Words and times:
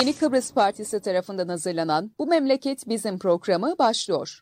Yeni 0.00 0.12
Kıbrıs 0.12 0.54
Partisi 0.54 1.00
tarafından 1.00 1.48
hazırlanan 1.48 2.10
Bu 2.18 2.26
Memleket 2.26 2.88
Bizim 2.88 3.18
programı 3.18 3.74
başlıyor. 3.78 4.40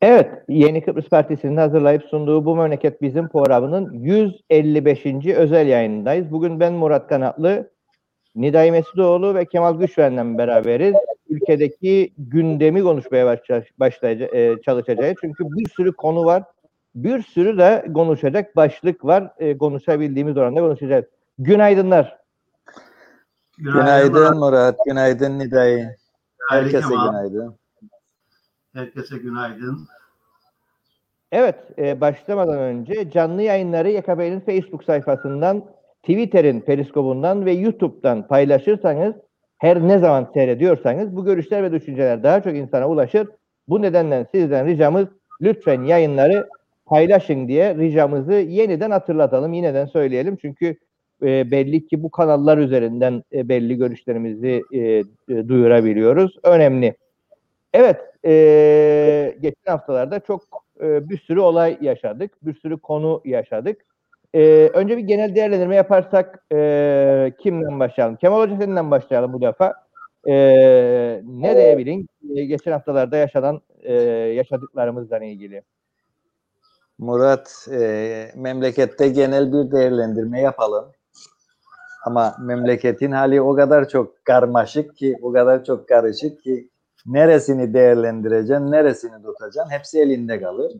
Evet, 0.00 0.30
Yeni 0.48 0.84
Kıbrıs 0.84 1.08
Partisi'nin 1.08 1.56
hazırlayıp 1.56 2.04
sunduğu 2.04 2.44
Bu 2.44 2.56
Memleket 2.56 3.02
Bizim 3.02 3.28
programının 3.28 3.92
155. 3.92 5.06
özel 5.36 5.66
yayınındayız. 5.66 6.30
Bugün 6.30 6.60
ben 6.60 6.72
Murat 6.72 7.08
Kanatlı, 7.08 7.70
Niday 8.34 8.70
Mesudoğlu 8.70 9.34
ve 9.34 9.44
Kemal 9.44 9.78
Güçven'le 9.78 10.38
beraberiz. 10.38 10.94
Ülkedeki 11.28 12.12
gündemi 12.18 12.82
konuşmaya 12.82 13.38
başlayacağız, 13.78 14.34
e, 14.34 14.56
çalışacağız. 14.64 15.16
Çünkü 15.20 15.44
bir 15.44 15.70
sürü 15.70 15.92
konu 15.92 16.24
var. 16.24 16.42
Bir 17.04 17.22
sürü 17.22 17.58
de 17.58 17.86
konuşacak 17.94 18.56
başlık 18.56 19.04
var. 19.04 19.32
E, 19.38 19.58
konuşabildiğimiz 19.58 20.36
oranda 20.36 20.60
konuşacağız. 20.60 21.04
Günaydınlar. 21.38 22.18
Günaydın, 23.58 24.12
günaydın 24.12 24.38
Murat, 24.38 24.78
günaydın 24.86 25.38
Niday. 25.38 25.84
Herkese 26.50 26.88
Kemal. 26.88 27.06
günaydın. 27.06 27.56
Herkese 28.74 29.18
günaydın. 29.18 29.78
Evet, 31.32 31.54
e, 31.78 32.00
başlamadan 32.00 32.58
önce 32.58 33.10
canlı 33.10 33.42
yayınları 33.42 33.90
YKB'nin 33.90 34.40
Facebook 34.40 34.84
sayfasından, 34.84 35.64
Twitter'in 36.02 36.60
periskobundan 36.60 37.44
ve 37.46 37.52
YouTube'dan 37.52 38.28
paylaşırsanız, 38.28 39.14
her 39.58 39.88
ne 39.88 39.98
zaman 39.98 40.30
seyrediyorsanız 40.34 41.16
bu 41.16 41.24
görüşler 41.24 41.62
ve 41.62 41.72
düşünceler 41.72 42.22
daha 42.22 42.42
çok 42.42 42.54
insana 42.54 42.88
ulaşır. 42.88 43.28
Bu 43.68 43.82
nedenle 43.82 44.26
sizden 44.32 44.66
ricamız 44.66 45.06
lütfen 45.42 45.82
yayınları 45.82 46.48
paylaşın 46.88 47.48
diye 47.48 47.74
ricamızı 47.74 48.32
yeniden 48.32 48.90
hatırlatalım, 48.90 49.52
yeniden 49.52 49.86
söyleyelim. 49.86 50.36
Çünkü 50.36 50.76
e, 51.22 51.50
belli 51.50 51.86
ki 51.86 52.02
bu 52.02 52.10
kanallar 52.10 52.58
üzerinden 52.58 53.22
e, 53.32 53.48
belli 53.48 53.76
görüşlerimizi 53.76 54.62
e, 54.72 54.78
e, 54.78 55.04
duyurabiliyoruz. 55.28 56.36
Önemli. 56.42 56.94
Evet, 57.72 58.00
e, 58.24 59.36
geçen 59.40 59.70
haftalarda 59.70 60.20
çok 60.20 60.42
e, 60.80 61.08
bir 61.08 61.18
sürü 61.18 61.40
olay 61.40 61.78
yaşadık, 61.80 62.30
bir 62.42 62.54
sürü 62.54 62.78
konu 62.78 63.22
yaşadık. 63.24 63.84
E, 64.34 64.40
önce 64.74 64.96
bir 64.96 65.02
genel 65.02 65.34
değerlendirme 65.34 65.76
yaparsak 65.76 66.44
e, 66.52 67.32
kimden 67.40 67.80
başlayalım? 67.80 68.16
Kemal 68.16 68.40
Hoca 68.40 68.56
senden 68.56 68.90
başlayalım 68.90 69.32
bu 69.32 69.40
defa. 69.40 69.74
E, 70.28 70.34
ne 71.24 71.56
diyebilin 71.56 72.06
e, 72.36 72.44
geçen 72.44 72.72
haftalarda 72.72 73.16
yaşanan 73.16 73.60
e, 73.82 73.94
yaşadıklarımızla 74.12 75.24
ilgili? 75.24 75.62
Murat, 76.98 77.68
e, 77.70 78.32
memlekette 78.36 79.08
genel 79.08 79.52
bir 79.52 79.70
değerlendirme 79.70 80.40
yapalım. 80.40 80.92
Ama 82.06 82.36
memleketin 82.40 83.12
hali 83.12 83.40
o 83.40 83.54
kadar 83.54 83.88
çok 83.88 84.24
karmaşık 84.24 84.96
ki, 84.96 85.18
o 85.22 85.32
kadar 85.32 85.64
çok 85.64 85.88
karışık 85.88 86.42
ki 86.42 86.68
neresini 87.06 87.74
değerlendireceksin, 87.74 88.70
neresini 88.72 89.22
tutacaksın 89.22 89.70
hepsi 89.70 90.00
elinde 90.00 90.40
kalır. 90.40 90.72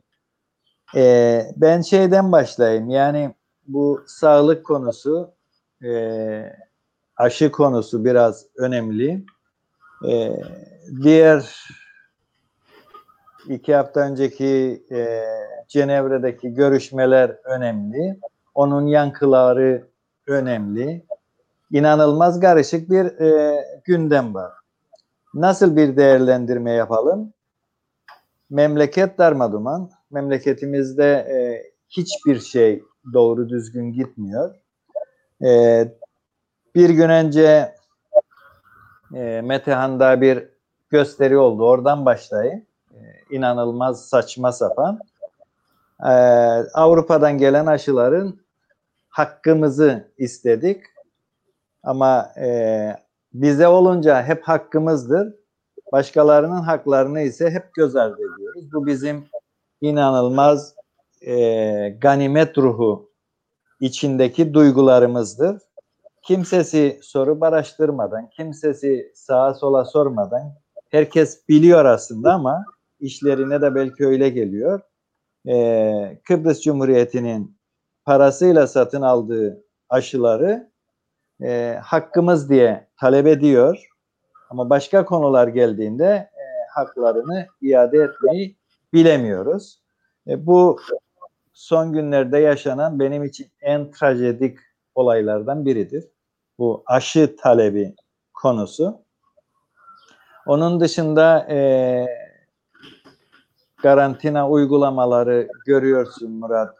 Ee, 0.96 1.42
ben 1.56 1.80
şeyden 1.80 2.32
başlayayım 2.32 2.90
yani 2.90 3.34
bu 3.66 4.04
sağlık 4.06 4.66
konusu 4.66 5.30
e, 5.84 5.90
aşı 7.16 7.50
konusu 7.50 8.04
biraz 8.04 8.46
önemli. 8.56 9.24
Ee, 10.08 10.32
diğer 11.02 11.66
iki 13.48 13.74
hafta 13.74 14.00
önceki 14.00 14.82
e, 14.90 15.24
Cenevre'deki 15.68 16.54
görüşmeler 16.54 17.36
önemli. 17.44 18.18
Onun 18.54 18.86
yankıları 18.86 19.88
önemli. 20.26 21.06
İnanılmaz 21.70 22.40
karışık 22.40 22.90
bir 22.90 23.20
e, 23.20 23.64
gündem 23.84 24.34
var. 24.34 24.52
Nasıl 25.34 25.76
bir 25.76 25.96
değerlendirme 25.96 26.72
yapalım? 26.72 27.32
Memleket 28.50 29.18
darmaduman. 29.18 29.90
Memleketimizde 30.10 31.12
e, 31.12 31.38
hiçbir 31.88 32.40
şey 32.40 32.82
doğru 33.12 33.48
düzgün 33.48 33.92
gitmiyor. 33.92 34.54
E, 35.44 35.84
bir 36.74 36.90
gün 36.90 37.08
önce 37.08 37.74
e, 39.14 39.40
Metehan'da 39.44 40.20
bir 40.20 40.48
gösteri 40.90 41.38
oldu. 41.38 41.68
Oradan 41.68 42.06
başlayayım. 42.06 42.67
E, 42.98 43.34
inanılmaz 43.36 44.08
saçma 44.08 44.52
sapan. 44.52 45.00
E, 46.00 46.12
Avrupa'dan 46.74 47.38
gelen 47.38 47.66
aşıların 47.66 48.40
hakkımızı 49.08 50.12
istedik. 50.18 50.82
Ama 51.82 52.32
e, 52.40 52.96
bize 53.32 53.68
olunca 53.68 54.22
hep 54.22 54.42
hakkımızdır. 54.42 55.34
Başkalarının 55.92 56.62
haklarını 56.62 57.20
ise 57.20 57.50
hep 57.50 57.74
göz 57.74 57.96
ardı 57.96 58.16
ediyoruz. 58.16 58.72
Bu 58.72 58.86
bizim 58.86 59.24
inanılmaz 59.80 60.74
e, 61.20 61.34
ganimet 62.00 62.58
ruhu 62.58 63.10
içindeki 63.80 64.54
duygularımızdır. 64.54 65.58
Kimsesi 66.22 67.00
soru 67.02 67.38
araştırmadan, 67.40 68.30
kimsesi 68.30 69.12
sağa 69.14 69.54
sola 69.54 69.84
sormadan, 69.84 70.54
herkes 70.90 71.48
biliyor 71.48 71.84
aslında 71.84 72.32
ama 72.32 72.64
işlerine 73.00 73.62
de 73.62 73.74
belki 73.74 74.06
öyle 74.06 74.28
geliyor. 74.28 74.80
E, 75.48 76.20
Kıbrıs 76.24 76.60
Cumhuriyeti'nin 76.60 77.58
parasıyla 78.04 78.66
satın 78.66 79.02
aldığı 79.02 79.64
aşıları 79.88 80.70
e, 81.42 81.78
hakkımız 81.82 82.50
diye 82.50 82.88
talep 83.00 83.26
ediyor. 83.26 83.88
Ama 84.50 84.70
başka 84.70 85.04
konular 85.04 85.48
geldiğinde 85.48 86.04
e, 86.04 86.44
haklarını 86.74 87.46
iade 87.60 87.98
etmeyi 87.98 88.56
bilemiyoruz. 88.92 89.82
E, 90.28 90.46
bu 90.46 90.80
son 91.52 91.92
günlerde 91.92 92.38
yaşanan 92.38 93.00
benim 93.00 93.24
için 93.24 93.46
en 93.60 93.90
trajedik 93.90 94.58
olaylardan 94.94 95.66
biridir. 95.66 96.04
Bu 96.58 96.82
aşı 96.86 97.36
talebi 97.36 97.94
konusu. 98.34 99.00
Onun 100.46 100.80
dışında 100.80 101.46
e, 101.50 101.58
karantina 103.82 104.50
uygulamaları 104.50 105.48
görüyorsun 105.66 106.30
Murat. 106.30 106.76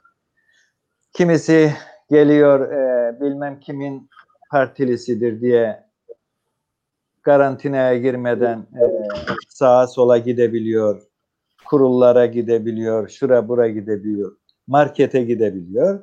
Kimisi 1.12 1.72
geliyor 2.10 2.72
e, 2.72 3.20
bilmem 3.20 3.60
kimin 3.60 4.10
partilisidir 4.50 5.40
diye 5.40 5.84
karantinaya 7.22 7.98
girmeden 7.98 8.58
e, 8.58 8.84
sağa 9.48 9.86
sola 9.86 10.18
gidebiliyor, 10.18 11.02
kurullara 11.66 12.26
gidebiliyor, 12.26 13.08
şura 13.08 13.48
bura 13.48 13.68
gidebiliyor, 13.68 14.36
markete 14.66 15.22
gidebiliyor. 15.22 16.00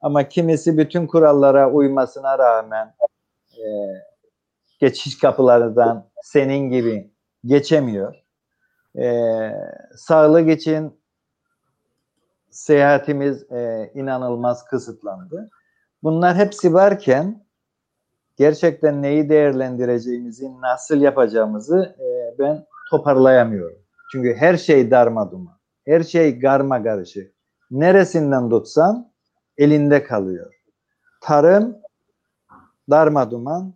Ama 0.00 0.28
kimisi 0.28 0.78
bütün 0.78 1.06
kurallara 1.06 1.70
uymasına 1.72 2.38
rağmen 2.38 2.94
e, 3.52 3.64
geçiş 4.78 5.18
kapılarından 5.18 6.08
senin 6.22 6.70
gibi 6.70 7.10
geçemiyor. 7.44 8.25
E, 8.98 9.08
sağlık 9.96 10.48
için 10.48 11.00
seyahatimiz 12.50 13.52
e, 13.52 13.90
inanılmaz 13.94 14.64
kısıtlandı. 14.64 15.50
Bunlar 16.02 16.36
hepsi 16.36 16.74
varken 16.74 17.46
gerçekten 18.36 19.02
neyi 19.02 19.28
değerlendireceğimizi, 19.28 20.60
nasıl 20.60 21.00
yapacağımızı 21.00 21.96
e, 22.00 22.38
ben 22.38 22.66
toparlayamıyorum. 22.90 23.78
Çünkü 24.12 24.34
her 24.34 24.56
şey 24.56 24.90
darmaduma, 24.90 25.60
her 25.86 26.02
şey 26.02 26.40
karma 26.40 26.82
karışık. 26.82 27.32
Neresinden 27.70 28.50
tutsan 28.50 29.12
elinde 29.58 30.02
kalıyor. 30.02 30.54
Tarım 31.20 31.76
darmaduman, 32.90 33.74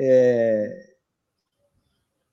e, 0.00 0.54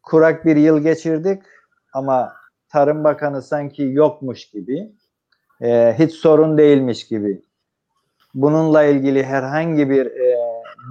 kurak 0.04 0.46
bir 0.46 0.56
yıl 0.56 0.80
geçirdik 0.80 1.44
ama 1.94 2.34
Tarım 2.70 3.04
Bakanı 3.04 3.42
sanki 3.42 3.84
yokmuş 3.84 4.50
gibi, 4.50 4.92
e, 5.62 5.96
hiç 6.00 6.12
sorun 6.14 6.58
değilmiş 6.58 7.08
gibi. 7.08 7.42
Bununla 8.34 8.84
ilgili 8.84 9.24
herhangi 9.24 9.90
bir 9.90 10.06
e, 10.06 10.38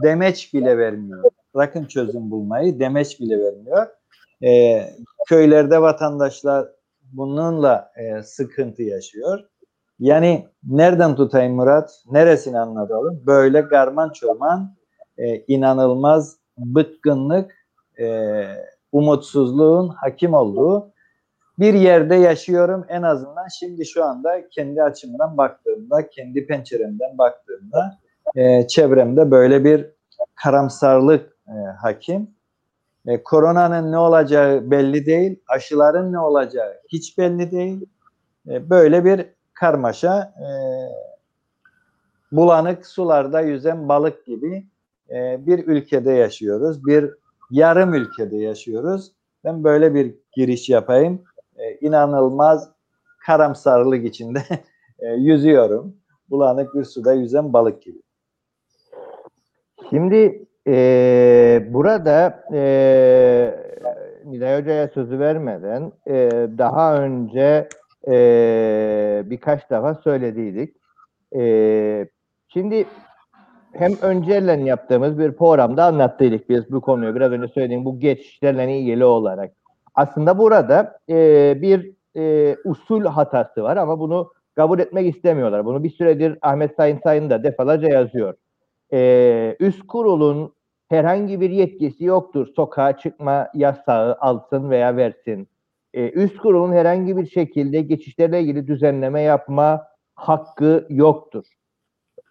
demeç 0.03 0.55
bile 0.55 0.79
vermiyor. 0.79 1.25
Bırakın 1.55 1.85
çözüm 1.85 2.31
bulmayı, 2.31 2.81
demeç 2.81 3.21
bile 3.21 3.39
vermiyor. 3.41 3.87
E, 4.43 4.83
köylerde 5.29 5.83
vatandaşlar 5.83 6.69
bununla 7.13 7.93
e, 7.97 8.23
sıkıntı 8.23 8.83
yaşıyor. 8.83 9.39
Yani 9.99 10.49
nereden 10.65 11.17
tutayım 11.17 11.55
Murat? 11.55 12.05
Neresini 12.11 12.59
anlatalım? 12.59 13.23
Böyle 13.27 13.61
garman 13.61 14.11
çorman 14.13 14.75
e, 15.19 15.37
inanılmaz 15.37 16.37
bıkkınlık, 16.59 17.55
e, 17.99 18.07
umutsuzluğun 18.93 19.89
hakim 19.89 20.35
olduğu 20.35 20.93
bir 21.59 21.75
yerde 21.75 22.15
yaşıyorum 22.15 22.85
en 22.89 23.03
azından 23.03 23.49
şimdi 23.59 23.87
şu 23.87 24.05
anda 24.05 24.49
kendi 24.49 24.83
açımdan 24.83 25.37
baktığımda, 25.37 26.09
kendi 26.09 26.47
penceremden 26.47 27.19
baktığımda 27.19 27.99
e, 28.35 28.67
çevremde 28.67 29.31
böyle 29.31 29.65
bir 29.65 29.87
karamsarlık 30.35 31.37
e, 31.49 31.53
hakim. 31.83 32.31
E, 33.07 33.23
koronanın 33.23 33.93
ne 33.93 33.99
olacağı 33.99 34.71
belli 34.71 35.07
değil, 35.07 35.41
aşıların 35.49 36.13
ne 36.13 36.19
olacağı 36.19 36.75
hiç 36.89 37.19
belli 37.19 37.51
değil. 37.51 37.87
E, 38.49 38.71
böyle 38.71 39.05
bir 39.05 39.27
karmaşa, 39.55 40.35
e, 40.39 40.49
bulanık 42.33 42.87
sularda 42.87 43.41
yüzen 43.41 43.89
balık 43.89 44.27
gibi 44.27 44.67
e, 45.11 45.47
bir 45.47 45.67
ülkede 45.67 46.13
yaşıyoruz, 46.13 46.87
bir 46.87 47.11
yarım 47.51 47.95
ülkede 47.95 48.37
yaşıyoruz. 48.37 49.13
Ben 49.45 49.65
böyle 49.65 49.95
bir 49.95 50.15
giriş 50.33 50.69
yapayım. 50.69 51.25
E, 51.57 51.75
inanılmaz 51.75 52.71
karamsarlık 53.27 54.05
içinde 54.05 54.43
e, 54.99 55.07
yüzüyorum. 55.07 55.97
Bulanık 56.31 56.75
bir 56.75 56.85
suda 56.85 57.13
yüzen 57.13 57.53
balık 57.53 57.83
gibi. 57.83 57.99
Şimdi 59.91 60.47
e, 60.67 61.67
burada 61.71 62.45
e, 62.53 62.61
Nilay 64.25 64.61
Hoca'ya 64.61 64.89
sözü 64.89 65.19
vermeden 65.19 65.93
e, 66.07 66.31
daha 66.59 67.03
önce 67.03 67.69
e, 68.09 69.23
birkaç 69.27 69.71
defa 69.71 69.95
söylediydik. 69.95 70.77
E, 71.37 72.09
şimdi 72.49 72.87
hem 73.73 73.93
önceyle 74.03 74.53
yaptığımız 74.53 75.19
bir 75.19 75.33
programda 75.33 75.85
anlattıydık 75.85 76.49
biz 76.49 76.73
bu 76.73 76.81
konuyu. 76.81 77.15
Biraz 77.15 77.33
önce 77.33 77.49
söylediğim 77.49 77.85
bu 77.85 78.01
geçişlerle 78.01 78.79
ilgili 78.79 79.05
olarak. 79.05 79.53
Aslında 79.95 80.39
burada 80.39 80.99
e, 81.09 81.59
bir 81.63 81.93
e, 82.17 82.57
usul 82.65 83.05
hatası 83.05 83.63
var 83.63 83.77
ama 83.77 83.99
bunu 83.99 84.33
kabul 84.57 84.79
etmek 84.79 85.15
istemiyorlar. 85.17 85.65
Bunu 85.65 85.85
bir 85.85 85.91
süredir 85.91 86.39
Ahmet 86.43 86.77
Sayın 86.77 87.01
Sayın 87.05 87.31
da 87.31 87.45
defalarca 87.45 87.89
yazıyor. 87.89 88.35
E, 88.93 89.57
üst 89.61 89.87
kurulun 89.87 90.55
herhangi 90.89 91.41
bir 91.41 91.51
yetkisi 91.51 92.05
yoktur. 92.05 92.47
Sokağa 92.57 92.97
çıkma 92.97 93.49
yasağı 93.55 94.17
alsın 94.21 94.71
veya 94.71 94.97
versin. 94.97 95.49
E, 95.95 96.11
üst 96.11 96.37
kurulun 96.37 96.73
herhangi 96.73 97.17
bir 97.17 97.27
şekilde 97.27 97.81
geçişlerle 97.81 98.41
ilgili 98.41 98.67
düzenleme 98.67 99.23
yapma 99.23 99.87
hakkı 100.15 100.87
yoktur. 100.89 101.45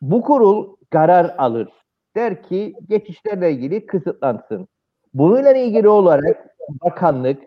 Bu 0.01 0.21
kurul 0.21 0.75
karar 0.89 1.35
alır. 1.37 1.69
Der 2.15 2.43
ki 2.43 2.73
geçişlerle 2.89 3.51
ilgili 3.51 3.85
kısıtlansın. 3.85 4.67
Bununla 5.13 5.51
ilgili 5.53 5.87
olarak 5.87 6.55
bakanlık, 6.69 7.41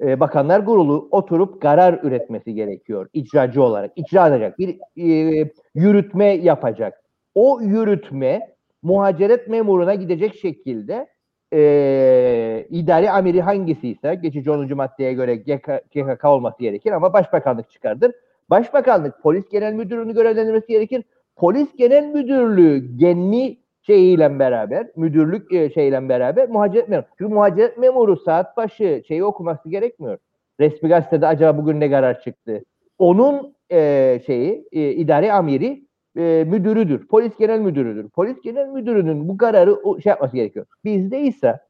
e, 0.00 0.20
bakanlar 0.20 0.64
kurulu 0.64 1.08
oturup 1.10 1.62
karar 1.62 2.00
üretmesi 2.02 2.54
gerekiyor 2.54 3.08
icracı 3.12 3.62
olarak. 3.62 3.92
icra 3.96 4.28
edecek, 4.28 4.58
bir 4.58 4.78
e, 4.96 5.50
yürütme 5.74 6.26
yapacak. 6.26 7.02
O 7.34 7.60
yürütme 7.60 8.54
muhaciret 8.82 9.48
memuruna 9.48 9.94
gidecek 9.94 10.34
şekilde 10.34 11.06
e, 11.52 12.66
idari 12.70 13.10
amiri 13.10 13.42
hangisi 13.42 13.88
ise 13.88 14.14
geçici 14.14 14.50
10. 14.50 14.74
maddeye 14.74 15.12
göre 15.12 15.36
GKK 15.36 16.24
olması 16.24 16.58
gerekir 16.58 16.92
ama 16.92 17.12
başbakanlık 17.12 17.70
çıkardır. 17.70 18.12
Başbakanlık 18.50 19.22
polis 19.22 19.48
genel 19.48 19.72
müdürünü 19.72 20.14
görevlendirmesi 20.14 20.66
gerekir. 20.66 21.04
Polis 21.40 21.76
genel 21.76 22.04
müdürlüğü 22.04 22.96
genli 22.96 23.58
şeyiyle 23.82 24.38
beraber, 24.38 24.86
müdürlük 24.96 25.52
e, 25.52 25.70
şeyle 25.70 26.08
beraber 26.08 26.48
muhaciret 26.48 26.88
memuru. 26.88 27.06
Çünkü 27.18 27.34
muhaciret 27.34 27.78
memuru 27.78 28.16
saat 28.16 28.56
başı 28.56 29.02
şeyi 29.08 29.24
okuması 29.24 29.70
gerekmiyor. 29.70 30.18
Resmi 30.60 30.88
gazetede 30.88 31.26
acaba 31.26 31.58
bugün 31.58 31.80
ne 31.80 31.90
karar 31.90 32.20
çıktı? 32.20 32.64
Onun 32.98 33.54
e, 33.72 34.20
şeyi, 34.26 34.68
e, 34.72 34.90
idari 34.90 35.32
amiri 35.32 35.84
e, 36.16 36.44
müdürüdür. 36.48 37.08
Polis 37.08 37.36
genel 37.38 37.60
müdürüdür. 37.60 38.08
Polis 38.08 38.40
genel 38.42 38.68
müdürünün 38.68 39.28
bu 39.28 39.36
kararı 39.36 39.74
o, 39.74 40.00
şey 40.00 40.10
yapması 40.10 40.36
gerekiyor. 40.36 40.66
Bizde 40.84 41.20
ise 41.20 41.60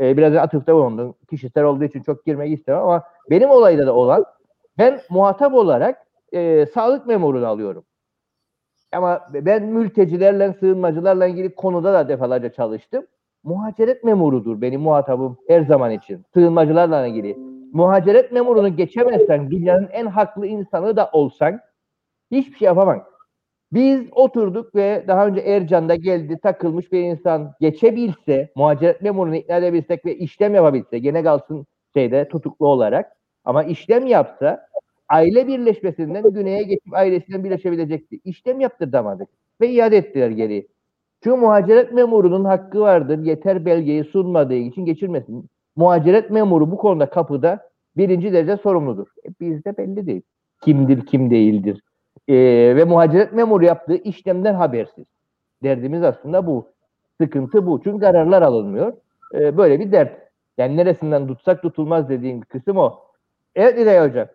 e, 0.00 0.16
biraz 0.16 0.34
atıfta 0.36 0.74
bulundum. 0.74 1.14
Kişisel 1.30 1.64
olduğu 1.64 1.84
için 1.84 2.02
çok 2.02 2.26
girmek 2.26 2.52
istemem 2.52 2.82
ama 2.82 3.02
benim 3.30 3.50
olayda 3.50 3.86
da 3.86 3.94
olan 3.94 4.24
ben 4.78 5.00
muhatap 5.10 5.54
olarak 5.54 6.06
e, 6.32 6.66
sağlık 6.66 7.06
memurunu 7.06 7.46
alıyorum. 7.46 7.84
Ama 8.96 9.20
ben 9.32 9.62
mültecilerle, 9.62 10.52
sığınmacılarla 10.60 11.26
ilgili 11.26 11.54
konuda 11.54 11.92
da 11.92 12.08
defalarca 12.08 12.52
çalıştım. 12.52 13.06
Muhaciret 13.44 14.04
memurudur 14.04 14.60
benim 14.60 14.80
muhatabım 14.80 15.38
her 15.48 15.62
zaman 15.62 15.90
için. 15.90 16.24
Sığınmacılarla 16.34 17.06
ilgili. 17.06 17.36
Muhaciret 17.72 18.32
memurunu 18.32 18.76
geçemezsen, 18.76 19.50
dünyanın 19.50 19.88
en 19.92 20.06
haklı 20.06 20.46
insanı 20.46 20.96
da 20.96 21.10
olsan 21.12 21.60
hiçbir 22.30 22.56
şey 22.58 22.66
yapamam. 22.66 23.04
Biz 23.72 24.00
oturduk 24.12 24.74
ve 24.74 25.04
daha 25.08 25.26
önce 25.26 25.40
Ercan'da 25.40 25.94
geldi 25.94 26.38
takılmış 26.42 26.92
bir 26.92 27.00
insan 27.00 27.52
geçebilse, 27.60 28.52
muhaciret 28.56 29.02
memurunu 29.02 29.36
ikna 29.36 29.56
edebilsek 29.56 30.06
ve 30.06 30.16
işlem 30.16 30.54
yapabilse, 30.54 30.98
gene 30.98 31.22
kalsın 31.22 31.66
şeyde 31.94 32.28
tutuklu 32.28 32.68
olarak 32.68 33.12
ama 33.44 33.64
işlem 33.64 34.06
yapsa 34.06 34.66
aile 35.08 35.46
birleşmesinden 35.46 36.30
güneye 36.32 36.62
geçip 36.62 36.94
ailesinden 36.94 37.44
birleşebilecekti. 37.44 38.20
İşlem 38.24 38.60
yaptıramadık 38.60 39.28
ve 39.60 39.68
iade 39.68 39.96
ettiler 39.96 40.30
geri. 40.30 40.68
Çünkü 41.22 41.36
muhaciret 41.36 41.92
memurunun 41.92 42.44
hakkı 42.44 42.80
vardır. 42.80 43.18
Yeter 43.18 43.64
belgeyi 43.64 44.04
sunmadığı 44.04 44.54
için 44.54 44.84
geçirmesin. 44.84 45.50
Muhaciret 45.76 46.30
memuru 46.30 46.70
bu 46.70 46.76
konuda 46.76 47.10
kapıda 47.10 47.70
birinci 47.96 48.32
derece 48.32 48.56
sorumludur. 48.56 49.06
E 49.26 49.28
bizde 49.40 49.76
belli 49.76 50.06
değil. 50.06 50.22
Kimdir, 50.62 51.06
kim 51.06 51.30
değildir. 51.30 51.80
E, 52.28 52.34
ve 52.76 52.84
muhaciret 52.84 53.32
memuru 53.32 53.64
yaptığı 53.64 53.96
işlemden 53.96 54.54
habersiz. 54.54 55.04
Derdimiz 55.62 56.02
aslında 56.02 56.46
bu. 56.46 56.72
Sıkıntı 57.20 57.66
bu. 57.66 57.80
Çünkü 57.84 58.00
kararlar 58.00 58.42
alınmıyor. 58.42 58.92
E, 59.34 59.56
böyle 59.56 59.80
bir 59.80 59.92
dert. 59.92 60.24
Yani 60.58 60.76
neresinden 60.76 61.26
tutsak 61.26 61.62
tutulmaz 61.62 62.08
dediğim 62.08 62.40
kısım 62.40 62.76
o. 62.76 62.94
Evet 63.54 63.78
İlay 63.78 64.08
Hocam 64.08 64.28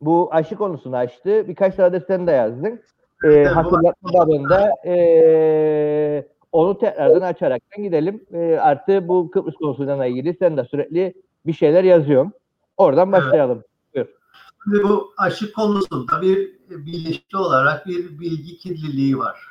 bu 0.00 0.28
aşı 0.32 0.56
konusunu 0.56 0.96
açtı. 0.96 1.48
Birkaç 1.48 1.74
tane 1.74 1.92
de 1.92 2.04
sen 2.06 2.26
de 2.26 2.30
yazdın. 2.30 2.80
E, 3.24 3.44
hatırlatma 3.44 4.12
babında 4.12 4.70
e, 4.86 6.28
onu 6.52 6.78
tekrardan 6.78 7.20
açaraktan 7.20 7.82
gidelim. 7.82 8.24
E, 8.32 8.58
artı 8.62 9.08
bu 9.08 9.30
Kıbrıs 9.30 9.54
konusuyla 9.54 10.06
ilgili 10.06 10.36
sen 10.38 10.56
de 10.56 10.64
sürekli 10.64 11.14
bir 11.46 11.52
şeyler 11.52 11.84
yazıyorsun. 11.84 12.32
Oradan 12.76 13.12
başlayalım. 13.12 13.64
Evet. 13.94 14.08
Şimdi 14.64 14.82
bu 14.82 15.12
aşı 15.18 15.52
konusunda 15.52 16.22
bir 16.22 16.58
bilinçli 16.70 17.38
olarak 17.38 17.86
bir 17.86 18.20
bilgi 18.20 18.58
kirliliği 18.58 19.18
var. 19.18 19.48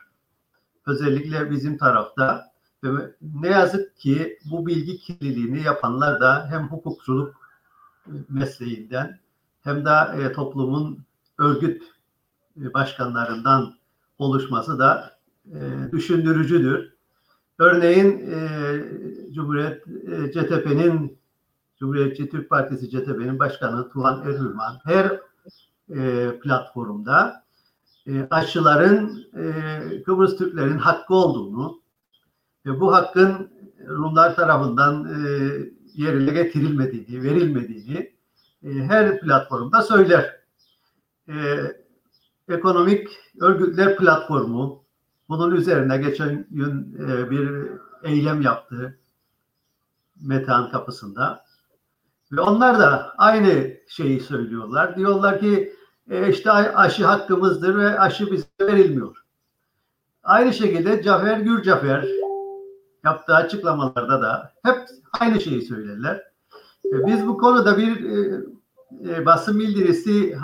Özellikle 0.88 1.52
bizim 1.52 1.78
tarafta. 1.78 2.48
Ne 3.42 3.48
yazık 3.48 3.98
ki 3.98 4.40
bu 4.52 4.68
bilgi 4.68 4.98
kirliliğini 4.98 5.64
yapanlar 5.64 6.22
da 6.22 6.48
hem 6.50 6.68
hukukçuluk 6.68 7.36
mesleğinden 8.30 9.20
hem 9.68 9.86
de 9.86 10.24
e, 10.24 10.32
toplumun 10.32 11.00
örgüt 11.38 11.84
e, 12.62 12.74
başkanlarından 12.74 13.74
oluşması 14.18 14.80
da 14.80 15.18
e, 15.46 15.92
düşündürücüdür. 15.92 16.94
Örneğin 17.60 18.32
e, 18.32 18.40
Cumhuriyet 19.34 19.88
e, 19.88 20.32
CTP'nin 20.32 21.18
Cumhuriyetçi 21.80 22.30
Türk 22.30 22.50
Partisi 22.50 22.90
CTP'nin 22.90 23.40
başkanı 23.40 23.90
Tuğhan 23.90 24.22
Erhürman 24.22 24.80
her 24.84 25.20
e, 25.96 26.32
platformda 26.40 27.44
e, 28.08 28.28
aşıların 28.32 29.24
e, 29.38 30.04
Kıbrıs 30.04 30.38
Türklerin 30.38 30.78
hakkı 30.78 31.14
olduğunu 31.14 31.82
ve 32.66 32.80
bu 32.80 32.94
hakkın 32.94 33.50
Rumlar 33.88 34.36
tarafından 34.36 35.06
e, 35.06 35.18
yerine 35.94 36.32
getirilmediğini, 36.32 37.24
verilmediğini 37.24 38.17
e, 38.64 38.70
her 38.70 39.20
platformda 39.20 39.82
söyler. 39.82 40.40
E, 41.30 41.36
ekonomik 42.50 43.10
Örgütler 43.42 43.98
Platformu 43.98 44.84
bunun 45.30 45.56
üzerine 45.56 45.98
geçen 45.98 46.48
gün 46.52 46.98
e, 47.10 47.32
bir 47.32 47.68
eylem 48.04 48.42
yaptı 48.42 49.00
Metehan 50.22 50.72
kapısında. 50.72 51.46
Ve 52.32 52.42
onlar 52.42 52.80
da 52.80 53.14
aynı 53.18 53.74
şeyi 53.88 54.20
söylüyorlar. 54.20 54.96
Diyorlar 54.96 55.40
ki 55.40 55.74
işte 56.30 56.52
aşı 56.52 57.06
hakkımızdır 57.06 57.78
ve 57.78 58.00
aşı 58.00 58.32
bize 58.32 58.46
verilmiyor. 58.62 59.26
Aynı 60.24 60.54
şekilde 60.54 61.04
Cafer 61.04 61.40
Gürcafer 61.40 62.06
yaptığı 63.04 63.36
açıklamalarda 63.36 64.22
da 64.22 64.54
hep 64.64 64.88
aynı 65.20 65.42
şeyi 65.42 65.62
söylerler. 65.62 66.27
E, 66.94 67.06
biz 67.06 67.28
bu 67.28 67.38
konuda 67.38 67.78
bir 67.78 68.04
e, 68.04 68.42
e, 69.10 69.26
basın 69.26 69.60
bildirisi 69.60 70.38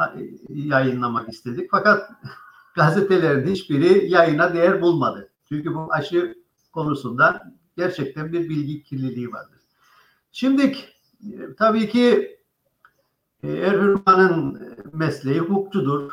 yayınlamak 0.50 1.30
istedik. 1.30 1.72
Fakat 1.72 2.12
gazetelerin 2.76 3.48
hiçbiri 3.48 4.12
yayına 4.12 4.54
değer 4.54 4.82
bulmadı. 4.82 5.30
Çünkü 5.50 5.74
bu 5.74 5.94
aşı 5.94 6.36
konusunda 6.72 7.54
gerçekten 7.78 8.32
bir 8.34 8.50
bilgi 8.50 8.84
kirliliği 8.84 9.32
vardır. 9.32 9.60
Şimdi 10.32 10.76
tabii 11.58 11.90
ki 11.90 12.34
E, 13.44 13.52
Erhürman'ın 13.52 14.62
mesleği 14.94 15.40
hukukçudur. 15.40 16.12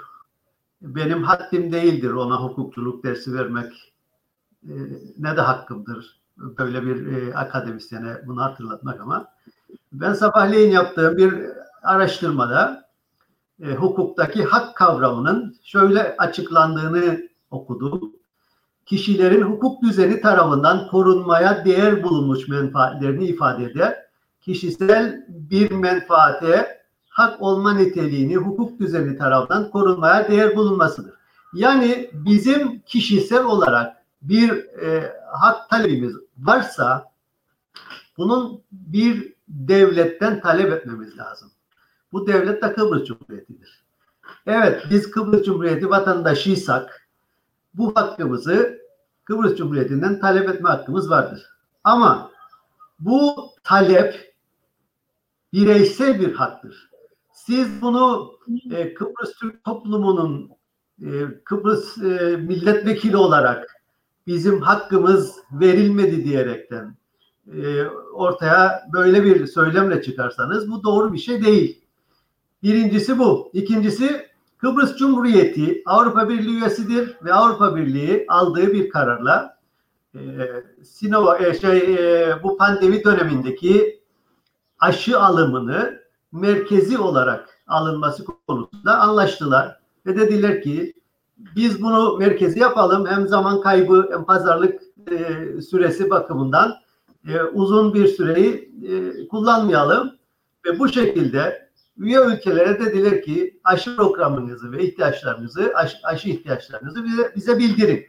Benim 0.83 1.23
haddim 1.23 1.73
değildir 1.73 2.11
ona 2.11 2.43
hukukçuluk 2.43 3.05
dersi 3.05 3.35
vermek. 3.35 3.93
E, 4.63 4.75
ne 5.19 5.37
de 5.37 5.41
hakkımdır 5.41 6.21
böyle 6.37 6.83
bir 6.83 7.07
e, 7.07 7.35
akademisyene 7.35 8.27
bunu 8.27 8.43
hatırlatmak 8.43 9.01
ama 9.01 9.29
ben 9.93 10.13
sabahleyin 10.13 10.71
yaptığım 10.71 11.17
bir 11.17 11.35
araştırmada 11.83 12.89
e, 13.63 13.75
hukuktaki 13.75 14.45
hak 14.45 14.77
kavramının 14.77 15.57
şöyle 15.65 16.17
açıklandığını 16.17 17.29
okudum. 17.51 18.13
Kişilerin 18.87 19.43
hukuk 19.43 19.83
düzeni 19.83 20.21
tarafından 20.21 20.89
korunmaya 20.89 21.65
değer 21.65 22.03
bulunmuş 22.03 22.49
menfaatlerini 22.49 23.27
ifade 23.27 23.65
eder. 23.65 23.97
Kişisel 24.41 25.27
bir 25.29 25.71
menfaate 25.71 26.81
hak 27.09 27.43
olma 27.43 27.75
niteliğini 27.75 28.37
hukuk 28.37 28.81
düzeni 28.81 29.19
tarafından 29.19 29.71
korunmaya 29.71 30.29
değer 30.29 30.57
bulunmasıdır. 30.57 31.15
Yani 31.55 32.11
bizim 32.13 32.81
kişisel 32.81 33.45
olarak 33.45 33.97
bir 34.23 34.51
e, 34.83 35.13
hak 35.33 35.71
talebimiz 35.71 36.15
varsa 36.39 37.13
bunun 38.19 38.63
bir 38.73 39.35
devletten 39.50 40.40
talep 40.40 40.73
etmemiz 40.73 41.19
lazım. 41.19 41.50
Bu 42.12 42.26
devlet 42.26 42.62
de 42.62 42.73
Kıbrıs 42.73 43.04
Cumhuriyeti'dir. 43.04 43.85
Evet 44.47 44.83
biz 44.90 45.11
Kıbrıs 45.11 45.45
Cumhuriyeti 45.45 45.90
vatandaşıysak 45.90 47.09
bu 47.75 47.97
hakkımızı 47.97 48.80
Kıbrıs 49.25 49.57
Cumhuriyeti'nden 49.57 50.21
talep 50.21 50.49
etme 50.49 50.69
hakkımız 50.69 51.11
vardır. 51.11 51.47
Ama 51.85 52.30
bu 52.99 53.50
talep 53.64 54.35
bireysel 55.52 56.21
bir 56.21 56.35
haktır. 56.35 56.90
Siz 57.33 57.83
bunu 57.83 58.33
e, 58.71 58.95
Kıbrıs 58.95 59.35
Türk 59.40 59.64
toplumunun 59.64 60.50
e, 61.02 61.09
Kıbrıs 61.45 61.99
e, 61.99 62.37
milletvekili 62.37 63.16
olarak 63.16 63.80
bizim 64.26 64.61
hakkımız 64.61 65.37
verilmedi 65.52 66.25
diyerekten 66.25 66.97
e, 67.57 67.87
ortaya 68.12 68.83
böyle 68.92 69.25
bir 69.25 69.47
söylemle 69.47 70.02
çıkarsanız 70.02 70.71
bu 70.71 70.83
doğru 70.83 71.12
bir 71.12 71.19
şey 71.19 71.45
değil. 71.45 71.80
Birincisi 72.62 73.19
bu. 73.19 73.50
İkincisi 73.52 74.26
Kıbrıs 74.59 74.97
Cumhuriyeti 74.97 75.83
Avrupa 75.87 76.28
Birliği 76.28 76.59
üyesidir 76.59 77.16
ve 77.25 77.33
Avrupa 77.33 77.76
Birliği 77.76 78.25
aldığı 78.28 78.73
bir 78.73 78.90
kararla 78.90 79.57
e, 80.14 80.21
Sinova, 80.85 81.38
e, 81.38 81.61
şey, 81.61 81.78
e, 81.78 82.42
bu 82.42 82.57
pandemi 82.57 83.04
dönemindeki 83.04 84.00
aşı 84.78 85.21
alımını 85.21 86.00
merkezi 86.33 86.99
olarak 86.99 87.59
alınması 87.66 88.25
konusunda 88.47 88.99
anlaştılar 88.99 89.80
ve 90.07 90.16
dediler 90.16 90.62
ki 90.62 90.95
biz 91.57 91.83
bunu 91.83 92.16
merkezi 92.19 92.59
yapalım 92.59 93.07
hem 93.07 93.28
zaman 93.28 93.61
kaybı 93.61 94.09
hem 94.12 94.25
pazarlık 94.25 94.83
e, 95.11 95.47
süresi 95.61 96.11
bakımından 96.11 96.75
e, 97.29 97.43
uzun 97.43 97.95
bir 97.95 98.07
süreyi 98.07 98.73
e, 98.89 99.29
kullanmayalım 99.29 100.17
ve 100.67 100.79
bu 100.79 100.89
şekilde 100.89 101.71
üye 101.99 102.21
ülkelere 102.21 102.81
dediler 102.81 103.23
ki 103.23 103.61
aşı 103.65 103.97
programınızı 103.97 104.73
ve 104.73 104.85
ihtiyaçlarınızı 104.85 105.73
aşı, 105.75 105.97
aşı 106.03 106.29
ihtiyaçlarınızı 106.29 107.05
bize, 107.05 107.33
bize 107.37 107.59
bildirin. 107.59 108.07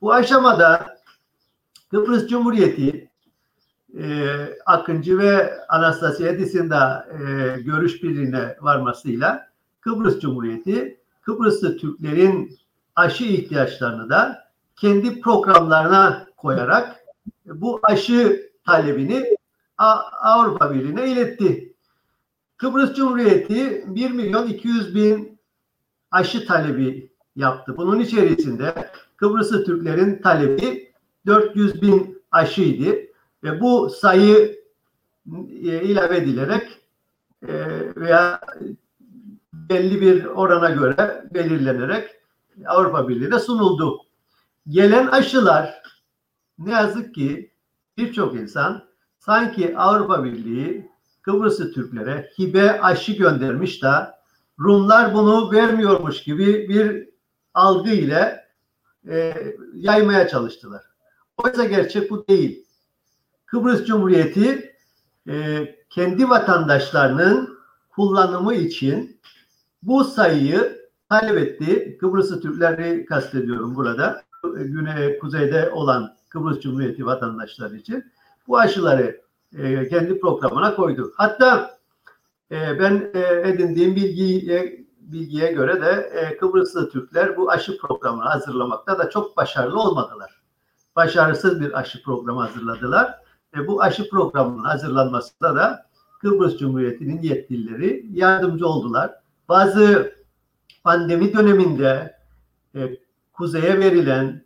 Bu 0.00 0.12
aşamada 0.12 0.98
Kıbrıs 1.90 2.26
Cumhuriyeti 2.26 3.10
e, 3.98 4.36
Akıncı 4.66 5.18
ve 5.18 5.58
Anastasiadis'in 5.68 6.70
de 6.70 6.74
e, 6.74 7.60
görüş 7.60 8.02
birliğine 8.02 8.56
varmasıyla 8.60 9.48
Kıbrıs 9.80 10.20
Cumhuriyeti 10.20 11.00
Kıbrıslı 11.22 11.76
Türklerin 11.76 12.58
aşı 12.96 13.24
ihtiyaçlarını 13.24 14.10
da 14.10 14.48
kendi 14.76 15.20
programlarına 15.20 16.26
koyarak 16.36 17.01
bu 17.46 17.80
aşı 17.82 18.50
talebini 18.66 19.36
Avrupa 20.22 20.74
Birliği'ne 20.74 21.12
iletti. 21.12 21.74
Kıbrıs 22.56 22.94
Cumhuriyeti 22.94 23.84
1 23.86 24.10
milyon 24.10 24.48
200 24.48 24.94
bin 24.94 25.38
aşı 26.10 26.46
talebi 26.46 27.10
yaptı. 27.36 27.76
Bunun 27.76 28.00
içerisinde 28.00 28.90
Kıbrıslı 29.16 29.64
Türklerin 29.64 30.22
talebi 30.22 30.92
400 31.26 31.82
bin 31.82 32.22
aşıydı 32.30 32.96
ve 33.44 33.60
bu 33.60 33.90
sayı 33.90 34.62
e, 35.48 35.82
ilave 35.82 36.16
edilerek 36.16 36.80
e, 37.48 37.54
veya 37.96 38.40
belli 39.52 40.00
bir 40.00 40.24
orana 40.24 40.70
göre 40.70 41.24
belirlenerek 41.34 42.10
Avrupa 42.66 43.08
Birliği'ne 43.08 43.38
sunuldu. 43.38 44.00
Gelen 44.68 45.06
aşılar 45.06 45.81
ne 46.64 46.72
yazık 46.72 47.14
ki 47.14 47.52
birçok 47.96 48.34
insan 48.34 48.84
sanki 49.18 49.78
Avrupa 49.78 50.24
Birliği 50.24 50.90
Kıbrıslı 51.22 51.72
Türklere 51.72 52.30
hibe 52.38 52.80
aşı 52.80 53.12
göndermiş 53.12 53.82
de 53.82 53.88
Rumlar 54.60 55.14
bunu 55.14 55.52
vermiyormuş 55.52 56.22
gibi 56.22 56.68
bir 56.68 57.08
algı 57.54 57.90
ile 57.90 58.44
e, 59.08 59.34
yaymaya 59.74 60.28
çalıştılar. 60.28 60.82
Oysa 61.36 61.64
gerçek 61.64 62.10
bu 62.10 62.28
değil. 62.28 62.66
Kıbrıs 63.46 63.84
Cumhuriyeti 63.84 64.74
e, 65.28 65.66
kendi 65.90 66.28
vatandaşlarının 66.28 67.58
kullanımı 67.90 68.54
için 68.54 69.20
bu 69.82 70.04
sayıyı 70.04 70.88
talep 71.08 71.38
etti. 71.38 71.98
Kıbrıslı 72.00 72.40
Türkleri 72.40 73.04
kastediyorum 73.04 73.76
burada. 73.76 74.22
Güney, 74.42 75.18
kuzeyde 75.18 75.70
olan 75.70 76.16
Kıbrıs 76.28 76.60
Cumhuriyeti 76.60 77.06
vatandaşları 77.06 77.76
için 77.76 78.12
bu 78.48 78.58
aşıları 78.58 79.20
e, 79.58 79.88
kendi 79.88 80.20
programına 80.20 80.74
koydu. 80.74 81.12
Hatta 81.16 81.78
e, 82.50 82.80
ben 82.80 83.10
e, 83.14 83.48
edindiğim 83.48 83.96
bilgiye, 83.96 84.86
bilgiye 85.00 85.52
göre 85.52 85.80
de 85.80 85.90
e, 85.90 86.36
Kıbrıslı 86.36 86.90
Türkler 86.90 87.36
bu 87.36 87.50
aşı 87.50 87.78
programını 87.78 88.28
hazırlamakta 88.28 88.98
da 88.98 89.10
çok 89.10 89.36
başarılı 89.36 89.80
olmadılar. 89.80 90.42
Başarısız 90.96 91.60
bir 91.60 91.78
aşı 91.78 92.02
programı 92.02 92.40
hazırladılar. 92.40 93.18
E, 93.56 93.66
bu 93.66 93.82
aşı 93.82 94.08
programının 94.08 94.64
hazırlanmasında 94.64 95.56
da 95.56 95.86
Kıbrıs 96.20 96.58
Cumhuriyeti'nin 96.58 97.22
yetkilileri 97.22 98.06
yardımcı 98.12 98.66
oldular. 98.66 99.10
Bazı 99.48 100.12
pandemi 100.84 101.34
döneminde 101.34 102.16
e, 102.74 102.80
kuzeye 103.42 103.80
verilen 103.80 104.44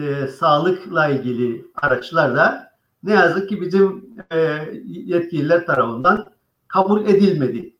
e, 0.00 0.26
sağlıkla 0.26 1.08
ilgili 1.08 1.66
araçlar 1.74 2.36
da 2.36 2.70
ne 3.02 3.12
yazık 3.12 3.48
ki 3.48 3.60
bizim 3.60 4.04
e, 4.30 4.38
yetkililer 4.84 5.66
tarafından 5.66 6.26
kabul 6.68 7.06
edilmedi. 7.06 7.76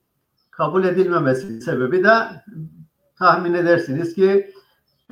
Kabul 0.50 0.84
edilmemesinin 0.84 1.60
sebebi 1.60 2.04
de 2.04 2.12
tahmin 3.18 3.54
edersiniz 3.54 4.14
ki 4.14 4.50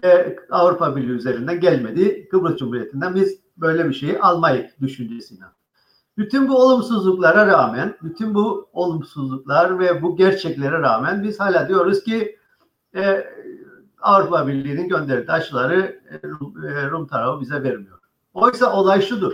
e, 0.04 0.36
Avrupa 0.50 0.96
Birliği 0.96 1.12
üzerinden 1.12 1.60
gelmedi. 1.60 2.28
Kıbrıs 2.28 2.56
Cumhuriyeti'nden 2.56 3.14
biz 3.14 3.40
böyle 3.56 3.88
bir 3.88 3.94
şeyi 3.94 4.18
almayız 4.18 4.70
düşüncesine. 4.80 5.44
Bütün 6.18 6.48
bu 6.48 6.56
olumsuzluklara 6.56 7.46
rağmen, 7.46 7.96
bütün 8.02 8.34
bu 8.34 8.68
olumsuzluklar 8.72 9.78
ve 9.78 10.02
bu 10.02 10.16
gerçeklere 10.16 10.78
rağmen 10.78 11.22
biz 11.22 11.40
hala 11.40 11.68
diyoruz 11.68 12.04
ki 12.04 12.38
e, 12.94 13.24
Avrupa 14.02 14.46
Birliği'nin 14.48 14.88
gönderdiği 14.88 15.32
aşıları 15.32 16.00
e, 16.10 16.28
Rum, 16.28 16.64
e, 16.64 16.90
Rum 16.90 17.06
tarafı 17.06 17.40
bize 17.40 17.62
vermiyor. 17.62 17.98
Oysa 18.34 18.72
olay 18.72 19.02
şudur. 19.02 19.32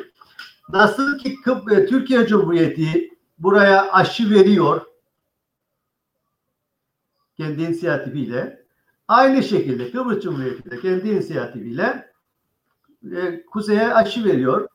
Nasıl 0.69 1.19
ki 1.19 1.43
Kıp, 1.45 1.73
e, 1.73 1.87
Türkiye 1.87 2.27
Cumhuriyeti 2.27 3.11
buraya 3.39 3.93
aşı 3.93 4.31
veriyor 4.31 4.83
kendi 7.39 7.63
inisiyatifiyle 7.63 8.65
aynı 9.09 9.43
şekilde 9.43 9.91
Kıbrıs 9.91 10.23
Cumhuriyeti 10.23 10.71
de 10.71 10.81
kendi 10.81 11.09
inisiyatifiyle 11.09 12.13
e, 13.17 13.47
kuzeye 13.47 13.95
aşı 13.95 14.25
veriyor. 14.25 14.69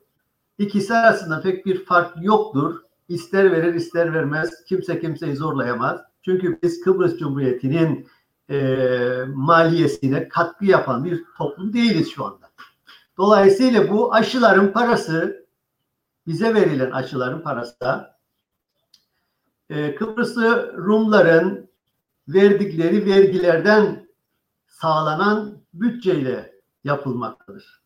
İkisi 0.57 0.93
arasında 0.93 1.41
pek 1.41 1.65
bir 1.65 1.85
fark 1.85 2.15
yoktur. 2.21 2.79
İster 3.09 3.51
verir 3.51 3.73
ister 3.73 4.13
vermez. 4.13 4.63
Kimse 4.65 5.00
kimseyi 5.00 5.35
zorlayamaz. 5.35 6.01
Çünkü 6.21 6.59
biz 6.63 6.81
Kıbrıs 6.81 7.17
Cumhuriyeti'nin 7.17 8.07
e, 8.50 8.77
maliyesine 9.27 10.27
katkı 10.29 10.65
yapan 10.65 11.05
bir 11.05 11.23
toplum 11.38 11.73
değiliz 11.73 12.12
şu 12.12 12.25
anda. 12.25 12.51
Dolayısıyla 13.17 13.91
bu 13.91 14.13
aşıların 14.13 14.71
parası 14.71 15.45
bize 16.27 16.53
verilen 16.53 16.91
aşıların 16.91 17.41
parası 17.43 17.79
da 17.79 18.19
e, 19.69 19.95
Kıbrıslı 19.95 20.73
Rumların 20.77 21.69
verdikleri 22.27 23.05
vergilerden 23.05 24.07
sağlanan 24.67 25.57
bütçeyle 25.73 26.53
yapılmaktadır. 26.83 27.83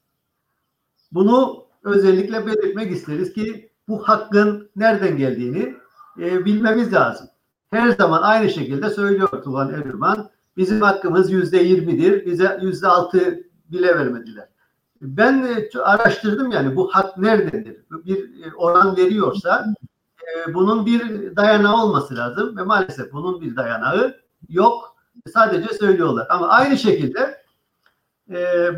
Bunu 1.12 1.66
özellikle 1.84 2.48
belirtmek 2.48 2.92
isteriz 2.92 3.34
ki 3.34 3.72
bu 3.88 4.10
hakkın 4.10 4.70
nereden 4.76 5.18
geldiğini 5.18 5.76
e, 6.20 6.46
bilmemiz 6.46 6.94
lazım. 6.94 7.28
her 7.70 7.90
zaman 7.90 8.22
aynı 8.22 8.50
şekilde 8.50 8.90
söylüyor 8.90 9.44
Tuğhan 9.44 9.74
Erdoğan. 9.74 10.30
Bizim 10.58 10.82
hakkımız 10.82 11.32
yüzde 11.32 11.58
yirmidir. 11.58 12.26
Yüzde 12.62 12.88
altı 12.88 13.40
bile 13.72 13.96
vermediler. 13.96 14.48
Ben 15.02 15.44
e, 15.44 15.80
araştırdım 15.80 16.52
yani 16.52 16.76
bu 16.76 16.90
hak 16.94 17.18
nerededir? 17.18 17.78
Bir 17.92 18.46
e, 18.46 18.56
oran 18.56 18.98
veriyorsa 18.98 19.66
e, 20.22 20.54
bunun 20.54 20.86
bir 20.86 21.36
dayanağı 21.36 21.84
olması 21.84 22.16
lazım 22.16 22.58
ve 22.58 22.64
maalesef 22.64 23.14
bunun 23.14 23.42
bir 23.42 23.56
dayanağı 23.56 24.16
yok. 24.50 24.96
Sadece 25.34 25.74
söylüyorlar. 25.74 26.28
Ama 26.30 26.48
aynı 26.48 26.78
şekilde 26.78 27.48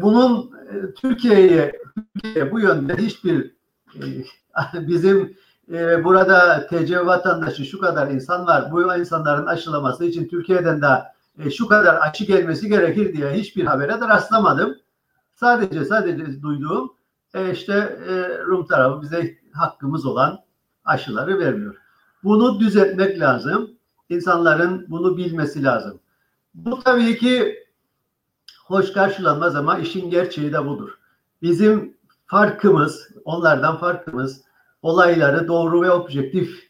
bunun 0.01 0.51
Türkiye'ye 0.95 1.71
Türkiye 1.95 2.51
bu 2.51 2.59
yönde 2.59 2.97
hiçbir 2.97 3.55
bizim 4.73 5.37
burada 6.03 6.67
TC 6.67 7.05
vatandaşı 7.05 7.65
şu 7.65 7.79
kadar 7.79 8.07
insan 8.07 8.47
var. 8.47 8.71
Bu 8.71 8.95
insanların 8.95 9.45
aşılaması 9.45 10.05
için 10.05 10.27
Türkiye'den 10.27 10.81
de 11.39 11.51
şu 11.51 11.67
kadar 11.67 11.97
aşı 12.01 12.25
gelmesi 12.25 12.69
gerekir 12.69 13.13
diye 13.13 13.31
hiçbir 13.31 13.65
habere 13.65 14.01
de 14.01 14.07
rastlamadım. 14.07 14.75
Sadece 15.35 15.85
sadece 15.85 16.41
duyduğum 16.41 16.93
e, 17.33 17.51
işte 17.51 17.73
e, 18.09 18.37
Rum 18.45 18.65
tarafı 18.65 19.01
bize 19.01 19.37
hakkımız 19.53 20.05
olan 20.05 20.39
aşıları 20.85 21.39
vermiyor. 21.39 21.75
Bunu 22.23 22.59
düzeltmek 22.59 23.19
lazım. 23.19 23.71
İnsanların 24.09 24.85
bunu 24.89 25.17
bilmesi 25.17 25.63
lazım. 25.63 25.99
Bu 26.53 26.79
tabii 26.79 27.17
ki 27.17 27.55
hoş 28.65 28.93
karşılanmaz 28.93 29.55
ama 29.55 29.77
işin 29.77 30.09
gerçeği 30.09 30.53
de 30.53 30.65
budur. 30.65 30.89
Bizim 31.41 31.97
farkımız, 32.25 33.09
onlardan 33.25 33.77
farkımız 33.77 34.41
olayları 34.81 35.47
doğru 35.47 35.81
ve 35.81 35.91
objektif 35.91 36.69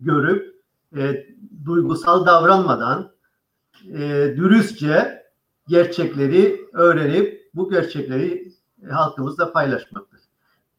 görüp 0.00 0.62
e, 0.96 1.26
duygusal 1.64 2.26
davranmadan 2.26 3.10
e, 3.84 4.34
dürüstçe 4.36 5.22
gerçekleri 5.68 6.66
öğrenip 6.72 7.50
bu 7.54 7.70
gerçekleri 7.70 8.52
e, 8.86 8.90
halkımızla 8.90 9.52
paylaşmaktır. 9.52 10.20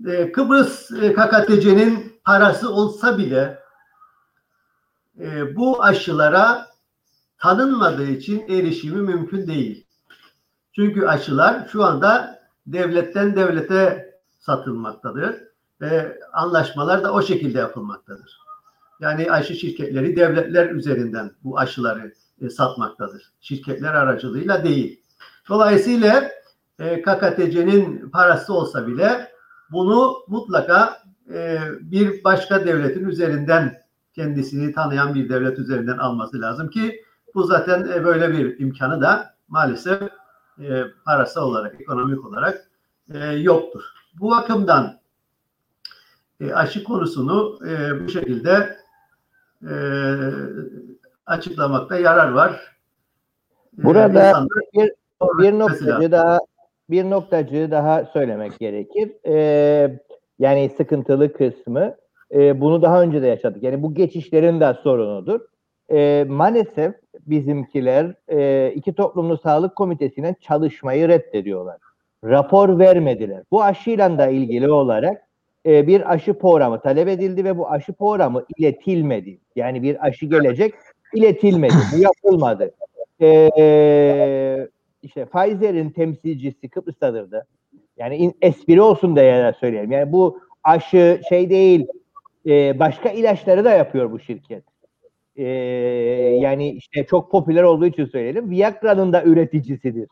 E, 0.07 0.31
Kıbrıs 0.31 0.91
e, 0.91 1.13
KKTC'nin 1.13 2.19
parası 2.23 2.73
olsa 2.73 3.17
bile 3.17 3.59
bu 5.55 5.83
aşılara 5.83 6.67
tanınmadığı 7.37 8.07
için 8.07 8.47
erişimi 8.47 9.01
mümkün 9.01 9.47
değil. 9.47 9.87
Çünkü 10.75 11.05
aşılar 11.05 11.67
şu 11.71 11.83
anda 11.83 12.39
devletten 12.67 13.35
devlete 13.35 14.13
satılmaktadır 14.39 15.35
ve 15.81 16.19
anlaşmalar 16.33 17.03
da 17.03 17.13
o 17.13 17.21
şekilde 17.21 17.57
yapılmaktadır. 17.57 18.39
Yani 18.99 19.31
aşı 19.31 19.55
şirketleri 19.55 20.15
devletler 20.15 20.69
üzerinden 20.69 21.31
bu 21.43 21.59
aşıları 21.59 22.13
satmaktadır. 22.49 23.31
Şirketler 23.41 23.93
aracılığıyla 23.93 24.63
değil. 24.63 25.01
Dolayısıyla 25.49 26.31
e, 26.79 27.01
KKTC'nin 27.01 28.09
parası 28.09 28.53
olsa 28.53 28.87
bile 28.87 29.31
bunu 29.71 30.17
mutlaka 30.27 31.03
e, 31.33 31.59
bir 31.81 32.23
başka 32.23 32.65
devletin 32.65 33.05
üzerinden 33.05 33.81
kendisini 34.13 34.73
tanıyan 34.73 35.15
bir 35.15 35.29
devlet 35.29 35.59
üzerinden 35.59 35.97
alması 35.97 36.41
lazım 36.41 36.69
ki 36.69 37.03
bu 37.35 37.43
zaten 37.43 37.87
e, 37.93 38.05
böyle 38.05 38.31
bir 38.31 38.59
imkanı 38.59 39.01
da 39.01 39.35
maalesef 39.47 40.01
e, 40.59 40.83
parası 41.05 41.41
olarak, 41.41 41.81
ekonomik 41.81 42.25
olarak 42.25 42.69
e, 43.13 43.25
yoktur. 43.25 43.83
Bu 44.19 44.31
bakımdan 44.31 44.99
e, 46.39 46.53
aşı 46.53 46.83
konusunu 46.83 47.59
e, 47.67 48.03
bu 48.03 48.09
şekilde 48.09 48.77
e, 49.63 49.73
açıklamakta 51.29 51.97
yarar 51.97 52.31
var. 52.31 52.51
E, 53.79 53.83
Burada 53.83 54.27
İnsanlar, 54.29 54.47
bir, 54.73 54.91
bir 55.21 55.59
noktacı 55.59 56.11
daha 56.11 56.39
bir 56.89 57.09
noktacı 57.09 57.71
daha 57.71 58.05
söylemek 58.05 58.59
gerekir. 58.59 59.11
Ee, 59.27 59.99
yani 60.39 60.71
sıkıntılı 60.77 61.33
kısmı 61.33 61.95
e, 62.33 62.61
bunu 62.61 62.81
daha 62.81 63.01
önce 63.01 63.21
de 63.21 63.27
yaşadık. 63.27 63.63
Yani 63.63 63.83
bu 63.83 63.93
geçişlerin 63.93 64.59
de 64.59 64.73
sorunudur. 64.83 65.39
E, 65.91 66.25
maalesef 66.29 66.93
bizimkiler 67.27 68.13
e, 68.27 68.71
iki 68.75 68.93
toplumlu 68.93 69.37
sağlık 69.37 69.75
komitesiyle 69.75 70.35
çalışmayı 70.41 71.07
reddediyorlar. 71.07 71.77
Rapor 72.23 72.79
vermediler. 72.79 73.43
Bu 73.51 73.63
aşıyla 73.63 74.17
da 74.17 74.27
ilgili 74.27 74.71
olarak 74.71 75.21
e, 75.65 75.87
bir 75.87 76.13
aşı 76.13 76.33
programı 76.33 76.81
talep 76.81 77.07
edildi 77.07 77.43
ve 77.43 77.57
bu 77.57 77.71
aşı 77.71 77.93
programı 77.93 78.45
iletilmedi. 78.57 79.39
Yani 79.55 79.83
bir 79.83 80.05
aşı 80.05 80.25
gelecek 80.25 80.73
iletilmedi. 81.13 81.73
Bu 81.93 81.97
yapılmadı. 81.97 82.71
E, 83.21 84.69
işte 85.01 85.25
Pfizer'in 85.25 85.89
temsilcisi 85.89 86.69
Kıbrıs'tadırdı. 86.69 87.47
Yani 87.97 88.15
in, 88.15 88.33
espri 88.41 88.81
olsun 88.81 89.15
diye 89.15 89.53
söyleyelim. 89.59 89.91
Yani 89.91 90.11
bu 90.11 90.39
aşı 90.63 91.21
şey 91.29 91.49
değil 91.49 91.87
e, 92.45 92.79
başka 92.79 93.09
ilaçları 93.09 93.65
da 93.65 93.71
yapıyor 93.71 94.11
bu 94.11 94.19
şirket. 94.19 94.63
E, 95.35 95.43
yani 96.41 96.71
işte 96.71 97.05
çok 97.05 97.31
popüler 97.31 97.63
olduğu 97.63 97.85
için 97.85 98.05
söyleyelim. 98.05 98.49
Viagra'nın 98.49 99.13
da 99.13 99.23
üreticisidir 99.23 100.09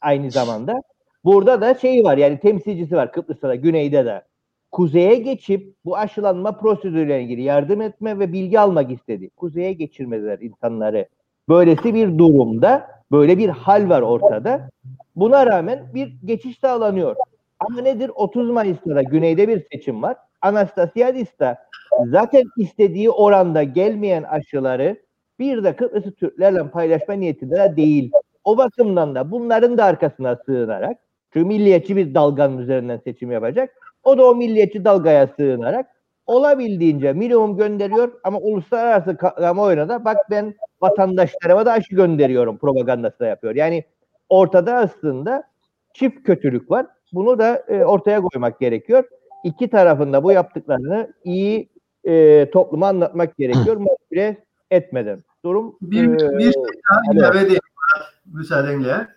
aynı 0.00 0.30
zamanda. 0.30 0.82
Burada 1.24 1.60
da 1.60 1.74
şey 1.74 2.04
var 2.04 2.16
yani 2.16 2.40
temsilcisi 2.40 2.96
var 2.96 3.12
Kıbrıs'ta 3.12 3.48
da 3.48 3.54
güneyde 3.54 4.04
de. 4.04 4.22
Kuzeye 4.72 5.16
geçip 5.16 5.74
bu 5.84 5.96
aşılanma 5.96 6.58
prosedürüyle 6.58 7.22
ilgili 7.22 7.42
yardım 7.42 7.80
etme 7.80 8.18
ve 8.18 8.32
bilgi 8.32 8.60
almak 8.60 8.90
istedi. 8.90 9.30
Kuzeye 9.30 9.72
geçirmediler 9.72 10.38
insanları. 10.38 11.08
Böylesi 11.48 11.94
bir 11.94 12.18
durumda 12.18 13.00
Böyle 13.12 13.38
bir 13.38 13.48
hal 13.48 13.88
var 13.88 14.02
ortada. 14.02 14.70
Buna 15.16 15.46
rağmen 15.46 15.86
bir 15.94 16.12
geçiş 16.24 16.58
sağlanıyor. 16.58 17.16
Ama 17.60 17.80
nedir? 17.80 18.10
30 18.14 18.50
Mayıs'ta 18.50 18.94
da 18.94 19.02
güneyde 19.02 19.48
bir 19.48 19.66
seçim 19.72 20.02
var. 20.02 20.16
Anastasiadis 20.42 21.38
da 21.40 21.58
zaten 22.06 22.44
istediği 22.56 23.10
oranda 23.10 23.62
gelmeyen 23.62 24.22
aşıları 24.22 24.96
bir 25.38 25.64
de 25.64 25.76
Kıbrıs'ı 25.76 26.12
Türklerle 26.12 26.68
paylaşma 26.70 27.14
niyetinde 27.14 27.56
de 27.56 27.76
değil. 27.76 28.12
O 28.44 28.58
bakımdan 28.58 29.14
da 29.14 29.30
bunların 29.30 29.78
da 29.78 29.84
arkasına 29.84 30.36
sığınarak 30.46 30.98
çünkü 31.32 31.46
milliyetçi 31.46 31.96
bir 31.96 32.14
dalganın 32.14 32.58
üzerinden 32.58 33.00
seçim 33.04 33.32
yapacak. 33.32 33.76
O 34.04 34.18
da 34.18 34.24
o 34.24 34.34
milliyetçi 34.34 34.84
dalgaya 34.84 35.26
sığınarak 35.26 35.86
olabildiğince 36.26 37.12
minimum 37.12 37.56
gönderiyor 37.56 38.12
ama 38.24 38.38
uluslararası 38.38 39.16
kamuoyuna 39.16 39.88
da 39.88 40.04
bak 40.04 40.16
ben 40.30 40.54
vatandaşlarıma 40.80 41.66
da 41.66 41.72
aşı 41.72 41.94
gönderiyorum 41.94 42.58
propagandası 42.58 43.18
da 43.18 43.26
yapıyor. 43.26 43.54
Yani 43.54 43.84
ortada 44.28 44.74
aslında 44.74 45.44
çift 45.94 46.22
kötülük 46.22 46.70
var. 46.70 46.86
Bunu 47.12 47.38
da 47.38 47.64
e, 47.68 47.84
ortaya 47.84 48.20
koymak 48.20 48.60
gerekiyor. 48.60 49.04
İki 49.44 49.70
tarafında 49.70 50.24
bu 50.24 50.32
yaptıklarını 50.32 51.12
iyi 51.24 51.68
e, 52.04 52.50
topluma 52.50 52.88
anlatmak 52.88 53.36
gerekiyor. 53.36 53.76
Manipüle 53.76 54.36
etmeden. 54.70 55.18
Durum 55.44 55.76
bir, 55.82 56.04
e, 56.04 56.38
bir 56.38 56.52
şey 56.52 56.62
daha 56.90 57.00
ilave 57.14 57.40
edeyim 57.40 57.60
müsaadenle. 58.32 59.08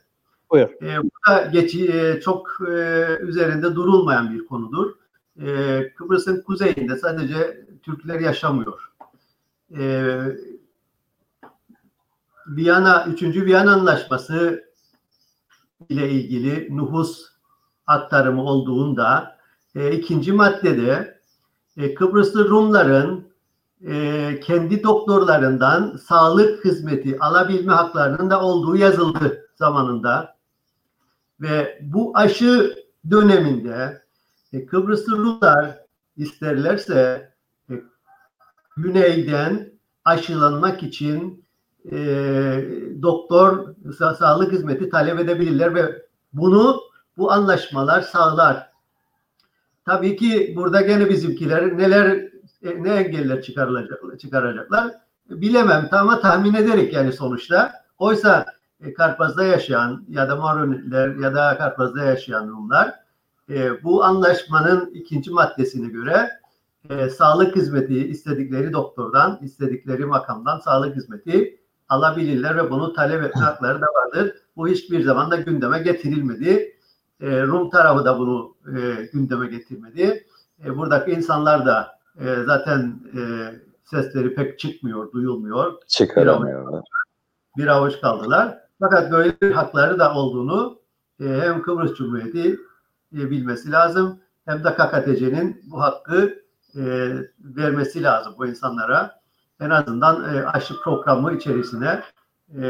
Buyur. 0.54 0.70
E, 0.82 1.04
bu 1.04 1.10
da 1.30 1.46
geçi, 1.46 1.92
e, 1.92 2.22
çok 2.22 2.58
e, 2.68 3.08
üzerinde 3.22 3.76
durulmayan 3.76 4.34
bir 4.34 4.46
konudur. 4.46 4.92
E, 5.42 5.48
Kıbrıs'ın 5.98 6.42
kuzeyinde 6.42 6.98
sadece 6.98 7.68
Türkler 7.84 8.20
yaşamıyor. 8.20 8.92
E, 9.78 10.16
Viyana 12.48 13.06
3. 13.06 13.24
Viyana 13.24 13.74
Anlaşması 13.74 14.64
ile 15.90 16.10
ilgili 16.10 16.78
nüfus 16.78 17.26
aktarımı 17.88 18.44
olduğunda 18.44 19.38
e, 19.76 19.92
ikinci 19.92 20.32
maddede 20.32 21.20
e, 21.78 21.94
Kıbrıslı 21.94 22.50
Rumların 22.50 23.28
e, 23.88 24.40
kendi 24.40 24.84
doktorlarından 24.84 25.98
sağlık 25.98 26.66
hizmeti 26.66 27.20
alabilme 27.20 27.74
haklarının 27.74 28.30
da 28.30 28.42
olduğu 28.42 28.76
yazıldı 28.76 29.50
zamanında. 29.56 30.34
Ve 31.44 31.80
bu 31.82 32.12
aşı 32.18 32.76
döneminde 33.10 34.02
e, 34.54 34.66
Kıbrıslı 34.66 35.18
Rumlar 35.18 35.80
isterlerse 36.18 37.32
e, 37.70 37.74
güneyden 38.78 39.72
aşılanmak 40.06 40.84
için 40.84 41.46
e, 41.92 41.96
doktor 43.02 43.76
sa- 43.86 44.18
sağlık 44.18 44.52
hizmeti 44.52 44.90
talep 44.90 45.20
edebilirler 45.20 45.76
ve 45.76 46.06
bunu 46.34 46.82
bu 47.18 47.32
anlaşmalar 47.32 48.02
sağlar. 48.02 48.70
Tabii 49.86 50.16
ki 50.16 50.54
burada 50.56 50.82
gene 50.82 51.10
bizimkiler 51.10 51.78
neler 51.78 52.08
e, 52.62 52.84
ne 52.84 52.90
engeller 52.90 53.42
çıkarılacak 53.42 54.20
çıkaracaklar 54.20 54.92
bilemem 55.30 55.90
ama 55.92 56.20
tahmin 56.20 56.54
ederek 56.54 56.94
yani 56.94 57.14
sonuçta. 57.14 57.74
Oysa 57.98 58.46
e, 58.84 58.94
Karpaz'da 58.94 59.44
yaşayan 59.44 60.06
ya 60.10 60.30
da 60.30 60.36
Maroniler 60.36 61.16
ya 61.16 61.36
da 61.36 61.58
Karpaz'da 61.58 62.04
yaşayan 62.04 62.48
Rumlar 62.48 62.96
e, 63.50 63.84
bu 63.84 64.04
anlaşmanın 64.04 64.92
ikinci 64.94 65.32
maddesine 65.32 65.88
göre 65.88 66.30
e, 66.90 67.10
sağlık 67.10 67.56
hizmeti 67.56 68.08
istedikleri 68.08 68.74
doktordan, 68.74 69.40
istedikleri 69.42 70.06
makamdan 70.06 70.60
sağlık 70.60 70.96
hizmeti 70.96 71.60
alabilirler 71.90 72.58
ve 72.58 72.72
bunu 72.72 72.94
talep 72.94 73.24
etme 73.24 73.42
hakları 73.42 73.82
da 73.82 73.86
vardır. 73.86 74.36
Bu 74.56 74.68
hiçbir 74.68 75.04
zaman 75.04 75.32
da 75.32 75.36
gündeme 75.36 75.80
getirilmedi. 75.80 76.78
E, 77.22 77.42
Rum 77.42 77.70
tarafı 77.70 78.06
da 78.06 78.20
bunu 78.20 78.56
e, 78.68 79.10
gündeme 79.14 79.48
getirmedi. 79.48 80.28
E, 80.66 80.78
buradaki 80.78 81.12
insanlar 81.12 81.66
da 81.66 82.00
e, 82.20 82.44
zaten 82.46 83.00
e, 83.18 83.22
sesleri 83.86 84.36
pek 84.36 84.60
çıkmıyor, 84.60 85.12
duyulmuyor. 85.12 85.74
Çıkaramıyorlar. 85.88 86.84
Bir 87.58 87.68
avuç 87.68 88.02
kaldılar. 88.02 88.63
Fakat 88.84 89.12
böyle 89.12 89.42
bir 89.42 89.52
hakları 89.52 90.00
da 90.00 90.14
olduğunu 90.14 90.80
e, 91.20 91.26
hem 91.26 91.62
Kıbrıs 91.62 91.94
Cumhuriyeti 91.94 92.60
e, 93.14 93.30
bilmesi 93.30 93.72
lazım 93.72 94.20
hem 94.46 94.64
de 94.64 94.74
KKTC'nin 94.74 95.62
bu 95.72 95.82
hakkı 95.82 96.44
e, 96.76 97.14
vermesi 97.40 98.04
lazım 98.04 98.34
bu 98.38 98.48
insanlara. 98.48 99.20
En 99.60 99.70
azından 99.70 100.36
e, 100.36 100.46
aşı 100.46 100.82
programı 100.82 101.34
içerisine 101.34 102.04
e, 102.62 102.64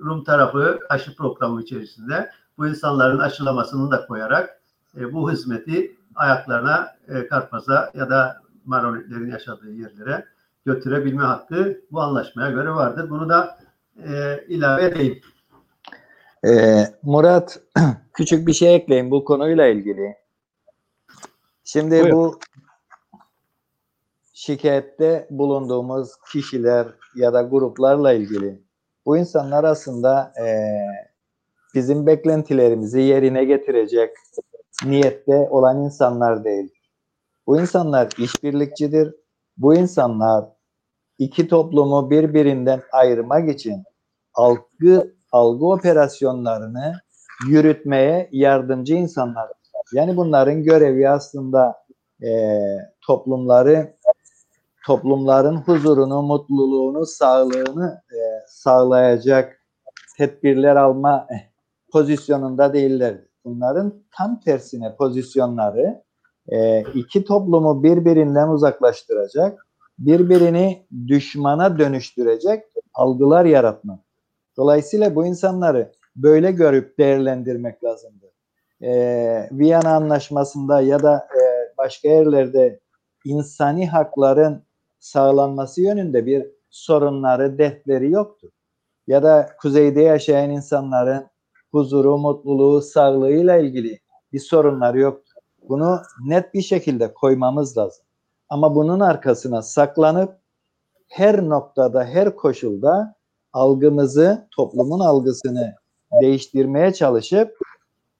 Rum 0.00 0.24
tarafı 0.24 0.80
aşı 0.88 1.16
programı 1.16 1.62
içerisinde 1.62 2.30
bu 2.58 2.66
insanların 2.66 3.18
aşılamasını 3.18 3.90
da 3.90 4.06
koyarak 4.06 4.60
e, 4.96 5.12
bu 5.12 5.32
hizmeti 5.32 5.96
ayaklarına 6.14 6.88
e, 7.08 7.26
Karpaz'a 7.26 7.90
ya 7.94 8.10
da 8.10 8.42
Maronitlerin 8.64 9.30
yaşadığı 9.30 9.72
yerlere 9.72 10.24
götürebilme 10.66 11.22
hakkı 11.22 11.80
bu 11.90 12.00
anlaşmaya 12.00 12.50
göre 12.50 12.70
vardır. 12.70 13.10
Bunu 13.10 13.28
da 13.28 13.58
e, 14.08 14.44
ilave 14.48 14.84
edeyim. 14.84 15.20
Ee, 16.46 16.86
Murat 17.02 17.60
küçük 18.12 18.46
bir 18.46 18.52
şey 18.52 18.74
ekleyeyim 18.74 19.10
bu 19.10 19.24
konuyla 19.24 19.66
ilgili. 19.66 20.16
Şimdi 21.64 22.02
Buyur. 22.02 22.12
bu 22.12 22.38
şikayette 24.34 25.26
bulunduğumuz 25.30 26.10
kişiler 26.32 26.86
ya 27.16 27.32
da 27.32 27.42
gruplarla 27.42 28.12
ilgili 28.12 28.62
bu 29.06 29.16
insanlar 29.16 29.64
aslında 29.64 30.32
eee, 30.38 30.86
bizim 31.74 32.06
beklentilerimizi 32.06 33.00
yerine 33.00 33.44
getirecek 33.44 34.10
niyette 34.84 35.48
olan 35.50 35.84
insanlar 35.84 36.44
değil. 36.44 36.70
Bu 37.46 37.60
insanlar 37.60 38.08
işbirlikçidir. 38.18 39.14
Bu 39.56 39.74
insanlar 39.74 40.44
iki 41.18 41.48
toplumu 41.48 42.10
birbirinden 42.10 42.82
ayırmak 42.92 43.48
için 43.48 43.84
algı 44.34 45.15
algı 45.32 45.66
operasyonlarını 45.66 46.94
yürütmeye 47.48 48.28
yardımcı 48.32 48.94
insanlar. 48.94 49.48
Yani 49.94 50.16
bunların 50.16 50.62
görevi 50.62 51.08
aslında 51.10 51.74
eee, 52.22 52.78
toplumları 53.06 53.96
toplumların 54.86 55.56
huzurunu, 55.56 56.22
mutluluğunu, 56.22 57.06
sağlığını 57.06 58.02
eee, 58.14 58.42
sağlayacak 58.48 59.58
tedbirler 60.18 60.76
alma 60.76 61.28
pozisyonunda 61.92 62.72
değiller. 62.74 63.18
Bunların 63.44 63.94
tam 64.18 64.40
tersine 64.40 64.96
pozisyonları 64.96 66.02
eee, 66.52 66.84
iki 66.94 67.24
toplumu 67.24 67.82
birbirinden 67.84 68.48
uzaklaştıracak, 68.48 69.66
birbirini 69.98 70.86
düşmana 71.08 71.78
dönüştürecek 71.80 72.64
algılar 72.94 73.44
yaratmak. 73.46 74.00
Dolayısıyla 74.56 75.14
bu 75.14 75.26
insanları 75.26 75.92
böyle 76.16 76.50
görüp 76.50 76.98
değerlendirmek 76.98 77.84
lazımdır. 77.84 78.30
Ee, 78.82 79.48
Viyana 79.52 79.96
Anlaşması'nda 79.96 80.80
ya 80.80 81.02
da 81.02 81.16
e, 81.16 81.40
başka 81.78 82.08
yerlerde 82.08 82.80
insani 83.24 83.88
hakların 83.88 84.62
sağlanması 84.98 85.82
yönünde 85.82 86.26
bir 86.26 86.46
sorunları, 86.70 87.58
dertleri 87.58 88.10
yoktur. 88.10 88.50
Ya 89.06 89.22
da 89.22 89.48
kuzeyde 89.60 90.00
yaşayan 90.00 90.50
insanların 90.50 91.26
huzuru, 91.72 92.18
mutluluğu, 92.18 92.82
sağlığıyla 92.82 93.56
ilgili 93.56 94.00
bir 94.32 94.38
sorunları 94.38 94.98
yoktur. 94.98 95.32
Bunu 95.68 96.00
net 96.26 96.54
bir 96.54 96.62
şekilde 96.62 97.14
koymamız 97.14 97.78
lazım. 97.78 98.04
Ama 98.48 98.74
bunun 98.74 99.00
arkasına 99.00 99.62
saklanıp 99.62 100.38
her 101.08 101.48
noktada, 101.48 102.04
her 102.04 102.36
koşulda 102.36 103.15
algımızı, 103.56 104.48
toplumun 104.56 105.00
algısını 105.00 105.74
değiştirmeye 106.22 106.92
çalışıp 106.92 107.58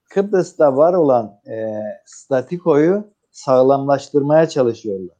Kıbrıs'ta 0.09 0.77
var 0.77 0.93
olan 0.93 1.39
e, 1.47 1.73
statikoyu 2.05 3.03
sağlamlaştırmaya 3.31 4.49
çalışıyorlar. 4.49 5.17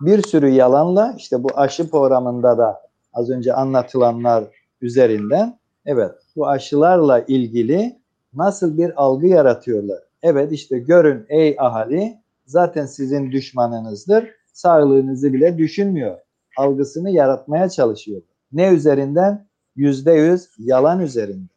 Bir 0.00 0.22
sürü 0.22 0.48
yalanla 0.48 1.14
işte 1.16 1.44
bu 1.44 1.48
aşı 1.54 1.90
programında 1.90 2.58
da 2.58 2.80
az 3.12 3.30
önce 3.30 3.54
anlatılanlar 3.54 4.44
üzerinden 4.80 5.58
evet 5.86 6.12
bu 6.36 6.48
aşılarla 6.48 7.20
ilgili 7.20 7.98
nasıl 8.34 8.78
bir 8.78 9.02
algı 9.02 9.26
yaratıyorlar? 9.26 9.98
Evet 10.22 10.52
işte 10.52 10.78
görün 10.78 11.26
ey 11.28 11.56
ahali 11.58 12.18
zaten 12.46 12.86
sizin 12.86 13.32
düşmanınızdır. 13.32 14.30
Sağlığınızı 14.52 15.32
bile 15.32 15.58
düşünmüyor. 15.58 16.18
Algısını 16.58 17.10
yaratmaya 17.10 17.68
çalışıyor. 17.68 18.22
Ne 18.52 18.68
üzerinden? 18.68 19.46
Yüzde 19.76 20.12
yüz 20.12 20.50
yalan 20.58 21.00
üzerinden. 21.00 21.48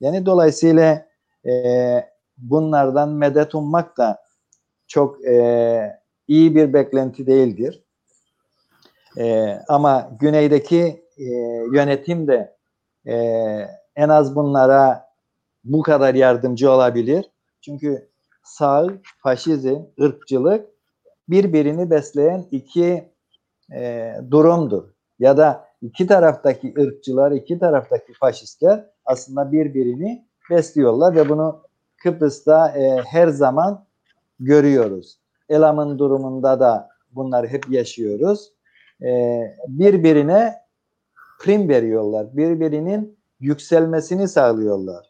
Yani 0.00 0.26
dolayısıyla 0.26 1.06
e, 1.46 1.52
bunlardan 2.38 3.08
medet 3.08 3.54
ummak 3.54 3.96
da 3.96 4.22
çok 4.86 5.24
e, 5.24 5.98
iyi 6.28 6.54
bir 6.54 6.72
beklenti 6.72 7.26
değildir. 7.26 7.84
E, 9.18 9.58
ama 9.68 10.10
güneydeki 10.20 11.04
e, 11.18 11.24
yönetim 11.72 12.28
de 12.28 12.56
e, 13.06 13.14
en 13.96 14.08
az 14.08 14.36
bunlara 14.36 15.08
bu 15.64 15.82
kadar 15.82 16.14
yardımcı 16.14 16.70
olabilir. 16.70 17.30
Çünkü 17.60 18.08
sağ, 18.44 18.86
faşizm, 19.22 19.80
ırkçılık 20.00 20.66
birbirini 21.28 21.90
besleyen 21.90 22.46
iki 22.50 23.12
e, 23.72 24.14
durumdur. 24.30 24.84
Ya 25.18 25.36
da 25.36 25.67
iki 25.82 26.06
taraftaki 26.06 26.74
ırkçılar, 26.78 27.32
iki 27.32 27.58
taraftaki 27.58 28.12
faşistler 28.12 28.86
aslında 29.04 29.52
birbirini 29.52 30.26
besliyorlar 30.50 31.16
ve 31.16 31.28
bunu 31.28 31.62
Kıbrıs'ta 32.02 32.68
e, 32.68 33.02
her 33.06 33.28
zaman 33.28 33.84
görüyoruz. 34.40 35.18
Elam'ın 35.48 35.98
durumunda 35.98 36.60
da 36.60 36.88
bunları 37.10 37.46
hep 37.46 37.70
yaşıyoruz. 37.70 38.52
E, 39.02 39.40
birbirine 39.68 40.54
prim 41.40 41.68
veriyorlar. 41.68 42.36
Birbirinin 42.36 43.18
yükselmesini 43.40 44.28
sağlıyorlar. 44.28 45.06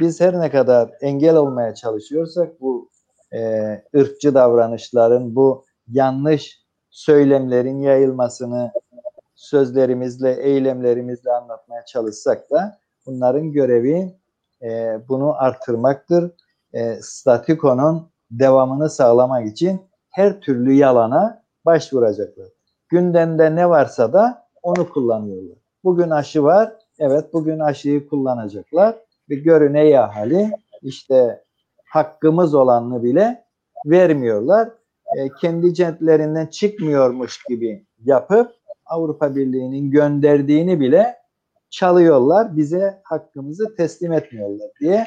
Biz 0.00 0.20
her 0.20 0.40
ne 0.40 0.50
kadar 0.50 0.90
engel 1.00 1.36
olmaya 1.36 1.74
çalışıyorsak 1.74 2.60
bu 2.60 2.90
e, 3.32 3.40
ırkçı 3.96 4.34
davranışların, 4.34 5.36
bu 5.36 5.64
yanlış 5.88 6.66
söylemlerin 6.90 7.80
yayılmasını 7.80 8.72
sözlerimizle, 9.36 10.42
eylemlerimizle 10.42 11.32
anlatmaya 11.32 11.84
çalışsak 11.84 12.50
da 12.50 12.78
bunların 13.06 13.52
görevi 13.52 14.14
e, 14.62 15.00
bunu 15.08 15.34
artırmaktır. 15.42 16.30
E, 16.72 16.98
statikonun 17.02 18.10
devamını 18.30 18.90
sağlamak 18.90 19.46
için 19.46 19.80
her 20.10 20.40
türlü 20.40 20.72
yalana 20.72 21.42
başvuracaklar. 21.66 22.48
Gündemde 22.88 23.54
ne 23.54 23.68
varsa 23.68 24.12
da 24.12 24.46
onu 24.62 24.88
kullanıyorlar. 24.88 25.58
Bugün 25.84 26.10
aşı 26.10 26.42
var, 26.42 26.72
evet 26.98 27.32
bugün 27.32 27.58
aşıyı 27.58 28.08
kullanacaklar 28.08 28.96
ve 29.30 29.34
görün 29.34 29.74
ey 29.74 29.98
ahali 29.98 30.50
işte 30.82 31.44
hakkımız 31.84 32.54
olanını 32.54 33.02
bile 33.02 33.44
vermiyorlar. 33.86 34.68
E, 35.16 35.28
kendi 35.40 35.74
centlerinden 35.74 36.46
çıkmıyormuş 36.46 37.42
gibi 37.48 37.86
yapıp 38.04 38.55
Avrupa 38.86 39.36
Birliği'nin 39.36 39.90
gönderdiğini 39.90 40.80
bile 40.80 41.16
çalıyorlar. 41.70 42.56
Bize 42.56 43.00
hakkımızı 43.02 43.74
teslim 43.76 44.12
etmiyorlar 44.12 44.68
diye 44.80 45.06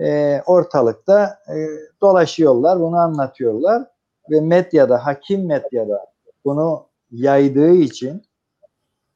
e, 0.00 0.40
ortalıkta 0.46 1.38
e, 1.48 1.56
dolaşıyorlar. 2.00 2.80
Bunu 2.80 2.96
anlatıyorlar. 2.96 3.82
Ve 4.30 4.40
medyada, 4.40 5.06
hakim 5.06 5.46
medyada 5.46 6.06
bunu 6.44 6.86
yaydığı 7.10 7.74
için 7.74 8.22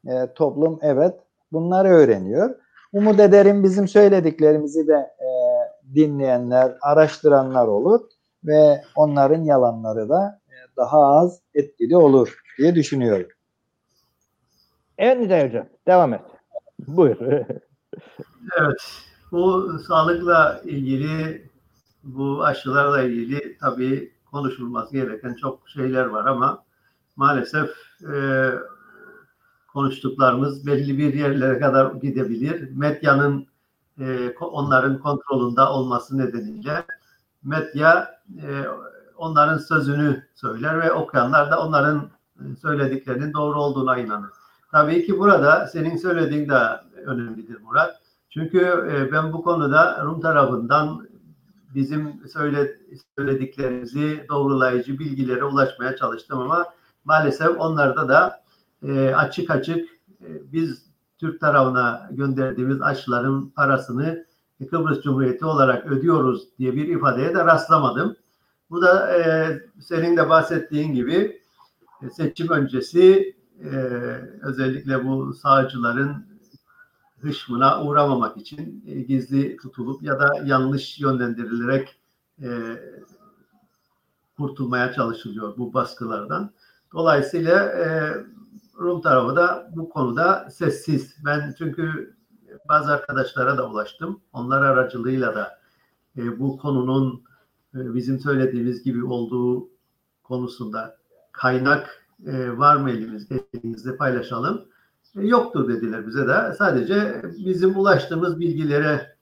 e, 0.07 0.33
toplum 0.35 0.79
evet 0.81 1.15
bunları 1.51 1.87
öğreniyor. 1.87 2.55
Umut 2.93 3.19
ederim 3.19 3.63
bizim 3.63 3.87
söylediklerimizi 3.87 4.87
de 4.87 4.93
e, 4.93 5.29
dinleyenler, 5.95 6.77
araştıranlar 6.81 7.67
olur 7.67 8.01
ve 8.43 8.81
onların 8.95 9.43
yalanları 9.43 10.09
da 10.09 10.41
e, 10.47 10.55
daha 10.77 10.99
az 10.99 11.39
etkili 11.53 11.97
olur 11.97 12.41
diye 12.57 12.75
düşünüyorum. 12.75 13.27
Evet 14.97 15.19
Nidal 15.19 15.47
Hocam 15.47 15.65
devam 15.87 16.13
et. 16.13 16.21
Buyur. 16.87 17.17
Evet, 18.59 18.81
bu 19.31 19.71
sağlıkla 19.87 20.61
ilgili, 20.63 21.49
bu 22.03 22.43
aşılarla 22.43 23.01
ilgili 23.01 23.57
tabii 23.57 24.13
konuşulması 24.31 24.93
gereken 24.93 25.33
çok 25.33 25.69
şeyler 25.69 26.05
var 26.05 26.25
ama 26.25 26.63
maalesef 27.15 27.69
e, 28.13 28.49
konuştuklarımız 29.67 30.67
belli 30.67 30.97
bir 30.97 31.13
yerlere 31.13 31.59
kadar 31.59 31.91
gidebilir. 31.91 32.69
Medyanın 32.71 33.47
e, 33.99 34.35
onların 34.39 34.99
kontrolünde 34.99 35.61
olması 35.61 36.17
nedeniyle 36.17 36.85
medya 37.43 38.21
e, 38.41 38.65
onların 39.17 39.57
sözünü 39.57 40.27
söyler 40.35 40.81
ve 40.81 40.91
okuyanlar 40.91 41.51
da 41.51 41.67
onların 41.67 42.09
söylediklerinin 42.61 43.33
doğru 43.33 43.61
olduğuna 43.61 43.97
inanır. 43.97 44.42
Tabii 44.73 45.05
ki 45.05 45.19
burada 45.19 45.67
senin 45.67 45.97
söylediğin 45.97 46.49
de 46.49 46.59
önemlidir 47.05 47.61
Murat. 47.61 48.01
Çünkü 48.29 48.59
e, 48.91 49.11
ben 49.11 49.33
bu 49.33 49.43
konuda 49.43 50.03
Rum 50.05 50.21
tarafından 50.21 51.07
bizim 51.75 52.27
söyle, 52.33 52.77
söylediklerimizi 53.17 54.25
doğrulayıcı 54.29 54.99
bilgilere 54.99 55.43
ulaşmaya 55.43 55.95
çalıştım 55.95 56.39
ama 56.39 56.65
maalesef 57.05 57.59
onlarda 57.59 58.09
da 58.09 58.43
e, 58.87 59.15
açık 59.15 59.51
açık 59.51 59.89
e, 60.21 60.27
biz 60.53 60.85
Türk 61.17 61.39
tarafına 61.39 62.09
gönderdiğimiz 62.11 62.81
aşıların 62.81 63.49
parasını 63.49 64.25
Kıbrıs 64.69 65.01
Cumhuriyeti 65.01 65.45
olarak 65.45 65.85
ödüyoruz 65.85 66.47
diye 66.59 66.75
bir 66.75 66.87
ifadeye 66.87 67.35
de 67.35 67.45
rastlamadım. 67.45 68.15
Bu 68.69 68.81
da 68.81 69.09
senin 69.79 70.17
de 70.17 70.29
bahsettiğin 70.29 70.93
gibi 70.93 71.41
seçim 72.11 72.49
öncesi 72.49 73.35
e, 73.59 73.69
özellikle 74.41 75.05
bu 75.05 75.33
sağcıların 75.33 76.25
hışmına 77.21 77.83
uğramamak 77.83 78.37
için 78.37 78.83
e, 78.87 79.01
gizli 79.01 79.57
tutulup 79.57 80.03
ya 80.03 80.19
da 80.19 80.29
yanlış 80.45 80.99
yönlendirilerek 80.99 81.95
e, 82.41 82.49
kurtulmaya 84.37 84.93
çalışılıyor 84.93 85.57
bu 85.57 85.73
baskılardan. 85.73 86.51
Dolayısıyla 86.93 87.63
e, 87.63 88.13
Rum 88.79 89.01
tarafı 89.01 89.35
da 89.35 89.71
bu 89.75 89.89
konuda 89.89 90.49
sessiz. 90.51 91.15
Ben 91.25 91.55
çünkü 91.57 92.15
bazı 92.69 92.91
arkadaşlara 92.91 93.57
da 93.57 93.69
ulaştım. 93.69 94.21
Onlar 94.33 94.61
aracılığıyla 94.61 95.35
da 95.35 95.59
e, 96.17 96.39
bu 96.39 96.57
konunun 96.57 97.23
e, 97.75 97.93
bizim 97.93 98.19
söylediğimiz 98.19 98.83
gibi 98.83 99.05
olduğu 99.05 99.69
konusunda 100.23 100.97
kaynak 101.31 102.02
e, 102.25 102.57
var 102.57 102.75
mı 102.75 102.91
elimizde, 102.91 103.43
elimizde 103.53 103.97
paylaşalım. 103.97 104.65
E, 105.15 105.27
yoktur 105.27 105.67
dediler 105.67 106.07
bize 106.07 106.27
de. 106.27 106.53
Sadece 106.57 107.21
bizim 107.45 107.79
ulaştığımız 107.79 108.39
bilgilere 108.39 109.15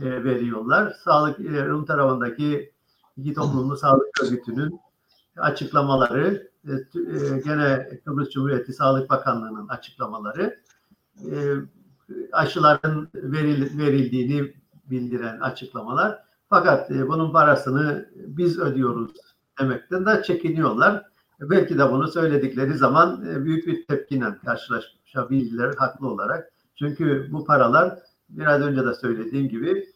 e, 0.00 0.24
veriyorlar. 0.24 0.96
Sağlık 1.04 1.40
e, 1.40 1.66
Rum 1.66 1.84
tarafındaki 1.84 2.72
iki 3.16 3.34
toplumlu 3.34 3.76
sağlık 3.76 4.22
örgütünün 4.22 4.80
açıklamaları, 5.36 6.50
e, 6.68 6.72
e, 6.72 7.40
gene 7.44 7.88
Kıbrıs 8.04 8.30
Cumhuriyeti 8.30 8.72
Sağlık 8.72 9.10
Bakanlığı'nın 9.10 9.68
açıklamaları, 9.68 10.60
e, 11.30 11.54
aşıların 12.32 13.08
veril, 13.14 13.78
verildiğini 13.78 14.54
bildiren 14.90 15.40
açıklamalar. 15.40 16.24
Fakat 16.48 16.90
e, 16.90 17.08
bunun 17.08 17.32
parasını 17.32 18.08
biz 18.14 18.58
ödüyoruz 18.58 19.10
demekten 19.60 20.06
de 20.06 20.22
çekiniyorlar. 20.22 21.04
Belki 21.40 21.78
de 21.78 21.92
bunu 21.92 22.08
söyledikleri 22.08 22.74
zaman 22.74 23.26
e, 23.26 23.44
büyük 23.44 23.66
bir 23.66 23.86
tepkiyle 23.86 24.38
karşılaşabilirler 24.44 25.74
haklı 25.74 26.08
olarak. 26.08 26.52
Çünkü 26.76 27.28
bu 27.32 27.44
paralar 27.44 27.98
biraz 28.28 28.60
önce 28.62 28.86
de 28.86 28.94
söylediğim 28.94 29.48
gibi 29.48 29.86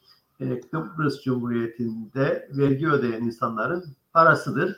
e, 0.40 0.60
Kıbrıs 0.60 1.22
Cumhuriyeti'nde 1.22 2.48
vergi 2.50 2.88
ödeyen 2.88 3.22
insanların 3.22 3.84
parasıdır. 4.12 4.76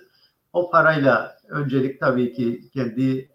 O 0.53 0.71
parayla 0.71 1.37
öncelik 1.49 2.01
tabii 2.01 2.33
ki 2.33 2.71
kendi 2.75 3.31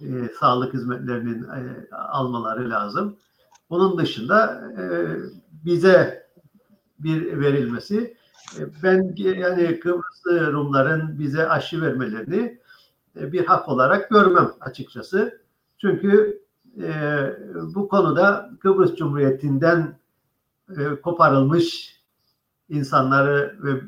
e, 0.00 0.28
sağlık 0.40 0.74
hizmetlerinin 0.74 1.42
e, 1.42 1.90
almaları 1.94 2.70
lazım. 2.70 3.16
Bunun 3.70 3.98
dışında 3.98 4.70
e, 4.78 4.84
bize 5.64 6.26
bir 6.98 7.40
verilmesi 7.40 8.16
ben 8.82 9.14
yani 9.16 9.80
Kıbrıslı 9.80 10.52
Rumların 10.52 11.18
bize 11.18 11.48
aşı 11.48 11.82
vermelerini 11.82 12.58
e, 13.20 13.32
bir 13.32 13.46
hak 13.46 13.68
olarak 13.68 14.10
görmem 14.10 14.52
açıkçası. 14.60 15.40
Çünkü 15.78 16.42
e, 16.82 16.92
bu 17.74 17.88
konuda 17.88 18.50
Kıbrıs 18.60 18.94
Cumhuriyeti'nden 18.96 19.98
e, 20.78 21.00
koparılmış 21.02 21.94
insanları 22.68 23.56
ve 23.62 23.80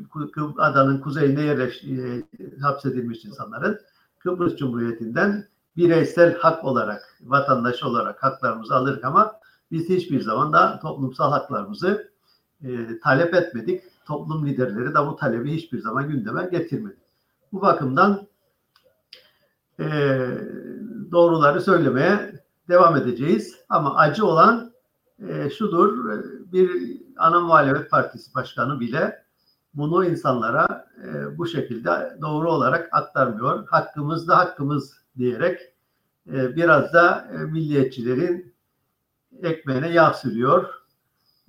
adanın 0.58 1.00
kuzeyine 1.00 1.42
yerleş, 1.42 1.84
e, 1.84 2.24
hapsedilmiş 2.60 3.24
insanların 3.24 3.80
Kıbrıs 4.18 4.56
Cumhuriyeti'nden 4.56 5.44
bireysel 5.76 6.38
hak 6.38 6.64
olarak, 6.64 7.18
vatandaş 7.20 7.82
olarak 7.82 8.22
haklarımızı 8.22 8.74
alırız 8.74 9.04
ama 9.04 9.40
biz 9.70 9.88
hiçbir 9.88 10.20
zaman 10.20 10.52
da 10.52 10.78
toplumsal 10.82 11.30
haklarımızı 11.30 12.12
e, 12.64 12.98
talep 13.02 13.34
etmedik. 13.34 13.82
Toplum 14.06 14.46
liderleri 14.46 14.94
de 14.94 15.06
bu 15.06 15.16
talebi 15.16 15.54
hiçbir 15.54 15.78
zaman 15.78 16.08
gündeme 16.08 16.48
getirmedi. 16.52 16.96
Bu 17.52 17.60
bakımdan 17.62 18.26
e, 19.80 19.86
doğruları 21.12 21.60
söylemeye 21.60 22.44
devam 22.68 22.96
edeceğiz. 22.96 23.56
Ama 23.68 23.96
acı 23.96 24.26
olan 24.26 24.72
e, 25.28 25.50
şudur, 25.50 26.22
bir 26.52 27.00
ana 27.16 27.40
muhalefet 27.40 27.90
partisi 27.90 28.34
başkanı 28.34 28.80
bile 28.80 29.26
bunu 29.74 30.04
insanlara 30.04 30.86
e, 31.04 31.38
bu 31.38 31.46
şekilde 31.46 32.18
doğru 32.20 32.52
olarak 32.52 32.88
aktarmıyor. 32.92 33.68
Hakkımız 33.68 34.28
da 34.28 34.38
hakkımız 34.38 34.92
diyerek 35.18 35.60
e, 36.32 36.56
biraz 36.56 36.92
da 36.92 37.28
e, 37.32 37.36
milliyetçilerin 37.36 38.54
ekmeğine 39.42 39.92
yağ 39.92 40.12
sürüyor. 40.12 40.74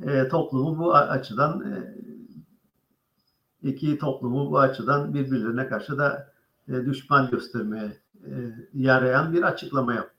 E, 0.02 0.28
toplumu 0.28 0.78
bu 0.78 0.96
açıdan 0.96 1.62
e, 1.62 1.96
iki 3.64 3.98
toplumu 3.98 4.52
bu 4.52 4.60
açıdan 4.60 5.14
birbirlerine 5.14 5.68
karşı 5.68 5.98
da 5.98 6.32
e, 6.68 6.74
düşman 6.86 7.30
göstermeye 7.30 7.92
e, 8.26 8.32
yarayan 8.74 9.34
bir 9.34 9.44
açıklama 9.44 9.94
yaptı. 9.94 10.18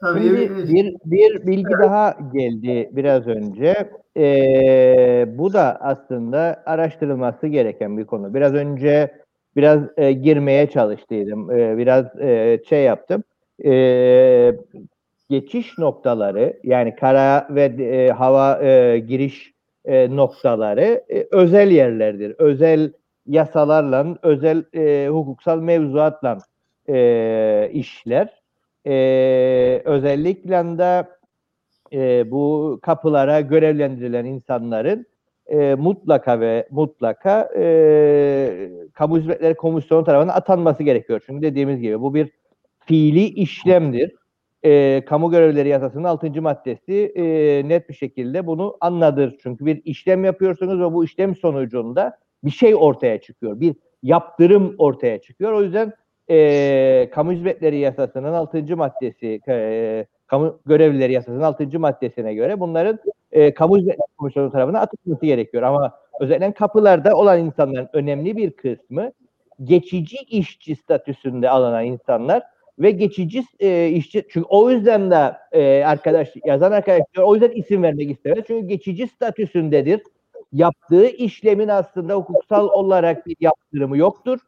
Tabii, 0.00 0.20
Şimdi 0.20 0.72
bir, 0.72 0.94
bir 1.04 1.46
bilgi 1.46 1.74
evet. 1.74 1.84
daha 1.84 2.16
geldi 2.32 2.90
biraz 2.92 3.26
önce. 3.26 3.90
Ee, 4.16 5.26
bu 5.38 5.52
da 5.52 5.76
aslında 5.80 6.62
araştırılması 6.66 7.46
gereken 7.46 7.98
bir 7.98 8.04
konu. 8.04 8.34
Biraz 8.34 8.54
önce 8.54 9.22
biraz 9.56 9.80
e, 9.96 10.12
girmeye 10.12 10.70
çalıştıydım. 10.70 11.50
E, 11.50 11.78
biraz 11.78 12.20
e, 12.20 12.60
şey 12.68 12.84
yaptım. 12.84 13.24
E, 13.64 13.72
geçiş 15.30 15.78
noktaları 15.78 16.60
yani 16.64 16.96
kara 16.96 17.48
ve 17.50 17.64
e, 17.64 18.10
hava 18.10 18.62
e, 18.62 18.98
giriş 18.98 19.52
e, 19.84 20.16
noktaları 20.16 21.04
e, 21.08 21.26
özel 21.30 21.70
yerlerdir. 21.70 22.34
Özel 22.38 22.92
yasalarla, 23.26 24.18
özel 24.22 24.64
e, 24.74 25.08
hukuksal 25.08 25.58
mevzuatla 25.60 26.38
e, 26.88 27.70
işler 27.72 28.42
e, 28.86 29.82
özellikle 29.84 30.78
de 30.78 31.06
e, 31.92 32.30
bu 32.30 32.78
kapılara 32.82 33.40
görevlendirilen 33.40 34.24
insanların 34.24 35.06
e, 35.46 35.74
mutlaka 35.74 36.40
ve 36.40 36.68
mutlaka 36.70 37.50
e, 37.56 38.70
kamu 38.94 39.18
hizmetleri 39.18 39.54
komisyonu 39.54 40.04
tarafından 40.04 40.34
atanması 40.34 40.82
gerekiyor. 40.82 41.20
Çünkü 41.26 41.42
dediğimiz 41.42 41.80
gibi 41.80 42.00
bu 42.00 42.14
bir 42.14 42.30
fiili 42.80 43.24
işlemdir. 43.24 44.12
E, 44.64 45.02
kamu 45.06 45.30
görevleri 45.30 45.68
yasasının 45.68 46.04
6. 46.04 46.42
maddesi 46.42 47.12
e, 47.16 47.24
net 47.68 47.88
bir 47.88 47.94
şekilde 47.94 48.46
bunu 48.46 48.76
anladır. 48.80 49.36
Çünkü 49.42 49.66
bir 49.66 49.82
işlem 49.84 50.24
yapıyorsunuz 50.24 50.80
ve 50.80 50.94
bu 50.94 51.04
işlem 51.04 51.36
sonucunda 51.36 52.18
bir 52.44 52.50
şey 52.50 52.74
ortaya 52.74 53.20
çıkıyor. 53.20 53.60
Bir 53.60 53.76
yaptırım 54.02 54.74
ortaya 54.78 55.20
çıkıyor. 55.20 55.52
O 55.52 55.62
yüzden 55.62 55.92
e, 56.30 57.10
kamu 57.12 57.32
hizmetleri 57.32 57.78
yasasının 57.78 58.32
6. 58.32 58.76
maddesi 58.76 59.40
e, 59.48 60.06
kamu 60.26 60.60
görevlileri 60.66 61.12
yasasının 61.12 61.42
6. 61.42 61.78
maddesine 61.80 62.34
göre 62.34 62.60
bunların 62.60 62.98
e, 63.32 63.54
kamu 63.54 63.78
hizmetleri 63.78 64.16
komisyonu 64.18 64.52
tarafından 64.52 64.80
atılması 64.82 65.26
gerekiyor. 65.26 65.62
Ama 65.62 65.92
özellikle 66.20 66.52
kapılarda 66.52 67.16
olan 67.16 67.38
insanların 67.38 67.88
önemli 67.92 68.36
bir 68.36 68.50
kısmı 68.50 69.12
geçici 69.64 70.16
işçi 70.16 70.76
statüsünde 70.76 71.50
alınan 71.50 71.84
insanlar 71.84 72.42
ve 72.78 72.90
geçici 72.90 73.44
e, 73.60 73.88
işçi 73.88 74.26
çünkü 74.30 74.46
o 74.48 74.70
yüzden 74.70 75.10
de 75.10 75.32
e, 75.52 75.84
arkadaş 75.84 76.28
yazan 76.44 76.72
arkadaşlar 76.72 77.22
o 77.22 77.34
yüzden 77.34 77.50
isim 77.50 77.82
vermek 77.82 78.10
istemez. 78.10 78.44
Çünkü 78.46 78.66
geçici 78.66 79.08
statüsündedir. 79.08 80.02
Yaptığı 80.52 81.06
işlemin 81.06 81.68
aslında 81.68 82.14
hukuksal 82.14 82.68
olarak 82.68 83.26
bir 83.26 83.36
yaptırımı 83.40 83.98
yoktur 83.98 84.38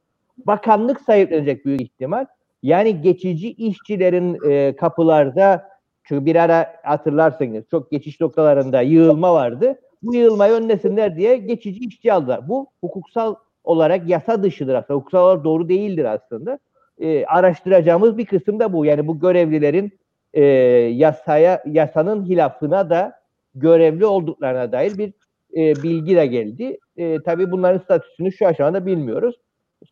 bakanlık 0.47 1.01
sahiplenecek 1.01 1.65
büyük 1.65 1.81
ihtimal. 1.81 2.27
Yani 2.63 3.03
geçici 3.03 3.53
işçilerin 3.53 4.51
e, 4.51 4.77
kapılarda 4.77 5.69
çünkü 6.05 6.27
bir 6.27 6.37
ara 6.37 6.75
hatırlarsınız 6.83 7.65
çok 7.71 7.91
geçiş 7.91 8.21
noktalarında 8.21 8.81
yığılma 8.81 9.35
vardı. 9.35 9.81
Bu 10.03 10.15
yığılmayı 10.15 10.53
önlesinler 10.53 11.17
diye 11.17 11.37
geçici 11.37 11.81
işçi 11.81 12.13
aldılar. 12.13 12.49
Bu 12.49 12.67
hukuksal 12.81 13.35
olarak 13.65 14.09
yasa 14.09 14.43
dışıdır 14.43 14.75
aslında. 14.75 14.99
Hukuksal 14.99 15.25
olarak 15.25 15.45
doğru 15.45 15.69
değildir 15.69 16.05
aslında. 16.05 16.59
E, 17.01 17.25
araştıracağımız 17.25 18.19
bir 18.19 18.27
kısım 18.27 18.61
da 18.61 18.73
bu. 18.73 18.85
Yani 18.85 19.07
bu 19.07 19.21
görevlilerin 19.21 20.01
e, 20.35 20.45
yasaya 20.45 21.63
yasanın 21.67 22.25
hilafına 22.25 22.91
da 22.91 23.13
görevli 23.55 24.07
olduklarına 24.07 24.73
dair 24.73 24.99
bir 24.99 25.13
e, 25.57 25.83
bilgi 25.83 26.17
de 26.17 26.27
geldi. 26.27 26.79
E, 26.97 27.23
tabii 27.23 27.51
bunların 27.51 27.79
statüsünü 27.79 28.33
şu 28.33 28.47
aşamada 28.47 28.87
bilmiyoruz. 28.87 29.37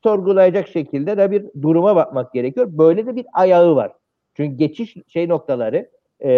Sorgulayacak 0.03 0.69
şekilde 0.69 1.17
de 1.17 1.31
bir 1.31 1.63
duruma 1.63 1.97
bakmak 1.97 2.33
gerekiyor. 2.33 2.67
Böyle 2.71 3.07
de 3.07 3.17
bir 3.17 3.27
ayağı 3.33 3.77
var. 3.77 3.93
Çünkü 4.35 4.57
geçiş 4.57 4.97
şey 5.09 5.29
noktaları, 5.29 5.89
e, 6.25 6.31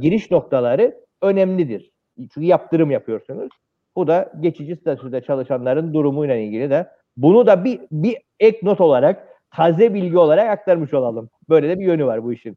giriş 0.00 0.30
noktaları 0.30 0.94
önemlidir. 1.22 1.90
Çünkü 2.18 2.46
yaptırım 2.46 2.90
yapıyorsunuz. 2.90 3.50
Bu 3.96 4.06
da 4.06 4.32
geçici 4.40 4.76
statüde 4.76 5.20
çalışanların 5.20 5.94
durumuyla 5.94 6.36
ilgili 6.36 6.70
de 6.70 6.86
bunu 7.16 7.46
da 7.46 7.64
bir, 7.64 7.80
bir 7.92 8.16
ek 8.40 8.58
not 8.62 8.80
olarak 8.80 9.29
taze 9.50 9.94
bilgi 9.94 10.18
olarak 10.18 10.50
aktarmış 10.50 10.94
olalım. 10.94 11.30
Böyle 11.48 11.68
de 11.68 11.78
bir 11.78 11.84
yönü 11.84 12.06
var 12.06 12.24
bu 12.24 12.32
işin. 12.32 12.56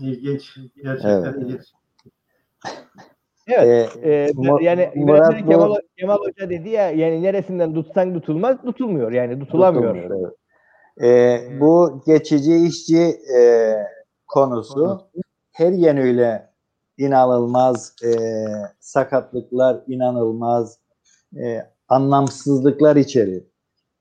İlginç. 0.00 0.56
Gerçekten 0.82 1.22
Evet. 1.22 1.34
ilginç. 1.42 1.60
Evet. 3.46 3.96
Ee, 4.04 4.32
Mu- 4.34 4.62
yani 4.62 4.90
Murat 4.96 5.32
mesela 5.32 5.46
bu- 5.46 5.50
Kemal, 5.50 5.76
Kemal 5.98 6.18
Hoca 6.18 6.50
dedi 6.50 6.68
ya 6.68 6.90
yani 6.90 7.22
neresinden 7.22 7.74
tutsan 7.74 8.14
tutulmaz 8.14 8.56
tutulmuyor 8.62 9.12
yani 9.12 9.38
tutulamıyor. 9.38 9.94
Tutulmuyor, 9.94 10.20
evet. 10.24 10.34
Ee, 11.02 11.60
bu 11.60 12.02
geçici 12.06 12.56
işçi 12.56 13.16
e, 13.38 13.72
konusu 14.26 15.00
her 15.52 15.72
yönüyle 15.72 16.50
inanılmaz 16.98 17.94
e, 18.04 18.08
sakatlıklar, 18.80 19.80
inanılmaz 19.86 20.78
e, 21.36 21.58
anlamsızlıklar 21.88 22.96
içerir. 22.96 23.44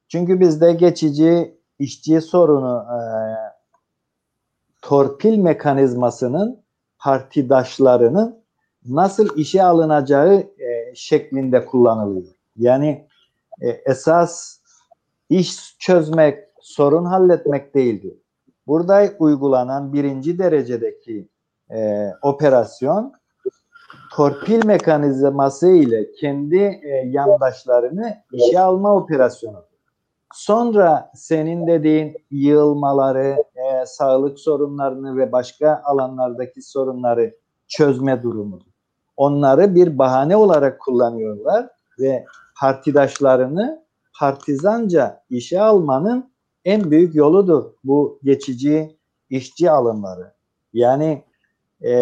Çünkü 0.08 0.40
bizde 0.40 0.74
geçici 0.74 1.58
işçi 1.80 2.22
sorunu 2.22 2.86
e, 2.90 3.00
torpil 4.82 5.38
mekanizmasının 5.38 6.64
partidaşlarının 7.00 8.44
nasıl 8.86 9.38
işe 9.38 9.64
alınacağı 9.64 10.34
e, 10.34 10.96
şeklinde 10.96 11.66
kullanılıyor. 11.66 12.34
Yani 12.56 13.08
e, 13.62 13.70
esas 13.70 14.60
iş 15.30 15.78
çözmek, 15.80 16.44
sorun 16.62 17.06
halletmek 17.06 17.76
değildir. 17.76 18.14
Burada 18.68 19.10
uygulanan 19.20 19.94
birinci 19.94 20.40
derecedeki 20.40 21.28
e, 21.72 22.10
operasyon 22.22 23.14
torpil 24.12 24.66
mekanizması 24.66 25.68
ile 25.68 26.12
kendi 26.12 26.58
e, 26.58 27.04
yandaşlarını 27.08 28.18
işe 28.32 28.60
alma 28.60 28.96
operasyonu. 28.96 29.73
Sonra 30.34 31.12
senin 31.16 31.68
dediğin 31.68 32.16
yığılmaları, 32.32 33.44
e, 33.56 33.86
sağlık 33.86 34.40
sorunlarını 34.40 35.18
ve 35.18 35.32
başka 35.32 35.82
alanlardaki 35.86 36.62
sorunları 36.62 37.36
çözme 37.68 38.24
durumu. 38.24 38.60
Onları 39.18 39.76
bir 39.76 39.98
bahane 39.98 40.36
olarak 40.36 40.82
kullanıyorlar 40.82 41.70
ve 42.00 42.26
partidaşlarını 42.60 43.86
partizanca 44.20 45.24
işe 45.30 45.62
almanın 45.62 46.34
en 46.66 46.92
büyük 46.92 47.16
yoludur 47.16 47.64
bu 47.84 48.20
geçici 48.24 48.98
işçi 49.30 49.72
alımları. 49.72 50.34
Yani 50.74 51.24
e, 51.86 51.94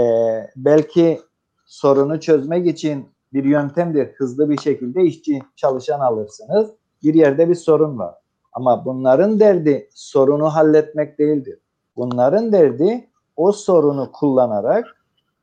belki 0.55 1.21
sorunu 1.65 2.19
çözmek 2.19 2.67
için 2.67 3.09
bir 3.33 3.43
yöntemdir. 3.43 4.13
Hızlı 4.17 4.49
bir 4.49 4.57
şekilde 4.57 5.03
işçi 5.03 5.41
çalışan 5.55 5.99
alırsınız. 5.99 6.71
Bir 7.03 7.13
yerde 7.13 7.49
bir 7.49 7.55
sorun 7.55 7.99
var. 7.99 8.20
Ama 8.53 8.85
bunların 8.85 9.39
derdi 9.39 9.89
sorunu 9.93 10.49
halletmek 10.49 11.19
değildir. 11.19 11.59
Bunların 11.95 12.51
derdi 12.51 13.09
o 13.35 13.51
sorunu 13.51 14.11
kullanarak, 14.11 14.85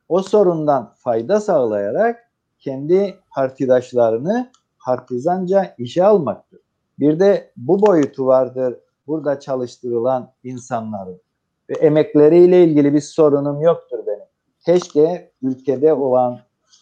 o 0.09 0.21
sorundan 0.21 0.93
fayda 0.97 1.39
sağlayarak 1.39 2.29
kendi 2.59 3.15
partidaşlarını 3.35 4.51
partizanca 4.85 5.75
işe 5.77 6.03
almaktır. 6.03 6.59
Bir 6.99 7.19
de 7.19 7.51
bu 7.57 7.87
boyutu 7.87 8.25
vardır 8.25 8.79
burada 9.07 9.39
çalıştırılan 9.39 10.33
insanların 10.43 11.21
ve 11.69 11.73
emekleriyle 11.73 12.63
ilgili 12.63 12.93
bir 12.93 13.01
sorunum 13.01 13.61
yoktur 13.61 13.99
benim. 14.07 14.25
Keşke 14.65 15.31
ülkede 15.41 15.93
olan 15.93 16.39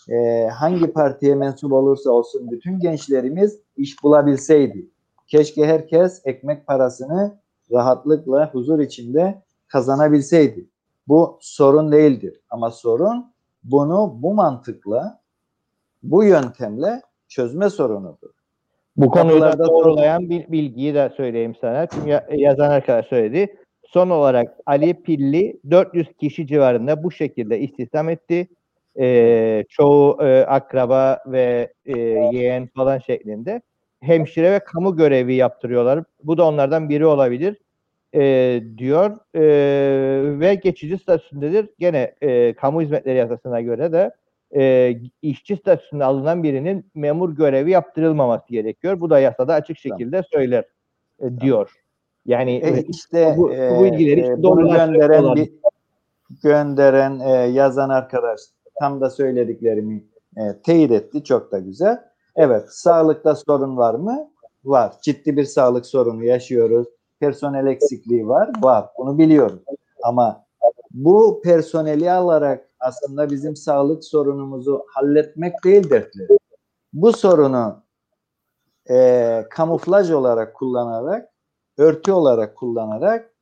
e, 0.09 0.47
hangi 0.47 0.93
partiye 0.93 1.35
mensup 1.35 1.73
olursa 1.73 2.11
olsun 2.11 2.51
bütün 2.51 2.79
gençlerimiz 2.79 3.59
iş 3.77 4.03
bulabilseydi. 4.03 4.89
Keşke 5.27 5.65
herkes 5.65 6.21
ekmek 6.25 6.67
parasını 6.67 7.37
rahatlıkla, 7.71 8.49
huzur 8.53 8.79
içinde 8.79 9.41
kazanabilseydi. 9.67 10.65
Bu 11.07 11.37
sorun 11.41 11.91
değildir. 11.91 12.41
Ama 12.49 12.71
sorun 12.71 13.33
bunu 13.63 14.13
bu 14.17 14.33
mantıkla, 14.33 15.19
bu 16.03 16.23
yöntemle 16.23 17.01
çözme 17.27 17.69
sorunudur. 17.69 18.29
Bu 18.97 19.09
konuyu 19.09 19.41
da 19.41 19.59
doğrulayan 19.59 20.29
bir 20.29 20.51
bilgiyi 20.51 20.93
de 20.93 21.11
söyleyeyim 21.17 21.55
sana. 21.61 21.85
Çünkü 21.87 22.09
ya- 22.09 22.27
yazan 22.31 22.69
arkadaş 22.69 23.05
söyledi. 23.07 23.55
Son 23.87 24.09
olarak 24.09 24.57
Ali 24.65 24.93
Pilli 25.03 25.59
400 25.71 26.07
kişi 26.19 26.47
civarında 26.47 27.03
bu 27.03 27.11
şekilde 27.11 27.59
istihdam 27.59 28.09
etti. 28.09 28.47
Ee, 28.99 29.63
çoğu 29.69 30.23
e, 30.23 30.45
akraba 30.45 31.19
ve 31.25 31.73
e, 31.85 31.99
yeğen 32.31 32.67
falan 32.75 32.99
şeklinde. 32.99 33.61
Hemşire 34.07 34.51
ve 34.51 34.59
kamu 34.59 34.95
görevi 34.95 35.35
yaptırıyorlar. 35.35 36.03
Bu 36.23 36.37
da 36.37 36.45
onlardan 36.45 36.89
biri 36.89 37.05
olabilir 37.05 37.57
e, 38.15 38.61
diyor. 38.77 39.11
E, 39.35 39.41
ve 40.39 40.55
geçici 40.55 40.97
statüsündedir. 40.97 41.69
Gene 41.79 42.15
e, 42.21 42.53
kamu 42.53 42.81
hizmetleri 42.81 43.17
yasasına 43.17 43.61
göre 43.61 43.91
de 43.91 44.11
e, 44.55 44.93
işçi 45.21 45.55
statüsünde 45.57 46.03
alınan 46.03 46.43
birinin 46.43 46.85
memur 46.95 47.35
görevi 47.35 47.71
yaptırılmaması 47.71 48.47
gerekiyor. 48.49 48.99
Bu 48.99 49.09
da 49.09 49.19
yasada 49.19 49.53
açık 49.53 49.77
şekilde 49.77 50.21
söyler 50.31 50.63
e, 51.21 51.37
diyor. 51.39 51.71
Yani 52.25 52.55
E, 52.55 52.81
işte 52.81 53.33
bu- 53.37 53.49
bu 53.49 53.53
e, 53.85 53.91
bilgileri 53.91 54.19
e, 54.21 54.31
bunu 54.37 54.43
doğrulaştırmış 54.43 54.97
gönderen 54.99 55.23
olan. 55.23 55.35
bir 55.35 55.49
gönderen 56.43 57.19
e, 57.19 57.29
yazan 57.31 57.89
arkadaş 57.89 58.39
tam 58.79 59.01
da 59.01 59.09
söylediklerimi 59.09 60.03
e, 60.37 60.41
teyit 60.65 60.91
etti. 60.91 61.23
Çok 61.23 61.51
da 61.51 61.59
güzel. 61.59 62.06
Evet, 62.37 62.65
sağlıkta 62.69 63.35
sorun 63.35 63.77
var 63.77 63.93
mı? 63.93 64.31
Var. 64.65 64.93
Ciddi 65.01 65.37
bir 65.37 65.45
sağlık 65.45 65.85
sorunu 65.85 66.23
yaşıyoruz. 66.23 66.87
Personel 67.19 67.67
eksikliği 67.67 68.27
var. 68.27 68.51
Var. 68.61 68.89
Bunu 68.97 69.17
biliyoruz. 69.17 69.61
Ama 70.03 70.45
bu 70.91 71.41
personeli 71.43 72.11
alarak 72.11 72.69
aslında 72.79 73.29
bizim 73.29 73.55
sağlık 73.55 74.03
sorunumuzu 74.03 74.85
halletmek 74.93 75.53
değil 75.63 75.89
dertleri. 75.89 76.37
Bu 76.93 77.13
sorunu 77.13 77.83
e, 78.89 79.45
kamuflaj 79.49 80.11
olarak 80.11 80.55
kullanarak, 80.55 81.29
örtü 81.77 82.11
olarak 82.11 82.55
kullanarak 82.55 83.33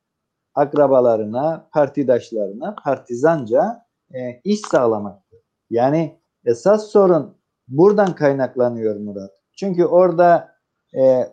akrabalarına, 0.55 1.67
partidaşlarına 1.73 2.75
partizanca 2.84 3.86
e, 4.13 4.41
iş 4.43 4.62
sağlamaktır. 4.62 5.39
Yani 5.69 6.19
esas 6.45 6.88
sorun 6.88 7.36
buradan 7.67 8.15
kaynaklanıyor 8.15 8.95
Murat. 8.95 9.32
Çünkü 9.58 9.86
orada 9.86 10.56
e, 10.97 11.28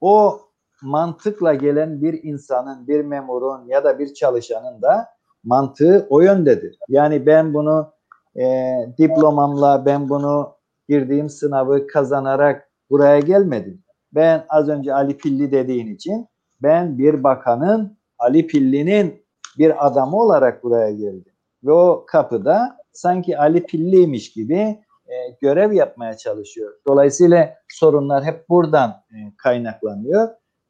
o 0.00 0.40
mantıkla 0.82 1.54
gelen 1.54 2.02
bir 2.02 2.22
insanın, 2.22 2.88
bir 2.88 3.00
memurun 3.04 3.66
ya 3.66 3.84
da 3.84 3.98
bir 3.98 4.14
çalışanın 4.14 4.82
da 4.82 5.08
mantığı 5.44 6.06
o 6.10 6.20
yöndedir. 6.20 6.78
Yani 6.88 7.26
ben 7.26 7.54
bunu 7.54 7.92
e, 8.36 8.74
diplomamla, 8.98 9.86
ben 9.86 10.08
bunu 10.08 10.54
girdiğim 10.88 11.28
sınavı 11.28 11.86
kazanarak 11.86 12.68
buraya 12.90 13.20
gelmedim. 13.20 13.82
Ben 14.14 14.44
az 14.48 14.68
önce 14.68 14.94
Ali 14.94 15.16
Pilli 15.16 15.52
dediğin 15.52 15.94
için 15.94 16.26
ben 16.62 16.98
bir 16.98 17.24
bakanın 17.24 17.98
Ali 18.18 18.46
Pilli'nin 18.46 19.22
bir 19.58 19.86
adamı 19.86 20.16
olarak 20.16 20.64
buraya 20.64 20.90
geldim. 20.90 21.32
Ve 21.64 21.72
o 21.72 22.04
kapıda 22.06 22.76
sanki 22.92 23.38
Ali 23.38 23.66
Pilli'ymiş 23.66 24.32
gibi 24.32 24.78
e, 25.12 25.36
görev 25.40 25.72
yapmaya 25.72 26.16
çalışıyor. 26.16 26.72
Dolayısıyla 26.88 27.54
sorunlar 27.68 28.24
hep 28.24 28.48
buradan 28.48 28.90
e, 28.90 29.16
kaynaklanıyor. 29.36 30.28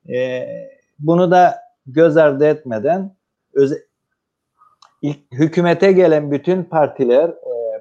E, 0.09 0.49
bunu 0.99 1.31
da 1.31 1.55
göz 1.87 2.17
ardı 2.17 2.47
etmeden 2.47 3.17
ilk 5.03 5.33
hükümete 5.33 5.93
gelen 5.93 6.31
bütün 6.31 6.65
partiler 6.65 7.35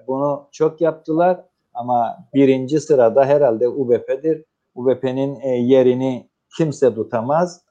bunu 0.08 0.48
çok 0.52 0.82
yaptılar 0.82 1.40
ama 1.74 2.18
birinci 2.34 2.80
sırada 2.80 3.26
herhalde 3.26 3.68
UBP'dir. 3.68 4.46
UBP'nin 4.76 5.42
yerini 5.44 6.30
kimse 6.58 6.96
tutamaz. 6.96 7.62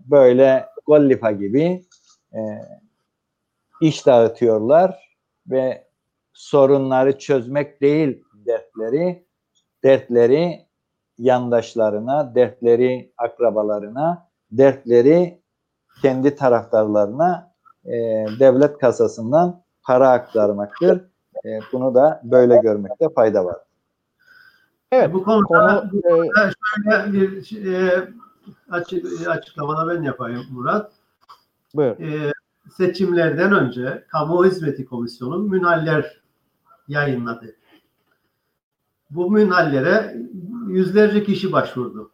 Böyle 0.00 0.66
Gollipa 0.86 1.30
gibi 1.30 1.84
iş 3.80 4.06
dağıtıyorlar 4.06 5.16
ve 5.46 5.84
sorunları 6.32 7.18
çözmek 7.18 7.80
değil 7.80 8.24
dertleri, 8.34 9.26
dertleri 9.84 10.66
yandaşlarına, 11.18 12.34
dertleri 12.34 13.12
akrabalarına, 13.18 14.28
dertleri 14.50 15.42
kendi 16.02 16.36
taraftarlarına 16.36 17.52
e, 17.84 17.92
devlet 18.40 18.78
kasasından 18.78 19.62
para 19.82 20.10
aktarmaktır. 20.10 21.04
E, 21.44 21.48
bunu 21.72 21.94
da 21.94 22.20
böyle 22.24 22.56
görmekte 22.56 23.08
fayda 23.14 23.44
var. 23.44 23.56
Evet. 24.92 25.14
Bu 25.14 25.24
konuda 25.24 25.46
Konu 25.48 25.90
bu 25.92 26.24
e, 26.24 26.28
şöyle 26.84 27.12
bir 27.12 27.66
e, 27.66 28.08
açık, 28.70 29.28
açıklamada 29.28 29.94
ben 29.94 30.02
yapayım 30.02 30.42
Murat. 30.50 30.92
buyur. 31.74 32.00
E, 32.00 32.32
seçimlerden 32.70 33.52
önce 33.52 34.04
Kamu 34.08 34.44
Hizmeti 34.44 34.84
Komisyonu 34.84 35.38
münhaller 35.38 36.21
yayınladı. 36.92 37.56
Bu 39.10 39.30
münhallere 39.30 40.16
yüzlerce 40.68 41.24
kişi 41.24 41.52
başvurdu. 41.52 42.10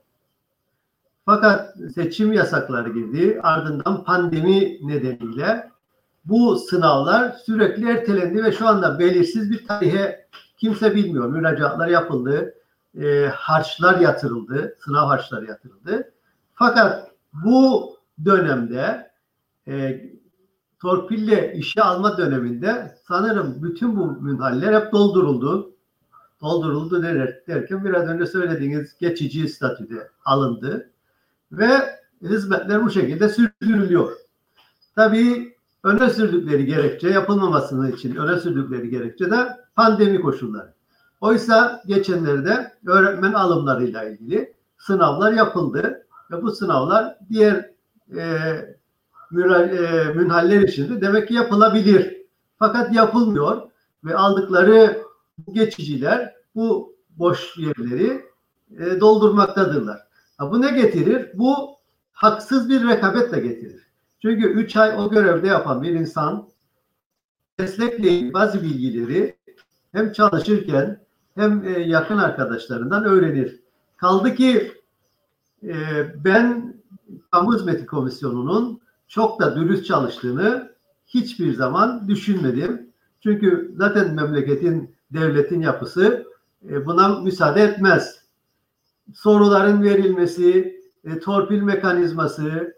Fakat 1.24 1.76
seçim 1.94 2.32
yasakları 2.32 2.92
girdi. 2.92 3.40
Ardından 3.42 4.04
pandemi 4.04 4.88
nedeniyle 4.88 5.70
bu 6.24 6.56
sınavlar 6.56 7.32
sürekli 7.32 7.90
ertelendi 7.90 8.44
ve 8.44 8.52
şu 8.52 8.68
anda 8.68 8.98
belirsiz 8.98 9.50
bir 9.50 9.66
tarihe 9.66 10.26
kimse 10.56 10.94
bilmiyor. 10.94 11.28
Müracaatlar 11.28 11.88
yapıldı, 11.88 12.54
e, 13.00 13.26
harçlar 13.26 14.00
yatırıldı, 14.00 14.76
sınav 14.84 15.06
harçları 15.06 15.46
yatırıldı. 15.46 16.12
Fakat 16.54 17.10
bu 17.32 17.96
dönemde 18.24 19.10
e, 19.68 20.02
torpille 20.80 21.54
işe 21.54 21.82
alma 21.82 22.18
döneminde 22.18 22.94
sanırım 23.08 23.62
bütün 23.62 23.96
bu 23.96 24.06
münhaller 24.06 24.80
hep 24.80 24.92
dolduruldu. 24.92 25.72
Dolduruldu 26.40 27.02
der, 27.02 27.42
derken 27.46 27.84
biraz 27.84 28.08
önce 28.08 28.26
söylediğiniz 28.26 28.98
geçici 28.98 29.48
statüde 29.48 30.10
alındı 30.24 30.90
ve 31.52 31.68
hizmetler 32.22 32.84
bu 32.84 32.90
şekilde 32.90 33.28
sürdürülüyor. 33.28 34.12
Tabii 34.94 35.56
öne 35.84 36.10
sürdükleri 36.10 36.66
gerekçe 36.66 37.08
yapılmamasının 37.08 37.92
için 37.92 38.16
öne 38.16 38.40
sürdükleri 38.40 38.90
gerekçe 38.90 39.30
de 39.30 39.56
pandemi 39.76 40.20
koşulları. 40.20 40.74
Oysa 41.20 41.82
geçenlerde 41.86 42.72
öğretmen 42.86 43.32
alımlarıyla 43.32 44.04
ilgili 44.04 44.54
sınavlar 44.78 45.32
yapıldı 45.32 46.06
ve 46.30 46.42
bu 46.42 46.50
sınavlar 46.50 47.18
diğer 47.30 47.70
e, 48.16 48.52
münhaller 49.30 50.60
için 50.60 50.96
de 50.96 51.00
demek 51.00 51.28
ki 51.28 51.34
yapılabilir. 51.34 52.16
Fakat 52.58 52.94
yapılmıyor 52.94 53.62
ve 54.04 54.16
aldıkları 54.16 55.02
geçiciler 55.52 56.34
bu 56.54 56.96
boş 57.10 57.56
yerleri 57.56 58.24
e, 58.78 59.00
doldurmaktadırlar. 59.00 60.00
Ha, 60.38 60.50
bu 60.50 60.62
ne 60.62 60.70
getirir? 60.70 61.30
Bu 61.34 61.54
haksız 62.12 62.68
bir 62.68 62.88
rekabet 62.88 63.32
de 63.32 63.40
getirir. 63.40 63.82
Çünkü 64.22 64.48
3 64.48 64.76
ay 64.76 64.96
o 64.98 65.10
görevde 65.10 65.46
yapan 65.46 65.82
bir 65.82 65.90
insan 65.90 66.48
meslekle 67.58 68.08
ilgili 68.10 68.32
bazı 68.32 68.62
bilgileri 68.62 69.36
hem 69.92 70.12
çalışırken 70.12 71.00
hem 71.34 71.64
e, 71.64 71.80
yakın 71.80 72.18
arkadaşlarından 72.18 73.04
öğrenir. 73.04 73.60
Kaldı 73.96 74.34
ki 74.34 74.72
e, 75.62 75.74
ben 76.24 76.74
Kamu 77.30 77.54
Hizmeti 77.54 77.86
Komisyonu'nun 77.86 78.80
çok 79.08 79.40
da 79.40 79.56
dürüst 79.56 79.86
çalıştığını 79.86 80.72
hiçbir 81.06 81.54
zaman 81.54 82.08
düşünmedim. 82.08 82.88
Çünkü 83.22 83.74
zaten 83.76 84.14
memleketin, 84.14 84.94
devletin 85.10 85.60
yapısı 85.60 86.26
e, 86.68 86.86
buna 86.86 87.08
müsaade 87.08 87.62
etmez. 87.62 88.22
Soruların 89.14 89.82
verilmesi, 89.82 90.80
e, 91.04 91.18
torpil 91.18 91.62
mekanizması, 91.62 92.74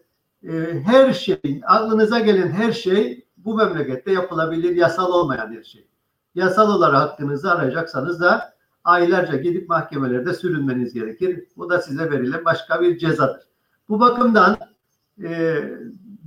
e, 0.49 0.83
her 0.85 1.13
şey, 1.13 1.61
aklınıza 1.67 2.19
gelen 2.19 2.49
her 2.49 2.73
şey 2.73 3.27
bu 3.37 3.55
memlekette 3.55 4.13
yapılabilir, 4.13 4.77
yasal 4.77 5.13
olmayan 5.13 5.53
her 5.53 5.63
şey. 5.63 5.87
Yasal 6.35 6.77
olarak 6.77 6.97
hakkınızı 6.97 7.53
arayacaksanız 7.53 8.21
da 8.21 8.55
aylarca 8.85 9.37
gidip 9.37 9.69
mahkemelerde 9.69 10.35
sürünmeniz 10.35 10.95
gerekir. 10.95 11.45
Bu 11.57 11.71
da 11.71 11.81
size 11.81 12.11
verilen 12.11 12.45
başka 12.45 12.81
bir 12.81 12.99
cezadır. 12.99 13.43
Bu 13.89 14.01
bakımdan 14.01 14.57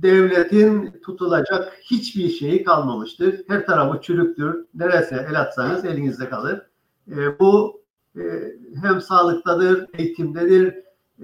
devletin 0.04 1.00
tutulacak 1.04 1.72
hiçbir 1.82 2.28
şeyi 2.28 2.64
kalmamıştır. 2.64 3.42
Her 3.48 3.66
tarafı 3.66 4.00
çürüktür. 4.00 4.66
Neresi 4.74 5.14
el 5.14 5.40
atsanız 5.40 5.84
elinizde 5.84 6.28
kalır. 6.28 6.62
E, 7.08 7.38
bu 7.38 7.82
e, 8.16 8.22
hem 8.82 9.00
sağlıktadır, 9.00 9.86
eğitimdedir, 9.98 10.74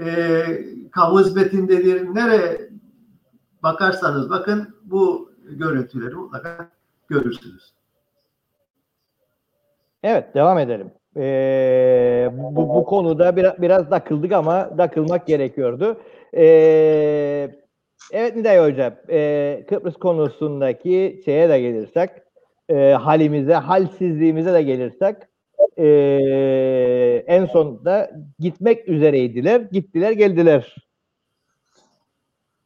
e, 0.00 0.44
kamu 0.90 1.20
hizmetindedir. 1.20 2.14
Nereye 2.14 2.70
bakarsanız 3.62 4.30
bakın 4.30 4.74
bu 4.82 5.32
görüntüleri 5.50 6.14
mutlaka 6.14 6.70
görürsünüz. 7.08 7.72
Evet 10.02 10.34
devam 10.34 10.58
edelim. 10.58 10.90
Ee, 11.16 12.30
bu, 12.32 12.68
bu 12.68 12.84
konuda 12.84 13.36
biraz, 13.36 13.62
biraz 13.62 13.90
dakıldık 13.90 14.32
ama 14.32 14.78
dakılmak 14.78 15.26
gerekiyordu. 15.26 16.00
Ee, 16.36 17.50
evet 18.10 18.36
Niday 18.36 18.70
Hocam, 18.70 18.92
e, 19.10 19.64
Kıbrıs 19.68 19.94
konusundaki 19.94 21.22
şeye 21.24 21.48
de 21.48 21.60
gelirsek, 21.60 22.10
e, 22.68 22.92
halimize, 22.92 23.54
halsizliğimize 23.54 24.52
de 24.52 24.62
gelirsek, 24.62 25.16
e, 25.78 25.86
en 27.26 27.46
sonunda 27.46 28.10
gitmek 28.38 28.88
üzereydiler, 28.88 29.60
gittiler 29.60 30.12
geldiler. 30.12 30.76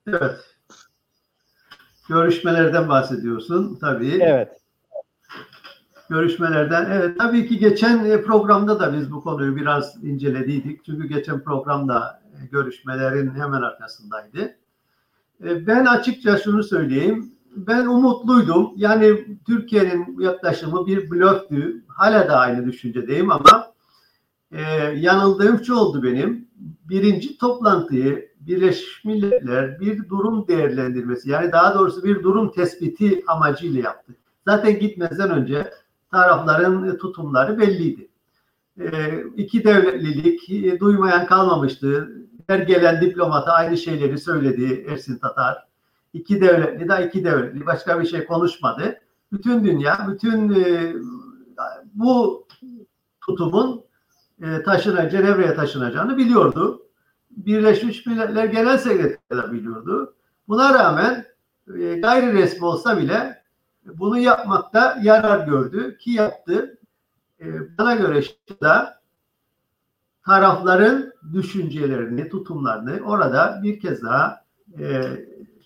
Evet. 0.09 0.37
Görüşmelerden 2.09 2.89
bahsediyorsun 2.89 3.78
tabii. 3.80 4.18
Evet. 4.20 4.49
görüşmelerden. 6.11 6.91
Evet, 6.91 7.18
tabii 7.18 7.49
ki 7.49 7.59
geçen 7.59 8.05
e, 8.05 8.22
programda 8.22 8.80
da 8.80 8.93
biz 8.93 9.12
bu 9.12 9.22
konuyu 9.22 9.57
biraz 9.57 10.05
incelediydik. 10.05 10.85
Çünkü 10.85 11.09
geçen 11.09 11.45
programda 11.45 12.22
e, 12.43 12.47
görüşmelerin 12.47 13.30
hemen 13.30 13.62
arkasındaydı. 13.62 14.57
E, 15.45 15.66
Ben 15.66 15.85
açıkça 15.85 16.37
şunu 16.37 16.62
söyleyeyim. 16.62 17.32
Ben 17.57 17.87
umutluydum. 17.87 18.72
Yani 18.76 19.39
Türkiye'nin 19.47 20.20
yaklaşımı 20.20 20.87
bir 20.87 21.11
blöftü. 21.11 21.85
Hala 21.89 22.28
da 22.28 22.39
aynı 22.39 22.66
düşüncedeyim 22.66 23.30
ama 23.30 23.72
e, 24.53 24.62
yanıldığım 24.97 25.64
şu 25.64 25.74
oldu 25.74 26.03
benim. 26.03 26.49
Birinci 26.89 27.39
toplantıyı 27.39 28.35
Birleşmiş 28.41 29.05
Milletler 29.05 29.80
bir 29.80 30.09
durum 30.09 30.49
değerlendirmesi 30.49 31.30
yani 31.30 31.53
daha 31.53 31.74
doğrusu 31.74 32.05
bir 32.05 32.22
durum 32.22 32.53
tespiti 32.53 33.22
amacıyla 33.26 33.80
yaptı. 33.80 34.12
Zaten 34.47 34.78
gitmezden 34.78 35.30
önce 35.30 35.70
tarafların 36.11 36.97
tutumları 36.99 37.59
belliydi. 37.59 38.09
E, 38.80 38.89
iki 39.37 39.64
devletlilik 39.64 40.51
e, 40.51 40.80
duymayan 40.80 41.26
kalmamıştı. 41.26 42.12
Her 42.47 42.59
gelen 42.59 43.01
diplomata 43.01 43.53
aynı 43.53 43.76
şeyleri 43.76 44.18
söyledi 44.18 44.86
Ersin 44.88 45.18
Tatar. 45.18 45.66
İki 46.12 46.40
devletli 46.40 46.88
de 46.88 47.07
iki 47.07 47.24
devletli 47.24 47.66
başka 47.66 48.01
bir 48.01 48.07
şey 48.07 48.26
konuşmadı. 48.26 49.01
Bütün 49.32 49.64
dünya, 49.64 50.09
bütün 50.12 50.55
e, 50.55 50.95
bu 51.95 52.47
tutumun 53.26 53.84
e, 54.42 54.62
taşına, 54.62 55.11
Cenevre'ye 55.11 55.55
taşınacağını 55.55 56.16
biliyordu. 56.16 56.82
Birleşmiş 57.30 58.07
Milletler 58.07 58.45
Genel 58.45 58.78
Sekreteri 58.78 59.42
de 59.42 59.53
biliyordu. 59.53 60.14
Buna 60.49 60.74
rağmen 60.74 61.26
e, 61.78 61.95
gayri 61.95 62.32
resmi 62.32 62.66
olsa 62.66 62.99
bile 62.99 63.42
bunu 63.84 64.18
yapmakta 64.18 64.99
yarar 65.03 65.47
gördü 65.47 65.99
ki 65.99 66.11
yaptı. 66.11 66.78
E, 67.40 67.78
bana 67.78 67.95
göre 67.95 68.22
da 68.62 69.01
tarafların 70.27 71.12
düşüncelerini, 71.33 72.29
tutumlarını 72.29 73.01
orada 73.07 73.61
bir 73.62 73.81
kez 73.81 74.03
daha 74.03 74.45
e, 74.79 75.03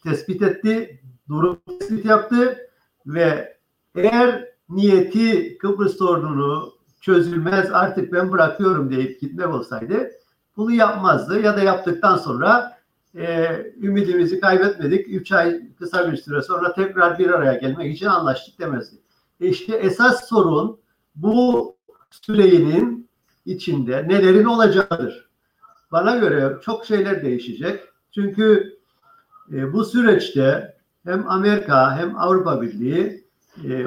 tespit 0.03 0.43
etti, 0.43 1.01
durum 1.29 1.61
tespit 1.79 2.05
yaptı 2.05 2.59
ve 3.07 3.59
eğer 3.95 4.49
niyeti 4.69 5.59
Kıbrıs 5.59 5.97
sorununu 5.97 6.73
çözülmez 7.01 7.71
artık 7.73 8.13
ben 8.13 8.33
bırakıyorum 8.33 8.91
deyip 8.91 9.21
gitmek 9.21 9.49
olsaydı 9.49 10.11
bunu 10.57 10.73
yapmazdı 10.73 11.41
ya 11.41 11.57
da 11.57 11.61
yaptıktan 11.61 12.17
sonra 12.17 12.79
e, 13.15 13.47
ümidimizi 13.83 14.41
kaybetmedik. 14.41 15.09
Üç 15.09 15.33
ay 15.33 15.75
kısa 15.79 16.13
bir 16.13 16.17
süre 16.17 16.43
sonra 16.43 16.73
tekrar 16.73 17.19
bir 17.19 17.31
araya 17.31 17.55
gelmek 17.55 17.95
için 17.95 18.07
anlaştık 18.07 18.59
demezdi. 18.59 18.97
E 19.41 19.49
işte 19.49 19.77
esas 19.77 20.29
sorun 20.29 20.81
bu 21.15 21.77
sürenin 22.11 23.08
içinde 23.49 24.09
nelerin 24.09 24.45
olacağıdır. 24.45 25.29
Bana 25.93 26.17
göre 26.17 26.57
çok 26.63 26.87
şeyler 26.87 27.23
değişecek. 27.23 27.81
Çünkü 28.15 28.77
e, 29.53 29.73
bu 29.73 29.85
süreçte 29.85 30.77
hem 31.05 31.29
Amerika 31.29 31.97
hem 31.97 32.19
Avrupa 32.19 32.63
Birliği 32.63 33.25
e, 33.65 33.87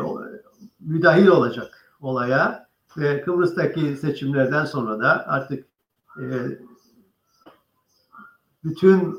müdahil 0.79 1.27
olacak 1.27 1.95
olaya 2.01 2.67
ve 2.97 3.21
Kıbrıs'taki 3.21 3.95
seçimlerden 3.95 4.65
sonra 4.65 4.99
da 4.99 5.27
artık 5.27 5.65
e, 6.19 6.25
bütün 8.63 9.17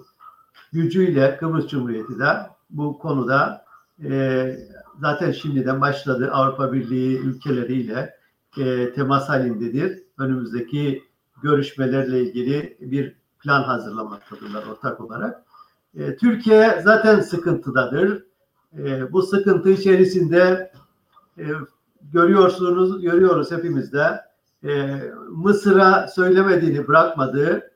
gücüyle 0.72 1.36
Kıbrıs 1.36 1.66
Cumhuriyeti 1.66 2.18
de 2.18 2.26
bu 2.70 2.98
konuda 2.98 3.64
e, 4.04 4.56
zaten 5.00 5.32
şimdiden 5.32 5.80
başladı 5.80 6.30
Avrupa 6.32 6.72
Birliği 6.72 7.18
ülkeleriyle 7.18 8.21
e, 8.58 8.92
temas 8.92 9.28
halindedir. 9.28 10.02
Önümüzdeki 10.18 11.04
görüşmelerle 11.42 12.22
ilgili 12.22 12.76
bir 12.80 13.16
plan 13.38 13.62
hazırlamaktadırlar 13.62 14.66
ortak 14.66 15.00
olarak. 15.00 15.42
E, 15.94 16.16
Türkiye 16.16 16.80
zaten 16.84 17.20
sıkıntıdadır. 17.20 18.24
E, 18.78 19.12
bu 19.12 19.22
sıkıntı 19.22 19.70
içerisinde 19.70 20.72
e, 21.38 21.44
görüyorsunuz, 22.12 23.02
görüyoruz 23.02 23.50
hepimiz 23.50 23.92
de 23.92 24.20
e, 24.64 25.00
Mısır'a 25.30 26.08
söylemediğini 26.08 26.88
bırakmadığı 26.88 27.70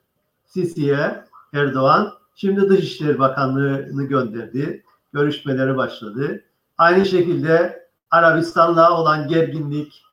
Sisi'ye 0.45 1.24
Erdoğan 1.53 2.12
şimdi 2.35 2.68
Dışişleri 2.68 3.18
Bakanlığı'nı 3.18 4.05
gönderdi. 4.05 4.85
Görüşmeleri 5.12 5.77
başladı. 5.77 6.43
Aynı 6.79 7.07
şekilde 7.07 7.87
Arabistan'la 8.11 9.01
olan 9.01 9.29
gerginlik 9.29 10.05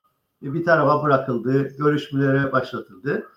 bir 0.43 0.65
tarafa 0.65 1.03
bırakıldı. 1.03 1.77
Görüşmelere 1.77 2.51
başlatıldı. 2.51 3.27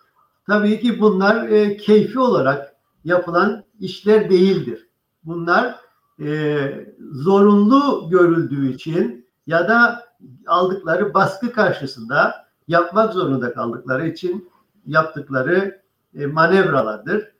Tabii 0.46 0.80
ki 0.80 1.00
bunlar 1.00 1.48
e, 1.48 1.76
keyfi 1.76 2.18
olarak 2.18 2.76
yapılan 3.04 3.64
işler 3.80 4.30
değildir. 4.30 4.88
Bunlar 5.24 5.74
e, 6.20 6.58
zorunlu 7.12 8.08
görüldüğü 8.10 8.72
için 8.72 9.26
ya 9.46 9.68
da 9.68 10.06
aldıkları 10.46 11.14
baskı 11.14 11.52
karşısında 11.52 12.46
yapmak 12.68 13.12
zorunda 13.12 13.54
kaldıkları 13.54 14.08
için 14.08 14.50
yaptıkları 14.86 15.82
e, 16.14 16.26
manevralardır. 16.26 17.32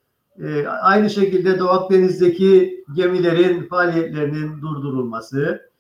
E, 0.43 0.67
aynı 0.67 1.11
şekilde 1.11 1.59
Doğu 1.59 1.69
Akdeniz'deki 1.69 2.85
gemilerin 2.93 3.69
faaliyetlerinin 3.69 4.61
durdurulması, 4.61 5.71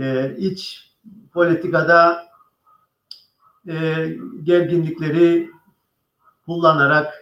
e, 0.00 0.36
iç 0.36 0.92
politikada 1.32 2.27
e, 3.68 4.08
gerginlikleri 4.42 5.50
kullanarak 6.46 7.14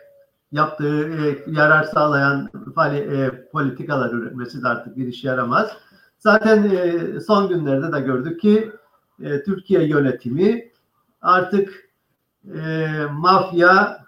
yaptığı 0.52 1.08
e, 1.08 1.44
yarar 1.46 1.84
sağlayan 1.84 2.50
fali, 2.74 2.96
e, 2.96 3.48
politikalar 3.52 4.12
üretmesi 4.12 4.62
de 4.62 4.68
artık 4.68 4.96
bir 4.96 5.06
işe 5.06 5.28
yaramaz. 5.28 5.70
Zaten 6.18 6.70
e, 6.70 7.20
son 7.20 7.48
günlerde 7.48 7.92
de 7.92 8.00
gördük 8.00 8.40
ki 8.40 8.72
e, 9.22 9.42
Türkiye 9.42 9.88
yönetimi 9.88 10.70
artık 11.20 11.90
e, 12.54 12.88
mafya 13.10 14.04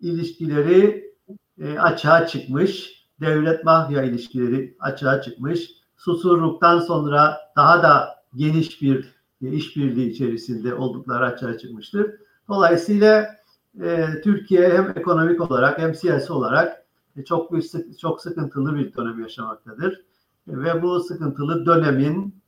ilişkileri 0.00 1.12
e, 1.60 1.78
açığa 1.78 2.26
çıkmış. 2.26 2.96
Devlet 3.20 3.64
mafya 3.64 4.02
ilişkileri 4.02 4.76
açığa 4.80 5.22
çıkmış. 5.22 5.70
Susurluktan 5.96 6.78
sonra 6.78 7.36
daha 7.56 7.82
da 7.82 8.22
geniş 8.34 8.82
bir 8.82 9.15
işbirliği 9.40 10.10
içerisinde 10.10 10.74
oldukları 10.74 11.24
açığa 11.24 11.58
çıkmıştır. 11.58 12.10
Dolayısıyla 12.48 13.36
e, 13.82 14.06
Türkiye 14.24 14.68
hem 14.68 14.92
ekonomik 14.96 15.40
olarak 15.40 15.78
hem 15.78 15.94
siyasi 15.94 16.32
olarak 16.32 16.86
e, 17.16 17.24
çok 17.24 17.52
bir 17.52 17.64
çok 18.00 18.20
sıkıntılı 18.22 18.76
bir 18.76 18.94
dönem 18.94 19.20
yaşamaktadır. 19.20 20.04
E, 20.48 20.56
ve 20.56 20.82
bu 20.82 21.00
sıkıntılı 21.00 21.66
dönemin 21.66 22.42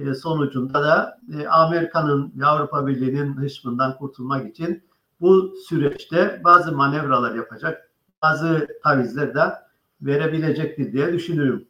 e, 0.00 0.14
sonucunda 0.14 0.82
da 0.82 1.20
e, 1.38 1.46
Amerika'nın 1.46 2.32
ve 2.36 2.46
Avrupa 2.46 2.86
Birliği'nin 2.86 3.36
hışmından 3.36 3.96
kurtulmak 3.96 4.50
için 4.50 4.82
bu 5.20 5.54
süreçte 5.68 6.40
bazı 6.44 6.72
manevralar 6.72 7.34
yapacak, 7.34 7.90
bazı 8.22 8.68
tavizler 8.82 9.34
de 9.34 9.52
verebilecektir 10.02 10.92
diye 10.92 11.12
düşünüyorum. 11.12 11.64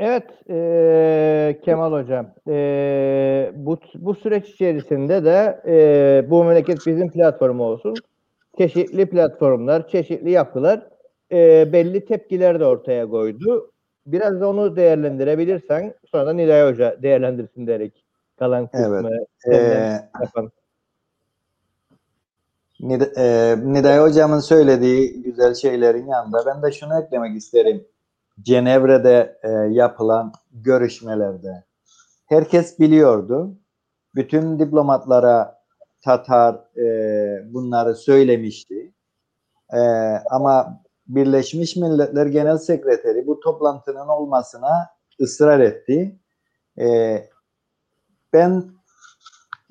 Evet 0.00 0.24
e, 0.50 1.60
Kemal 1.64 1.92
Hocam 1.92 2.26
e, 2.48 3.52
bu, 3.54 3.78
bu 3.94 4.14
süreç 4.14 4.48
içerisinde 4.48 5.24
de 5.24 5.62
e, 5.66 6.30
bu 6.30 6.44
memleket 6.44 6.86
bizim 6.86 7.10
platformu 7.10 7.64
olsun. 7.64 7.94
Çeşitli 8.58 9.06
platformlar, 9.06 9.88
çeşitli 9.88 10.30
yapılar 10.30 10.88
e, 11.32 11.72
belli 11.72 12.04
tepkiler 12.04 12.60
de 12.60 12.64
ortaya 12.64 13.08
koydu. 13.08 13.72
Biraz 14.06 14.40
da 14.40 14.48
onu 14.48 14.76
değerlendirebilirsen 14.76 15.94
sonra 16.10 16.26
da 16.26 16.32
Nilay 16.32 16.70
Hoca 16.70 17.02
değerlendirsin 17.02 17.66
derek 17.66 18.04
kalan 18.38 18.66
kısmı 18.66 18.96
evet. 18.96 19.20
ee, 23.16 23.56
Niday 23.64 23.98
Hocam'ın 23.98 24.38
söylediği 24.38 25.22
güzel 25.22 25.54
şeylerin 25.54 26.06
yanında 26.06 26.46
ben 26.46 26.62
de 26.62 26.72
şunu 26.72 27.00
eklemek 27.02 27.36
isterim. 27.36 27.84
Cenevre'de 28.42 29.38
e, 29.42 29.48
yapılan 29.50 30.32
görüşmelerde 30.52 31.64
herkes 32.26 32.78
biliyordu. 32.78 33.58
Bütün 34.14 34.58
diplomatlara 34.58 35.60
Tatar 36.04 36.54
e, 36.76 36.84
bunları 37.54 37.94
söylemişti. 37.94 38.94
E, 39.72 39.80
ama 40.30 40.82
Birleşmiş 41.06 41.76
Milletler 41.76 42.26
Genel 42.26 42.58
Sekreteri 42.58 43.26
bu 43.26 43.40
toplantının 43.40 44.08
olmasına 44.08 44.88
ısrar 45.20 45.60
etti. 45.60 46.18
E, 46.78 47.18
ben 48.32 48.64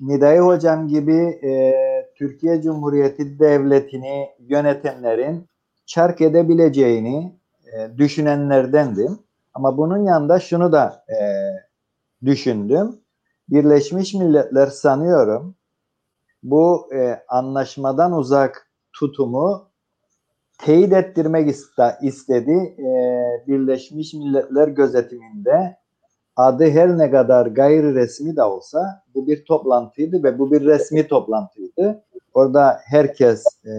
Niday 0.00 0.38
Hocam 0.38 0.88
gibi 0.88 1.40
e, 1.44 1.72
Türkiye 2.16 2.62
Cumhuriyeti 2.62 3.38
Devleti'ni 3.38 4.28
yönetenlerin 4.38 5.48
çark 5.86 6.20
edebileceğini 6.20 7.39
e, 7.72 7.98
düşünenlerdendim. 7.98 9.18
Ama 9.54 9.76
bunun 9.78 9.98
yanında 9.98 10.40
şunu 10.40 10.72
da 10.72 11.04
e, 11.08 11.20
düşündüm. 12.26 13.00
Birleşmiş 13.48 14.14
Milletler 14.14 14.66
sanıyorum 14.66 15.54
bu 16.42 16.94
e, 16.94 17.22
anlaşmadan 17.28 18.12
uzak 18.12 18.70
tutumu 18.92 19.68
teyit 20.58 20.92
ettirmek 20.92 21.56
istedi. 22.02 22.74
E, 22.78 22.88
Birleşmiş 23.46 24.14
Milletler 24.14 24.68
gözetiminde 24.68 25.76
adı 26.36 26.70
her 26.70 26.98
ne 26.98 27.10
kadar 27.10 27.46
gayri 27.46 27.94
resmi 27.94 28.36
de 28.36 28.42
olsa 28.42 29.02
bu 29.14 29.26
bir 29.26 29.44
toplantıydı 29.44 30.22
ve 30.22 30.38
bu 30.38 30.52
bir 30.52 30.64
resmi 30.64 31.08
toplantıydı. 31.08 32.04
Orada 32.34 32.80
herkes 32.84 33.44
e, 33.64 33.70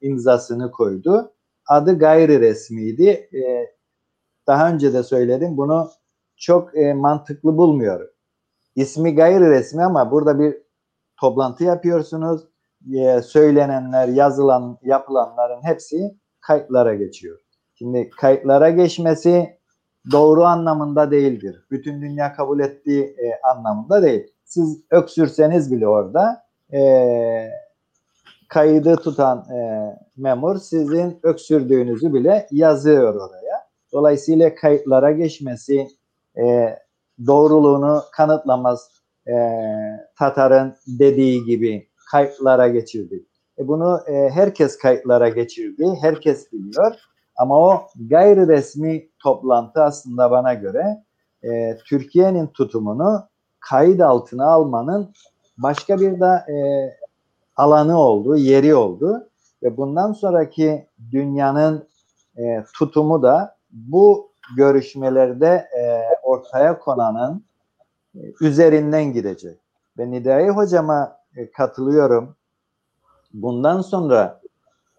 imzasını 0.00 0.70
koydu 0.70 1.32
adı 1.68 1.98
gayri 1.98 2.40
resmiydi. 2.40 3.08
E, 3.08 3.66
daha 4.46 4.72
önce 4.72 4.92
de 4.92 5.02
söyledim 5.02 5.56
bunu 5.56 5.90
çok 6.36 6.78
e, 6.78 6.94
mantıklı 6.94 7.56
bulmuyorum. 7.56 8.08
İsmi 8.76 9.14
gayri 9.14 9.50
resmi 9.50 9.84
ama 9.84 10.10
burada 10.10 10.38
bir 10.38 10.56
toplantı 11.20 11.64
yapıyorsunuz. 11.64 12.42
E, 12.94 13.22
söylenenler, 13.22 14.08
yazılan, 14.08 14.78
yapılanların 14.82 15.62
hepsi 15.62 16.16
kayıtlara 16.40 16.94
geçiyor. 16.94 17.38
Şimdi 17.74 18.10
kayıtlara 18.10 18.70
geçmesi 18.70 19.58
doğru 20.10 20.44
anlamında 20.44 21.10
değildir. 21.10 21.66
Bütün 21.70 22.02
dünya 22.02 22.32
kabul 22.32 22.60
ettiği 22.60 23.04
e, 23.04 23.40
anlamında 23.42 24.02
değil. 24.02 24.32
Siz 24.44 24.82
öksürseniz 24.90 25.72
bile 25.72 25.88
orada 25.88 26.42
e, 26.72 26.80
kaydı 28.48 28.96
tutan 28.96 29.38
e, 29.38 29.58
memur 30.16 30.56
sizin 30.58 31.18
öksürdüğünüzü 31.22 32.14
bile 32.14 32.46
yazıyor 32.50 33.14
oraya. 33.14 33.68
Dolayısıyla 33.92 34.54
kayıtlara 34.54 35.12
geçmesi 35.12 35.88
e, 36.38 36.76
doğruluğunu 37.26 38.02
kanıtlamaz. 38.12 38.90
E, 39.28 39.34
Tatar'ın 40.18 40.74
dediği 40.86 41.44
gibi 41.44 41.88
kayıtlara 42.10 42.68
geçirdi. 42.68 43.24
E, 43.58 43.68
bunu 43.68 44.00
e, 44.06 44.30
herkes 44.30 44.78
kayıtlara 44.78 45.28
geçirdi, 45.28 45.84
herkes 46.00 46.52
biliyor. 46.52 46.94
Ama 47.36 47.58
o 47.58 47.86
gayri 48.10 48.48
resmi 48.48 49.08
toplantı 49.18 49.82
aslında 49.82 50.30
bana 50.30 50.54
göre 50.54 51.04
e, 51.42 51.76
Türkiye'nin 51.76 52.46
tutumunu 52.46 53.28
kayıt 53.60 54.00
altına 54.00 54.46
almanın 54.46 55.12
başka 55.58 56.00
bir 56.00 56.20
de 56.20 56.52
e, 56.52 56.56
alanı 57.58 58.00
oldu, 58.00 58.36
yeri 58.36 58.74
oldu 58.74 59.28
ve 59.62 59.76
bundan 59.76 60.12
sonraki 60.12 60.86
dünyanın 61.12 61.88
e, 62.36 62.64
tutumu 62.74 63.22
da 63.22 63.56
bu 63.70 64.30
görüşmelerde 64.56 65.68
e, 65.78 66.02
ortaya 66.22 66.78
konanın 66.78 67.44
e, 68.14 68.20
üzerinden 68.40 69.04
gidecek. 69.12 69.58
Ve 69.98 70.10
Nidai 70.10 70.48
hocama 70.48 71.16
e, 71.36 71.50
katılıyorum. 71.50 72.36
Bundan 73.34 73.80
sonra 73.80 74.40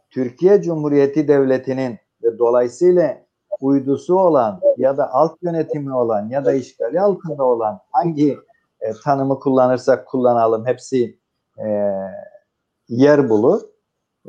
Türkiye 0.09 0.61
Cumhuriyeti 0.61 1.27
Devleti'nin 1.27 1.99
ve 2.23 2.39
dolayısıyla 2.39 3.17
uydusu 3.61 4.19
olan 4.19 4.61
ya 4.77 4.97
da 4.97 5.13
alt 5.13 5.37
yönetimi 5.41 5.95
olan 5.95 6.29
ya 6.29 6.45
da 6.45 6.53
işgali 6.53 7.01
altında 7.01 7.43
olan 7.43 7.79
hangi 7.91 8.37
e, 8.81 8.93
tanımı 9.03 9.39
kullanırsak 9.39 10.07
kullanalım 10.07 10.65
hepsi 10.65 11.19
e, 11.57 11.93
yer 12.89 13.29
bulur. 13.29 13.61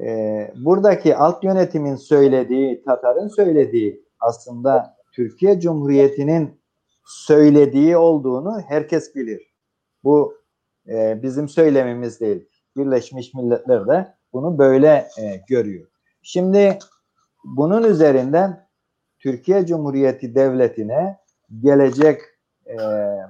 e, 0.00 0.52
buradaki 0.56 1.16
alt 1.16 1.44
yönetimin 1.44 1.96
söylediği, 1.96 2.82
Tatar'ın 2.84 3.28
söylediği 3.28 4.04
aslında 4.20 4.96
Türkiye 5.12 5.60
Cumhuriyeti'nin 5.60 6.60
söylediği 7.06 7.96
olduğunu 7.96 8.60
herkes 8.60 9.14
bilir. 9.14 9.54
Bu 10.04 10.34
e, 10.88 11.22
bizim 11.22 11.48
söylememiz 11.48 12.20
değil. 12.20 12.48
Birleşmiş 12.76 13.34
Milletler 13.34 13.88
de 13.88 14.14
bunu 14.32 14.58
böyle 14.58 15.08
e, 15.18 15.36
görüyor. 15.48 15.86
Şimdi 16.22 16.78
bunun 17.44 17.82
üzerinden 17.82 18.68
Türkiye 19.18 19.66
Cumhuriyeti 19.66 20.34
Devleti'ne 20.34 21.18
gelecek 21.60 22.20
e, 22.66 22.76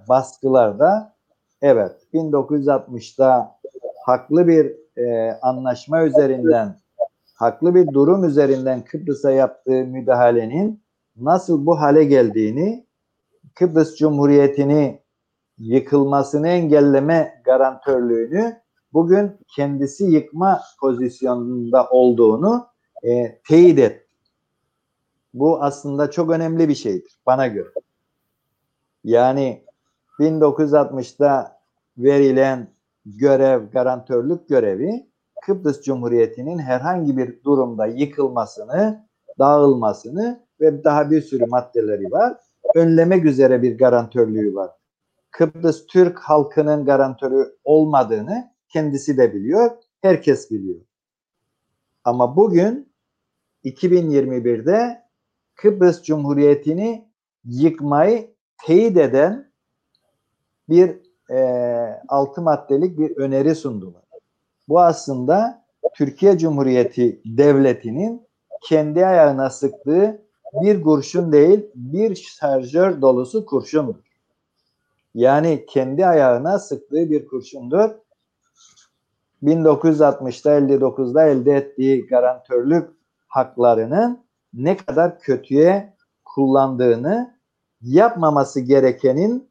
baskılarda 0.09 1.17
evet 1.63 1.93
1960'da 2.15 3.61
haklı 4.07 4.49
bir 4.49 4.77
e, 5.01 5.33
anlaşma 5.43 6.05
üzerinden 6.05 6.77
haklı 7.35 7.75
bir 7.75 7.87
durum 7.87 8.25
üzerinden 8.25 8.85
Kıbrıs'a 8.85 9.31
yaptığı 9.31 9.85
müdahalenin 9.85 10.83
nasıl 11.17 11.67
bu 11.67 11.81
hale 11.81 12.05
geldiğini 12.05 12.87
Kıbrıs 13.55 13.97
Cumhuriyeti'ni 13.97 15.01
yıkılmasını 15.59 16.49
engelleme 16.49 17.43
garantörlüğünü 17.45 18.61
bugün 18.93 19.33
kendisi 19.57 20.05
yıkma 20.05 20.61
pozisyonunda 20.81 21.89
olduğunu 21.91 22.67
e, 23.03 23.39
teyit 23.49 23.79
et. 23.79 24.07
Bu 25.35 25.63
aslında 25.63 26.11
çok 26.11 26.31
önemli 26.31 26.69
bir 26.69 26.75
şeydir 26.75 27.19
bana 27.27 27.47
göre. 27.47 27.71
Yani 29.05 29.65
1960'da 30.19 31.61
verilen 31.99 32.69
görev, 33.17 33.71
garantörlük 33.71 34.49
görevi 34.49 35.11
Kıbrıs 35.43 35.83
Cumhuriyeti'nin 35.83 36.59
herhangi 36.59 37.17
bir 37.17 37.45
durumda 37.45 37.87
yıkılmasını, 37.87 39.07
dağılmasını 39.39 40.47
ve 40.61 40.85
daha 40.85 41.11
bir 41.11 41.23
sürü 41.23 41.47
maddeleri 41.47 42.11
var. 42.11 42.37
Önlemek 42.75 43.25
üzere 43.25 43.63
bir 43.63 43.79
garantörlüğü 43.79 44.55
var. 44.55 44.71
Kıbrıs 45.31 45.87
Türk 45.87 46.19
halkının 46.19 46.85
garantörü 46.85 47.57
olmadığını 47.65 48.53
kendisi 48.69 49.17
de 49.17 49.35
biliyor, 49.35 49.71
herkes 50.03 50.51
biliyor. 50.51 50.81
Ama 52.05 52.37
bugün 52.37 52.93
2021'de 53.65 55.03
Kıbrıs 55.55 56.03
Cumhuriyeti'ni 56.03 57.11
yıkmayı 57.45 58.35
teyit 58.67 58.97
eden 58.97 59.53
bir 60.69 61.10
e, 61.31 61.41
altı 62.09 62.43
maddelik 62.43 62.99
bir 62.99 63.17
öneri 63.17 63.55
sundular. 63.55 64.03
Bu 64.69 64.81
aslında 64.81 65.65
Türkiye 65.95 66.39
Cumhuriyeti 66.39 67.21
Devleti'nin 67.25 68.27
kendi 68.63 69.07
ayağına 69.07 69.51
sıktığı 69.51 70.23
bir 70.63 70.83
kurşun 70.83 71.33
değil, 71.33 71.67
bir 71.75 72.15
şarjör 72.17 73.03
dolusu 73.03 73.47
kurşundur. 73.47 73.95
Yani 75.15 75.67
kendi 75.69 76.07
ayağına 76.07 76.59
sıktığı 76.59 77.11
bir 77.11 77.27
kurşundur. 77.27 77.91
1960'da 79.43 80.59
59'da 80.59 81.27
elde 81.27 81.57
ettiği 81.57 82.07
garantörlük 82.07 82.89
haklarının 83.29 84.25
ne 84.55 84.77
kadar 84.77 85.21
kötüye 85.21 85.95
kullandığını 86.25 87.35
yapmaması 87.81 88.61
gerekenin 88.61 89.50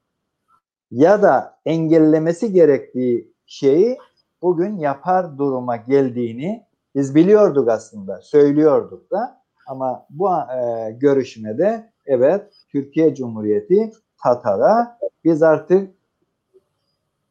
ya 0.91 1.21
da 1.21 1.59
engellemesi 1.65 2.53
gerektiği 2.53 3.33
şeyi 3.45 3.97
bugün 4.41 4.77
yapar 4.77 5.37
duruma 5.37 5.75
geldiğini 5.75 6.63
biz 6.95 7.15
biliyorduk 7.15 7.69
aslında, 7.69 8.21
söylüyorduk 8.21 9.11
da 9.11 9.41
ama 9.67 10.05
bu 10.09 10.29
e, 10.31 10.91
görüşmede 10.91 11.91
evet 12.05 12.53
Türkiye 12.71 13.15
Cumhuriyeti 13.15 13.91
Tatar'a 14.23 14.97
biz 15.23 15.43
artık 15.43 15.91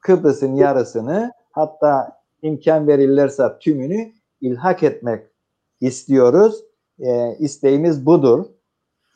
Kıbrıs'ın 0.00 0.54
yarısını 0.54 1.32
hatta 1.50 2.20
imkan 2.42 2.86
verirlerse 2.86 3.58
tümünü 3.60 4.12
ilhak 4.40 4.82
etmek 4.82 5.26
istiyoruz. 5.80 6.64
E, 7.00 7.36
isteğimiz 7.38 8.06
budur 8.06 8.46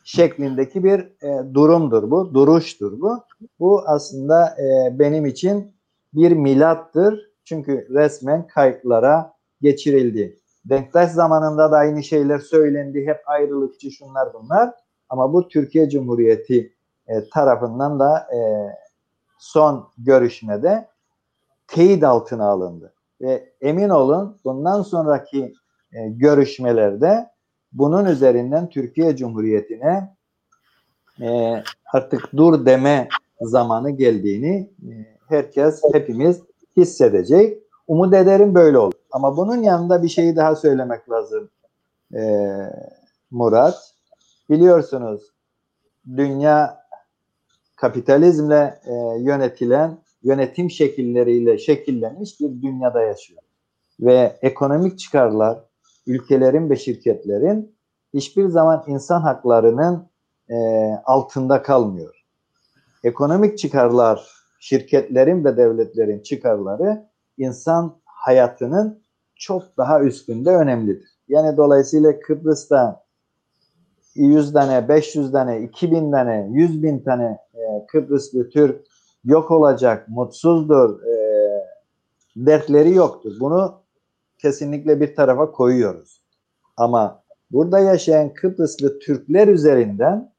şeklindeki 0.04 0.84
bir 0.84 1.00
e, 1.00 1.54
durumdur 1.54 2.10
bu, 2.10 2.34
duruştur 2.34 3.00
bu. 3.00 3.24
Bu 3.60 3.82
aslında 3.86 4.56
e, 4.58 4.98
benim 4.98 5.26
için 5.26 5.72
bir 6.14 6.32
milattır. 6.32 7.32
Çünkü 7.44 7.86
resmen 7.90 8.46
kayıtlara 8.46 9.32
geçirildi. 9.60 10.38
Denktaş 10.64 11.10
zamanında 11.10 11.72
da 11.72 11.76
aynı 11.76 12.02
şeyler 12.02 12.38
söylendi. 12.38 13.06
Hep 13.06 13.20
ayrılıkçı 13.26 13.90
şunlar 13.90 14.28
bunlar. 14.34 14.74
Ama 15.08 15.32
bu 15.32 15.48
Türkiye 15.48 15.90
Cumhuriyeti 15.90 16.72
e, 17.06 17.28
tarafından 17.28 18.00
da 18.00 18.18
e, 18.18 18.38
son 19.38 19.88
görüşmede 19.98 20.88
teyit 21.66 22.04
altına 22.04 22.46
alındı. 22.46 22.94
Ve 23.20 23.52
emin 23.60 23.88
olun 23.88 24.38
bundan 24.44 24.82
sonraki 24.82 25.54
e, 25.92 26.08
görüşmelerde 26.08 27.31
bunun 27.72 28.04
üzerinden 28.04 28.68
Türkiye 28.68 29.16
Cumhuriyeti'ne 29.16 30.16
e, 31.20 31.62
artık 31.92 32.30
dur 32.36 32.66
deme 32.66 33.08
zamanı 33.40 33.90
geldiğini 33.90 34.70
e, 34.82 34.90
herkes, 35.28 35.82
hepimiz 35.92 36.40
hissedecek. 36.76 37.62
Umut 37.86 38.14
ederim 38.14 38.54
böyle 38.54 38.78
olur. 38.78 38.92
Ama 39.10 39.36
bunun 39.36 39.62
yanında 39.62 40.02
bir 40.02 40.08
şeyi 40.08 40.36
daha 40.36 40.56
söylemek 40.56 41.10
lazım 41.10 41.50
e, 42.14 42.22
Murat. 43.30 43.94
Biliyorsunuz 44.50 45.22
dünya 46.16 46.82
kapitalizmle 47.76 48.80
e, 48.84 48.92
yönetilen 49.18 49.98
yönetim 50.22 50.70
şekilleriyle 50.70 51.58
şekillenmiş 51.58 52.40
bir 52.40 52.62
dünyada 52.62 53.02
yaşıyor. 53.02 53.42
Ve 54.00 54.38
ekonomik 54.42 54.98
çıkarlar 54.98 55.58
ülkelerin 56.06 56.70
ve 56.70 56.76
şirketlerin 56.76 57.74
hiçbir 58.14 58.48
zaman 58.48 58.84
insan 58.86 59.20
haklarının 59.20 60.08
e, 60.48 60.56
altında 61.04 61.62
kalmıyor. 61.62 62.24
Ekonomik 63.04 63.58
çıkarlar, 63.58 64.28
şirketlerin 64.60 65.44
ve 65.44 65.56
devletlerin 65.56 66.20
çıkarları 66.20 67.06
insan 67.38 67.96
hayatının 68.04 69.02
çok 69.34 69.76
daha 69.76 70.00
üstünde 70.00 70.50
önemlidir. 70.50 71.08
Yani 71.28 71.56
dolayısıyla 71.56 72.20
Kıbrıs'ta 72.20 73.02
100 74.14 74.52
tane, 74.52 74.88
500 74.88 75.32
tane, 75.32 75.62
2000 75.62 76.10
tane, 76.10 76.48
100 76.52 76.82
bin 76.82 76.98
tane 76.98 77.38
e, 77.54 77.86
Kıbrıslı 77.86 78.50
Türk 78.50 78.86
yok 79.24 79.50
olacak, 79.50 80.08
mutsuzdur, 80.08 81.02
e, 81.02 81.12
dertleri 82.36 82.94
yoktur. 82.94 83.32
Bunu 83.40 83.81
kesinlikle 84.42 85.00
bir 85.00 85.16
tarafa 85.16 85.52
koyuyoruz. 85.52 86.22
Ama 86.76 87.22
burada 87.50 87.78
yaşayan 87.78 88.34
Kıbrıslı 88.34 88.98
Türkler 88.98 89.48
üzerinden 89.48 90.32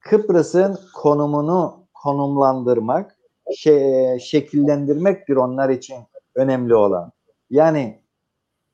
Kıbrıs'ın 0.00 0.78
konumunu 0.94 1.86
konumlandırmak, 1.94 3.16
şey, 3.56 4.18
şekillendirmektir 4.18 5.36
onlar 5.36 5.68
için 5.68 5.96
önemli 6.34 6.74
olan. 6.74 7.12
Yani 7.50 8.02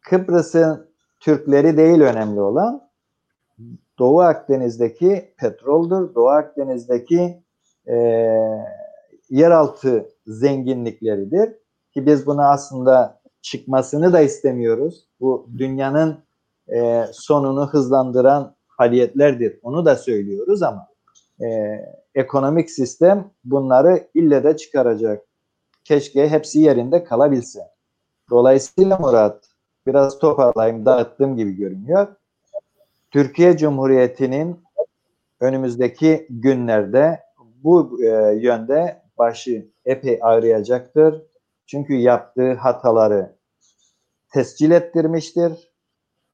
Kıbrıs'ın 0.01 0.91
Türkleri 1.21 1.77
değil 1.77 2.01
önemli 2.01 2.41
olan 2.41 2.91
Doğu 3.99 4.21
Akdeniz'deki 4.21 5.35
petroldur. 5.39 6.14
Doğu 6.14 6.29
Akdeniz'deki 6.29 7.43
e, 7.87 7.97
yeraltı 9.31 10.09
zenginlikleridir. 10.27 11.53
Ki 11.95 12.07
biz 12.07 12.27
bunu 12.27 12.43
aslında 12.43 13.20
çıkmasını 13.43 14.12
da 14.12 14.20
istemiyoruz. 14.20 15.05
Bu 15.20 15.49
dünyanın 15.59 16.18
e, 16.72 17.05
sonunu 17.12 17.68
hızlandıran 17.68 18.55
faaliyetlerdir. 18.76 19.59
Onu 19.62 19.84
da 19.84 19.97
söylüyoruz 19.97 20.62
ama 20.62 20.88
e, 21.41 21.78
ekonomik 22.14 22.70
sistem 22.70 23.30
bunları 23.45 24.09
ille 24.14 24.45
de 24.45 24.57
çıkaracak. 24.57 25.22
Keşke 25.84 26.28
hepsi 26.28 26.61
yerinde 26.61 27.05
kalabilse. 27.05 27.61
Dolayısıyla 28.30 28.99
Murat 28.99 29.45
biraz 29.86 30.18
toparlayayım 30.18 30.86
dağıttığım 30.86 31.36
gibi 31.36 31.57
görünüyor. 31.57 32.09
Türkiye 33.11 33.57
Cumhuriyeti'nin 33.57 34.61
önümüzdeki 35.41 36.26
günlerde 36.30 37.20
bu 37.64 38.05
e, 38.05 38.09
yönde 38.34 39.03
başı 39.18 39.66
epey 39.84 40.18
ağrıyacaktır. 40.22 41.22
Çünkü 41.71 41.95
yaptığı 41.95 42.55
hataları 42.55 43.37
tescil 44.33 44.71
ettirmiştir. 44.71 45.73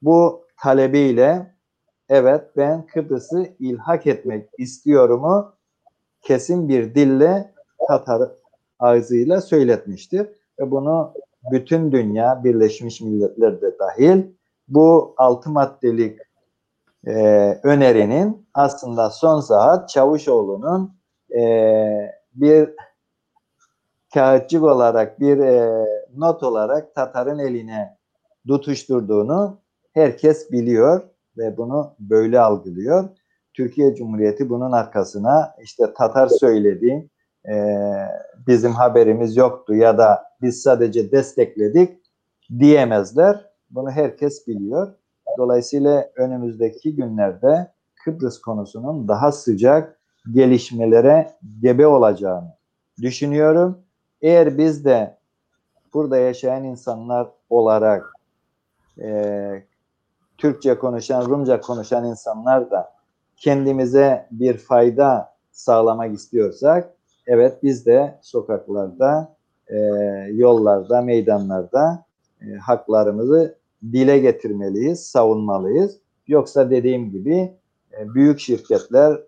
Bu 0.03 0.47
talebiyle 0.63 1.55
evet 2.09 2.45
ben 2.57 2.87
Kıbrıs'ı 2.87 3.47
ilhak 3.59 4.07
etmek 4.07 4.49
istiyorumu 4.59 5.55
kesin 6.23 6.69
bir 6.69 6.95
dille 6.95 7.55
Tatar 7.89 8.31
ağzıyla 8.79 9.41
söyletmiştir. 9.41 10.29
Ve 10.61 10.71
bunu 10.71 11.15
bütün 11.53 11.93
dünya 11.93 12.45
Birleşmiş 12.45 13.01
Milletler 13.01 13.61
de 13.61 13.79
dahil 13.79 14.23
bu 14.69 15.15
altı 15.17 15.51
maddelik 15.51 16.19
e, 17.07 17.13
önerinin 17.63 18.49
aslında 18.55 19.11
son 19.11 19.41
saat 19.41 19.89
Çavuşoğlu'nun 19.89 20.97
e, 21.39 21.43
bir 22.35 22.71
kağıtçık 24.17 24.63
olarak 24.63 25.21
bir 25.21 25.39
e, 25.39 25.87
not 26.17 26.43
olarak 26.43 26.95
Tatar'ın 26.95 27.39
eline 27.39 27.97
tutuşturduğunu 28.49 29.59
herkes 29.93 30.53
biliyor 30.53 31.03
ve 31.37 31.57
bunu 31.57 31.95
böyle 31.99 32.41
algılıyor. 32.41 33.09
Türkiye 33.55 33.95
Cumhuriyeti 33.95 34.49
bunun 34.49 34.73
arkasına 34.73 35.55
işte 35.63 35.95
Tatar 35.99 36.29
söyledi, 36.29 37.09
e, 37.49 37.77
bizim 38.47 38.73
haberimiz 38.73 39.37
yoktu 39.37 39.75
ya 39.75 39.99
da 39.99 40.25
biz 40.43 40.63
sadece 40.63 41.13
destekledik 41.13 41.99
diyemezler. 42.59 43.51
Bunu 43.71 43.91
herkes 43.91 44.47
biliyor. 44.47 44.95
Dolayısıyla 45.39 46.11
önümüzdeki 46.17 46.97
günlerde 46.97 47.73
Kıbrıs 48.05 48.41
konusunun 48.41 49.09
daha 49.09 49.33
sıcak 49.33 50.01
gelişmelere 50.33 51.31
gebe 51.63 51.87
olacağını 51.87 52.57
düşünüyorum. 53.03 53.86
Eğer 54.23 54.59
biz 54.59 54.85
de 54.85 55.17
burada 55.95 56.17
yaşayan 56.17 56.65
insanlar 56.65 57.29
olarak 57.51 58.13
e, 59.01 59.63
Türkçe 60.39 60.79
konuşan, 60.79 61.27
Rumca 61.27 61.61
konuşan 61.61 62.05
insanlar 62.05 62.71
da 62.71 62.93
kendimize 63.37 64.29
bir 64.31 64.59
fayda 64.59 65.37
sağlamak 65.51 66.15
istiyorsak 66.15 66.95
evet 67.27 67.63
biz 67.63 67.87
de 67.87 68.19
sokaklarda, 68.23 69.37
e, 69.69 69.77
yollarda, 70.33 71.03
meydanlarda 71.03 72.05
e, 72.41 72.55
haklarımızı 72.55 73.59
dile 73.83 74.19
getirmeliyiz, 74.19 75.07
savunmalıyız. 75.07 75.99
Yoksa 76.27 76.71
dediğim 76.71 77.11
gibi 77.11 77.55
e, 77.99 78.15
büyük 78.15 78.41
şirketler, 78.41 79.21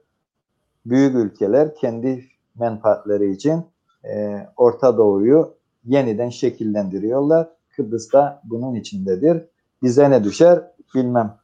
büyük 0.87 1.15
ülkeler 1.15 1.75
kendi 1.75 2.25
menfaatleri 2.59 3.33
için 3.33 3.65
e, 4.09 4.47
Orta 4.57 4.97
Doğu'yu 4.97 5.55
yeniden 5.85 6.29
şekillendiriyorlar. 6.29 7.49
Kıbrıs 7.77 8.13
da 8.13 8.43
bunun 8.45 8.75
içindedir. 8.75 9.43
Bize 9.83 10.11
ne 10.11 10.25
düşer 10.25 10.63
bilmem. 10.95 11.37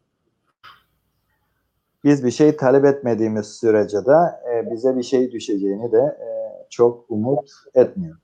Biz 2.04 2.24
bir 2.24 2.30
şey 2.30 2.56
talep 2.56 2.84
etmediğimiz 2.84 3.46
sürece 3.46 4.06
de 4.06 4.16
e, 4.52 4.70
bize 4.70 4.96
bir 4.96 5.02
şey 5.02 5.32
düşeceğini 5.32 5.92
de 5.92 5.98
e, 5.98 6.28
çok 6.70 7.04
umut 7.08 7.50
etmiyor. 7.74 8.16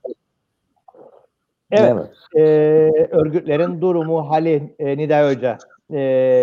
Evet. 1.71 2.09
E, 2.35 2.41
örgütlerin 3.11 3.81
durumu, 3.81 4.29
hali 4.29 4.75
e, 4.79 4.97
Nida 4.97 5.29
Hoca 5.29 5.57
e, 5.89 5.99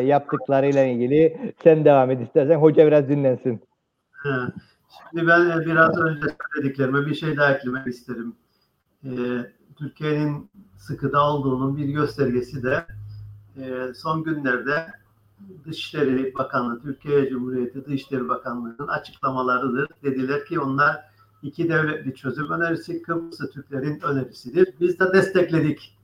yaptıklarıyla 0.07 0.85
ilgili 0.85 1.53
sen 1.65 1.85
devam 1.85 2.11
et 2.11 2.21
istersen. 2.21 2.55
Hoca 2.55 2.87
biraz 2.87 3.09
dinlensin. 3.09 3.61
Şimdi 5.11 5.27
ben 5.27 5.61
biraz 5.61 5.99
önce 5.99 6.27
söylediklerime 6.55 7.07
bir 7.07 7.15
şey 7.15 7.37
daha 7.37 7.53
eklemek 7.53 7.87
isterim. 7.87 8.37
E, 9.05 9.11
Türkiye'nin 9.77 10.51
sıkıda 10.79 11.31
olduğunun 11.31 11.77
bir 11.77 11.85
göstergesi 11.85 12.63
de 12.63 12.87
e, 13.57 13.95
son 13.95 14.25
günlerde 14.25 14.87
Dışişleri 15.67 16.35
Bakanlığı, 16.35 16.83
Türkiye 16.83 17.29
Cumhuriyeti 17.29 17.85
Dışişleri 17.87 18.29
Bakanlığı'nın 18.29 18.89
açıklamalarıdır. 18.89 19.89
Dediler 20.03 20.45
ki 20.45 20.61
onlar 20.61 21.05
iki 21.43 21.69
devletli 21.69 22.15
çözüm 22.15 22.51
önerisi 22.51 23.03
Kıbrıs'ı 23.03 23.51
Türklerin 23.51 24.01
önerisidir. 24.01 24.75
Biz 24.81 25.01
de 25.01 25.13
destekledik. 25.13 25.99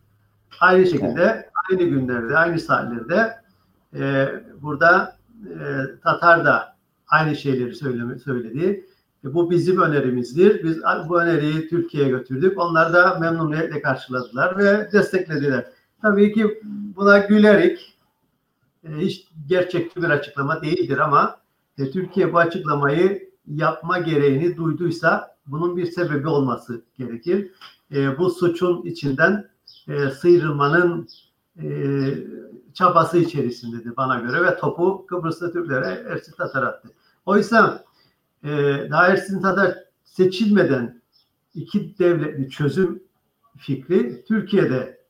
Aynı 0.60 0.86
şekilde 0.86 1.50
aynı 1.70 1.82
günlerde, 1.82 2.38
aynı 2.38 2.60
saatlerde 2.60 3.36
e, 3.94 4.28
burada 4.62 5.16
e, 5.44 5.56
Tatar 6.02 6.44
da 6.44 6.73
aynı 7.14 7.36
şeyleri 7.36 7.74
söyleme, 7.74 8.18
söyledi. 8.18 8.86
E, 9.24 9.34
bu 9.34 9.50
bizim 9.50 9.80
önerimizdir. 9.80 10.64
Biz 10.64 10.78
bu 11.08 11.20
öneriyi 11.20 11.68
Türkiye'ye 11.68 12.10
götürdük. 12.10 12.58
Onlar 12.58 12.92
da 12.92 13.18
memnuniyetle 13.18 13.82
karşıladılar 13.82 14.58
ve 14.58 14.92
desteklediler. 14.92 15.66
Tabii 16.02 16.32
ki 16.32 16.60
buna 16.96 17.18
gülerek 17.18 17.96
e, 18.84 18.88
hiç 18.96 19.28
gerçekçi 19.46 20.02
bir 20.02 20.10
açıklama 20.10 20.62
değildir 20.62 20.98
ama 20.98 21.36
e, 21.78 21.90
Türkiye 21.90 22.32
bu 22.32 22.38
açıklamayı 22.38 23.30
yapma 23.46 23.98
gereğini 23.98 24.56
duyduysa 24.56 25.36
bunun 25.46 25.76
bir 25.76 25.86
sebebi 25.86 26.28
olması 26.28 26.82
gerekir. 26.98 27.50
E, 27.94 28.18
bu 28.18 28.30
suçun 28.30 28.82
içinden 28.82 29.48
e, 29.88 30.10
sıyrılmanın 30.10 31.08
e, 31.62 31.66
çabası 32.74 33.18
içerisindedir 33.18 33.96
bana 33.96 34.18
göre 34.18 34.44
ve 34.44 34.56
topu 34.56 35.06
Kıbrıs'ta 35.06 35.52
Türklere 35.52 36.04
Ersin 36.08 36.32
Tatar 36.32 36.62
attı. 36.62 36.88
Oysa 37.26 37.84
e, 38.44 38.48
daha 38.90 39.08
Ersin 39.08 39.42
seçilmeden 40.04 41.02
iki 41.54 41.98
devletli 41.98 42.50
çözüm 42.50 43.02
fikri 43.56 44.24
Türkiye'de 44.24 45.04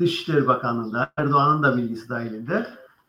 Dışişleri 0.00 0.46
Bakanlığı'nda 0.46 1.12
Erdoğan'ın 1.16 1.62
da 1.62 1.76
bilgisi 1.76 2.08
dahilinde 2.08 2.66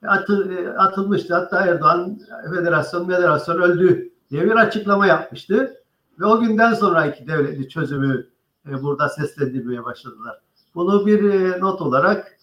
atıl, 0.08 0.49
e, 0.49 0.70
atılmıştı. 0.70 1.34
Hatta 1.34 1.66
Erdoğan 1.66 2.20
federasyon 2.56 3.08
federasyon 3.08 3.62
öldü 3.62 4.12
diye 4.30 4.45
bir 4.45 4.56
açıklama 4.56 5.08
yapmıştı. 5.08 5.74
Ve 6.20 6.26
o 6.26 6.39
günden 6.39 6.74
sonra 6.74 7.06
iki 7.06 7.28
devletli 7.28 7.70
çözümü 7.70 8.28
e, 8.70 8.84
burada 8.84 9.10
seslendirmeye 9.10 9.84
başladılar. 9.84 10.41
Bunu 10.76 11.06
bir 11.06 11.24
e, 11.24 11.60
not 11.60 11.82
olarak 11.82 12.38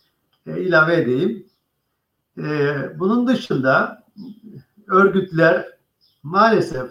e, 0.47 0.61
ilave 0.61 0.97
edeyim. 0.97 1.47
E, 2.39 2.75
bunun 2.99 3.27
dışında 3.27 4.03
örgütler 4.89 5.72
maalesef 6.23 6.91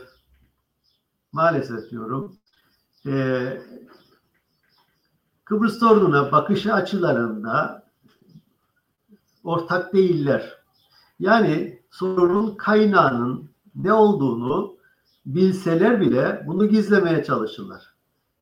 maalesef 1.31 1.91
diyorum 1.91 2.37
e, 3.07 3.13
Kıbrıs 5.45 5.79
sorununa 5.79 6.31
bakış 6.31 6.67
açılarında 6.67 7.83
ortak 9.43 9.93
değiller. 9.93 10.57
Yani 11.19 11.81
sorunun 11.89 12.55
kaynağının 12.55 13.51
ne 13.75 13.93
olduğunu 13.93 14.75
bilseler 15.25 16.01
bile 16.01 16.43
bunu 16.47 16.67
gizlemeye 16.67 17.23
çalışırlar. 17.23 17.93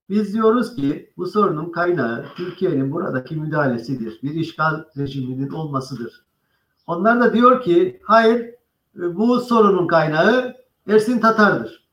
Biz 0.10 0.34
diyoruz 0.34 0.76
ki 0.76 1.14
bu 1.18 1.26
sorunun 1.26 1.72
kaynağı 1.72 2.26
Türkiye'nin 2.36 2.92
buradaki 2.92 3.36
müdahalesidir. 3.36 4.20
Bir 4.24 4.32
işgal 4.32 4.84
rejiminin 4.98 5.50
olmasıdır. 5.50 6.26
Onlar 6.88 7.22
da 7.22 7.34
diyor 7.34 7.62
ki 7.62 8.02
hayır 8.04 8.56
bu 8.96 9.40
sorunun 9.40 9.88
kaynağı 9.88 10.56
Ersin 10.90 11.20
Tatar'dır. 11.20 11.84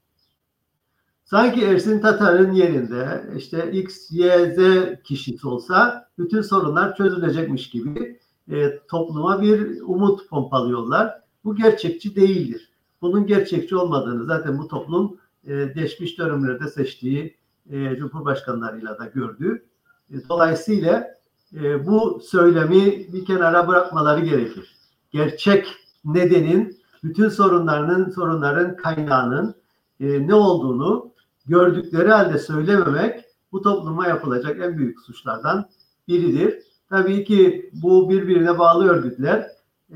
Sanki 1.24 1.64
Ersin 1.64 2.00
Tatar'ın 2.00 2.52
yerinde 2.52 3.24
işte 3.36 3.72
X, 3.72 4.10
Y, 4.10 4.54
Z 4.54 4.58
kişisi 5.02 5.48
olsa 5.48 6.08
bütün 6.18 6.42
sorunlar 6.42 6.96
çözülecekmiş 6.96 7.70
gibi 7.70 8.20
e, 8.50 8.78
topluma 8.90 9.42
bir 9.42 9.80
umut 9.80 10.28
pompalıyorlar. 10.28 11.20
Bu 11.44 11.56
gerçekçi 11.56 12.16
değildir. 12.16 12.70
Bunun 13.02 13.26
gerçekçi 13.26 13.76
olmadığını 13.76 14.24
zaten 14.24 14.58
bu 14.58 14.68
toplum 14.68 15.16
e, 15.46 15.64
geçmiş 15.64 16.18
dönemlerde 16.18 16.68
seçtiği 16.68 17.36
e, 17.70 17.96
cumhurbaşkanlarıyla 17.96 18.98
da 18.98 19.06
gördü. 19.06 19.64
E, 20.10 20.14
dolayısıyla 20.28 21.14
e, 21.54 21.86
bu 21.86 22.20
söylemi 22.24 23.12
bir 23.12 23.24
kenara 23.24 23.68
bırakmaları 23.68 24.24
gerekir. 24.24 24.76
Gerçek 25.10 25.66
nedenin 26.04 26.85
bütün 27.06 27.28
sorunlarının 27.28 28.10
sorunların 28.10 28.76
kaynağının 28.76 29.54
e, 30.00 30.26
ne 30.26 30.34
olduğunu 30.34 31.10
gördükleri 31.46 32.08
halde 32.08 32.38
söylememek 32.38 33.24
bu 33.52 33.62
topluma 33.62 34.06
yapılacak 34.06 34.60
en 34.60 34.78
büyük 34.78 35.00
suçlardan 35.00 35.68
biridir. 36.08 36.62
Tabii 36.90 37.24
ki 37.24 37.70
bu 37.72 38.10
birbirine 38.10 38.58
bağlı 38.58 38.88
örgütler 38.88 39.46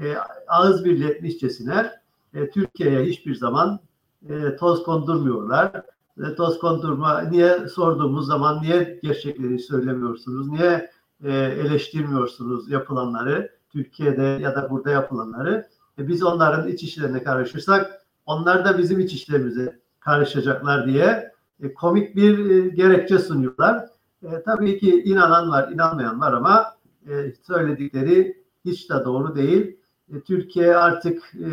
e, 0.02 0.14
ağız 0.48 0.84
birletmişçesine 0.84 1.90
e, 2.34 2.50
Türkiye'ye 2.50 3.04
hiçbir 3.04 3.34
zaman 3.34 3.80
e, 4.28 4.56
toz 4.56 4.82
kondurmuyorlar. 4.82 5.72
E, 6.18 6.34
toz 6.34 6.58
kondurma 6.58 7.20
niye 7.20 7.68
sorduğumuz 7.68 8.26
zaman 8.26 8.62
niye 8.62 9.00
gerçekleri 9.02 9.58
söylemiyorsunuz, 9.58 10.48
niye 10.48 10.90
e, 11.24 11.32
eleştirmiyorsunuz 11.32 12.70
yapılanları, 12.70 13.50
Türkiye'de 13.72 14.22
ya 14.22 14.56
da 14.56 14.70
burada 14.70 14.90
yapılanları. 14.90 15.66
E, 16.00 16.08
biz 16.08 16.22
onların 16.22 16.68
iç 16.68 16.82
işlerine 16.82 17.22
karışırsak 17.22 18.06
onlar 18.26 18.64
da 18.64 18.78
bizim 18.78 19.00
iç 19.00 19.12
işlerimize 19.12 19.80
karışacaklar 20.00 20.86
diye 20.86 21.32
e, 21.62 21.74
komik 21.74 22.16
bir 22.16 22.50
e, 22.50 22.68
gerekçe 22.68 23.18
sunuyorlar. 23.18 23.88
E, 24.22 24.42
tabii 24.44 24.78
ki 24.78 25.02
inanan 25.02 25.50
var, 25.50 25.72
inanmayan 25.72 26.20
var 26.20 26.32
ama 26.32 26.66
e, 27.08 27.32
söyledikleri 27.46 28.44
hiç 28.64 28.90
de 28.90 29.04
doğru 29.04 29.36
değil. 29.36 29.76
E, 30.14 30.20
Türkiye 30.20 30.76
artık 30.76 31.34
e, 31.34 31.50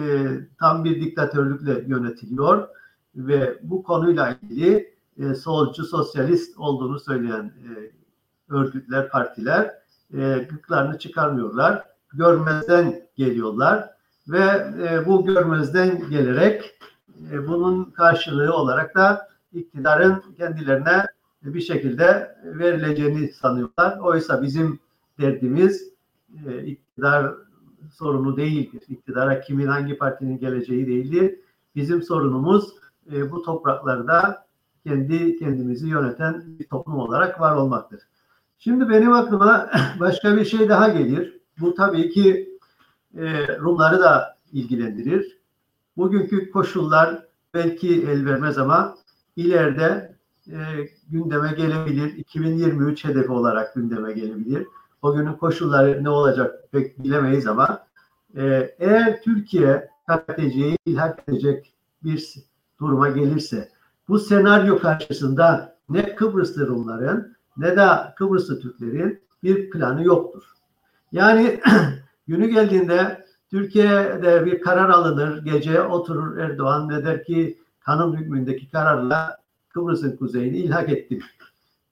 tam 0.59 0.83
bir 0.83 1.01
diktatörlükle 1.01 1.83
yönetiliyor 1.87 2.67
ve 3.15 3.59
bu 3.63 3.83
konuyla 3.83 4.37
ilgili 4.41 4.93
e, 5.17 5.35
solcu, 5.35 5.85
sosyalist 5.85 6.57
olduğunu 6.57 6.99
söyleyen 6.99 7.43
e, 7.45 7.91
örgütler, 8.53 9.09
partiler 9.09 9.73
e, 10.13 10.47
gıklarını 10.49 10.99
çıkarmıyorlar. 10.99 11.83
Görmezden 12.13 13.01
geliyorlar 13.15 13.96
ve 14.27 14.67
e, 14.83 15.05
bu 15.05 15.25
görmezden 15.25 16.09
gelerek 16.09 16.79
e, 17.31 17.47
bunun 17.47 17.83
karşılığı 17.83 18.53
olarak 18.53 18.95
da 18.95 19.27
iktidarın 19.53 20.23
kendilerine 20.37 21.05
bir 21.43 21.61
şekilde 21.61 22.35
verileceğini 22.43 23.27
sanıyorlar. 23.27 23.99
Oysa 23.99 24.41
bizim 24.41 24.79
derdimiz 25.19 25.89
e, 26.45 26.65
iktidar 26.65 27.33
sorunu 27.93 28.37
değildir. 28.37 28.83
İktidara 28.87 29.41
kimin 29.41 29.67
hangi 29.67 29.97
partinin 29.97 30.39
geleceği 30.39 30.87
değildir. 30.87 31.39
Bizim 31.75 32.03
sorunumuz 32.03 32.73
e, 33.13 33.31
bu 33.31 33.41
topraklarda 33.41 34.45
kendi 34.83 35.39
kendimizi 35.39 35.87
yöneten 35.87 36.43
bir 36.59 36.67
toplum 36.67 36.99
olarak 36.99 37.41
var 37.41 37.55
olmaktır. 37.55 38.01
Şimdi 38.59 38.89
benim 38.89 39.13
aklıma 39.13 39.69
başka 39.99 40.37
bir 40.37 40.45
şey 40.45 40.69
daha 40.69 40.89
gelir. 40.89 41.39
Bu 41.59 41.73
tabii 41.73 42.09
ki 42.09 42.56
e, 43.15 43.57
Rumları 43.57 43.99
da 43.99 44.37
ilgilendirir. 44.51 45.37
Bugünkü 45.97 46.51
koşullar 46.51 47.23
belki 47.53 48.01
el 48.01 48.25
vermez 48.25 48.57
ama 48.57 48.97
ileride 49.35 50.15
e, 50.47 50.57
gündeme 51.09 51.51
gelebilir. 51.51 52.17
2023 52.17 53.05
hedefi 53.05 53.31
olarak 53.31 53.75
gündeme 53.75 54.13
gelebilir. 54.13 54.67
O 55.01 55.15
günün 55.15 55.33
koşulları 55.33 56.03
ne 56.03 56.09
olacak 56.09 56.55
pek 56.71 57.03
bilemeyiz 57.03 57.47
ama 57.47 57.87
e, 58.37 58.75
eğer 58.79 59.21
Türkiye 59.21 59.89
KTC'yi 60.07 60.77
ilhak 60.85 61.23
edecek 61.27 61.73
bir 62.03 62.33
duruma 62.79 63.09
gelirse 63.09 63.69
bu 64.07 64.19
senaryo 64.19 64.79
karşısında 64.79 65.77
ne 65.89 66.15
Kıbrıslı 66.15 66.67
Rumların 66.67 67.37
ne 67.57 67.77
de 67.77 67.87
Kıbrıslı 68.17 68.59
Türklerin 68.59 69.21
bir 69.43 69.69
planı 69.69 70.03
yoktur. 70.03 70.43
Yani 71.11 71.59
günü 72.27 72.47
geldiğinde 72.47 73.25
Türkiye'de 73.49 74.45
bir 74.45 74.61
karar 74.61 74.89
alınır, 74.89 75.45
gece 75.45 75.81
oturur 75.81 76.37
Erdoğan 76.37 76.89
ve 76.89 77.05
der 77.05 77.23
ki 77.23 77.59
kanun 77.79 78.17
hükmündeki 78.17 78.71
kararla 78.71 79.37
Kıbrıs'ın 79.69 80.17
kuzeyini 80.17 80.57
ilhak 80.57 80.89
ettim 80.89 81.19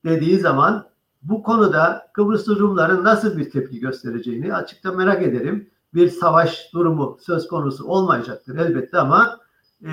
dediği 0.06 0.40
zaman 0.40 0.86
bu 1.24 1.44
konuda 1.44 2.08
Kıbrıslı 2.14 2.60
Rumların 2.60 3.04
nasıl 3.04 3.38
bir 3.38 3.50
tepki 3.50 3.80
göstereceğini 3.80 4.54
açıkça 4.54 4.92
merak 4.92 5.24
ederim. 5.24 5.70
Bir 5.94 6.10
savaş 6.10 6.74
durumu 6.74 7.18
söz 7.22 7.48
konusu 7.48 7.86
olmayacaktır 7.86 8.58
elbette 8.58 8.98
ama 8.98 9.40
e, 9.86 9.92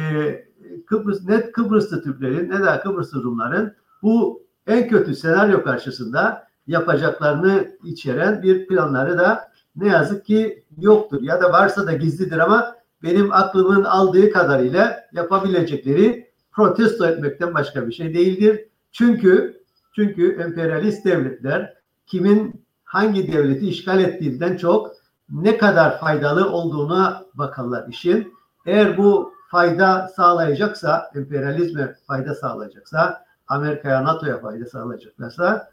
Kıbrıs 0.87 1.29
net 1.29 1.53
Kıbrıslı 1.53 2.03
Türklerin 2.03 2.51
ne 2.51 2.65
de 2.65 2.81
Kıbrıslı 2.81 3.23
Rumların 3.23 3.75
bu 4.03 4.43
en 4.67 4.89
kötü 4.89 5.15
senaryo 5.15 5.63
karşısında 5.63 6.49
yapacaklarını 6.67 7.69
içeren 7.85 8.43
bir 8.43 8.67
planları 8.67 9.19
da 9.19 9.52
ne 9.77 9.89
yazık 9.89 10.27
ki 10.27 10.65
yoktur 10.79 11.23
ya 11.23 11.41
da 11.41 11.53
varsa 11.53 11.87
da 11.87 11.93
gizlidir 11.93 12.39
ama 12.39 12.77
benim 13.03 13.33
aklımın 13.33 13.85
aldığı 13.85 14.33
kadarıyla 14.33 15.05
yapabilecekleri 15.13 16.31
protesto 16.53 17.07
etmekten 17.07 17.55
başka 17.55 17.87
bir 17.87 17.93
şey 17.93 18.15
değildir. 18.15 18.69
Çünkü 18.93 19.63
çünkü 19.97 20.43
emperyalist 20.43 21.05
devletler 21.05 21.75
kimin 22.07 22.65
hangi 22.85 23.33
devleti 23.33 23.69
işgal 23.69 24.01
ettiğinden 24.01 24.57
çok 24.57 24.93
ne 25.31 25.59
kadar 25.59 26.01
faydalı 26.01 26.51
olduğuna 26.51 27.25
bakarlar 27.35 27.89
işin. 27.89 28.35
Eğer 28.67 28.99
bu 28.99 29.35
fayda 29.51 30.09
sağlayacaksa, 30.17 31.11
emperyalizme 31.15 31.95
fayda 32.07 32.35
sağlayacaksa, 32.35 33.25
Amerika'ya, 33.49 34.05
NATO'ya 34.05 34.41
fayda 34.41 34.67
sağlayacaklarsa 34.67 35.71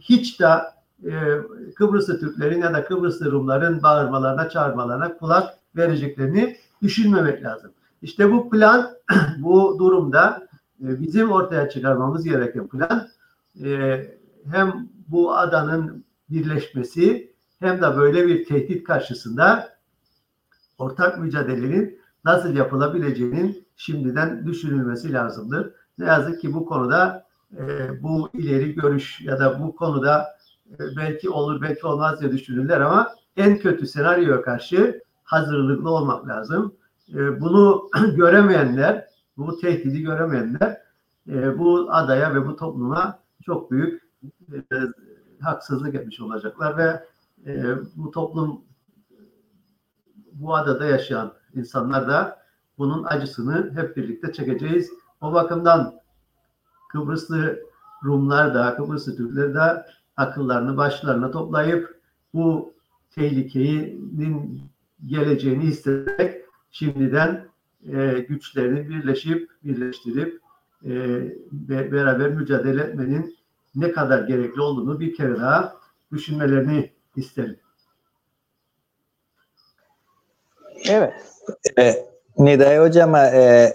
hiç 0.00 0.40
de 0.40 0.46
e, 1.04 1.12
Kıbrıslı 1.74 2.20
Türklerin 2.20 2.62
ya 2.62 2.74
da 2.74 2.84
Kıbrıslı 2.84 3.32
Rumların 3.32 3.82
bağırmalarına, 3.82 4.48
çağırmalarına 4.48 5.16
kulak 5.16 5.54
vereceklerini 5.76 6.56
düşünmemek 6.82 7.44
lazım. 7.44 7.70
İşte 8.02 8.32
bu 8.32 8.50
plan, 8.50 8.90
bu 9.38 9.76
durumda 9.78 10.48
e, 10.80 11.00
bizim 11.00 11.32
ortaya 11.32 11.68
çıkarmamız 11.68 12.24
gereken 12.24 12.68
plan 12.68 13.08
e, 13.64 14.00
hem 14.50 14.88
bu 15.08 15.34
adanın 15.34 16.04
birleşmesi 16.30 17.32
hem 17.58 17.82
de 17.82 17.96
böyle 17.96 18.26
bir 18.26 18.44
tehdit 18.44 18.84
karşısında 18.84 19.68
ortak 20.78 21.18
mücadelenin 21.18 21.98
nasıl 22.24 22.54
yapılabileceğinin 22.54 23.66
şimdiden 23.76 24.46
düşünülmesi 24.46 25.12
lazımdır. 25.12 25.72
Ne 25.98 26.04
yazık 26.04 26.40
ki 26.40 26.54
bu 26.54 26.66
konuda 26.66 27.26
e, 27.56 27.62
bu 28.02 28.30
ileri 28.34 28.74
görüş 28.74 29.20
ya 29.20 29.40
da 29.40 29.60
bu 29.60 29.76
konuda 29.76 30.26
belki 30.78 31.30
olur 31.30 31.62
belki 31.62 31.86
olmaz 31.86 32.20
diye 32.20 32.32
düşünürler 32.32 32.80
ama 32.80 33.14
en 33.36 33.58
kötü 33.58 33.86
senaryoya 33.86 34.42
karşı 34.42 35.02
hazırlıklı 35.24 35.90
olmak 35.90 36.28
lazım. 36.28 36.74
E, 37.14 37.40
bunu 37.40 37.90
göremeyenler, 38.16 39.08
bu 39.36 39.58
tehdidi 39.60 40.02
göremeyenler 40.02 40.82
e, 41.28 41.58
bu 41.58 41.86
adaya 41.90 42.34
ve 42.34 42.46
bu 42.46 42.56
topluma 42.56 43.18
çok 43.42 43.70
büyük 43.70 44.02
e, 44.52 44.60
haksızlık 45.40 45.94
etmiş 45.94 46.20
olacaklar 46.20 46.76
ve 46.76 47.04
e, 47.46 47.76
bu 47.96 48.10
toplum 48.10 48.60
bu 50.32 50.56
adada 50.56 50.84
yaşayan 50.84 51.32
insanlar 51.54 52.08
da 52.08 52.42
bunun 52.78 53.04
acısını 53.04 53.72
hep 53.74 53.96
birlikte 53.96 54.32
çekeceğiz. 54.32 54.90
O 55.20 55.32
bakımdan 55.32 55.94
Kıbrıslı 56.88 57.62
Rumlar 58.04 58.54
da, 58.54 58.76
Kıbrıslı 58.76 59.16
Türkler 59.16 59.54
de 59.54 59.86
akıllarını 60.16 60.76
başlarına 60.76 61.30
toplayıp 61.30 62.00
bu 62.34 62.74
tehlikenin 63.14 64.62
geleceğini 65.06 65.64
isteyerek 65.64 66.44
şimdiden 66.70 67.44
e, 67.92 68.26
güçlerini 68.28 68.88
birleşip 68.88 69.50
birleştirip 69.64 70.40
e, 70.84 70.90
beraber 71.92 72.28
mücadele 72.28 72.82
etmenin 72.82 73.36
ne 73.74 73.92
kadar 73.92 74.22
gerekli 74.22 74.60
olduğunu 74.60 75.00
bir 75.00 75.14
kere 75.14 75.36
daha 75.40 75.76
düşünmelerini 76.12 76.92
isterim. 77.16 77.56
Evet. 80.88 81.12
E, 81.78 81.94
Niday 82.38 82.78
Hocam'a 82.78 83.26
e, 83.26 83.72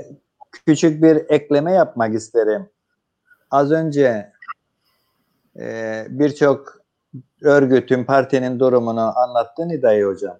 küçük 0.65 1.03
bir 1.03 1.15
ekleme 1.29 1.71
yapmak 1.71 2.13
isterim. 2.13 2.69
Az 3.51 3.71
önce 3.71 4.31
e, 5.59 6.05
birçok 6.09 6.77
örgütün, 7.43 8.03
partinin 8.03 8.59
durumunu 8.59 9.19
anlattı 9.19 9.67
Niday 9.67 10.03
Hocam. 10.03 10.37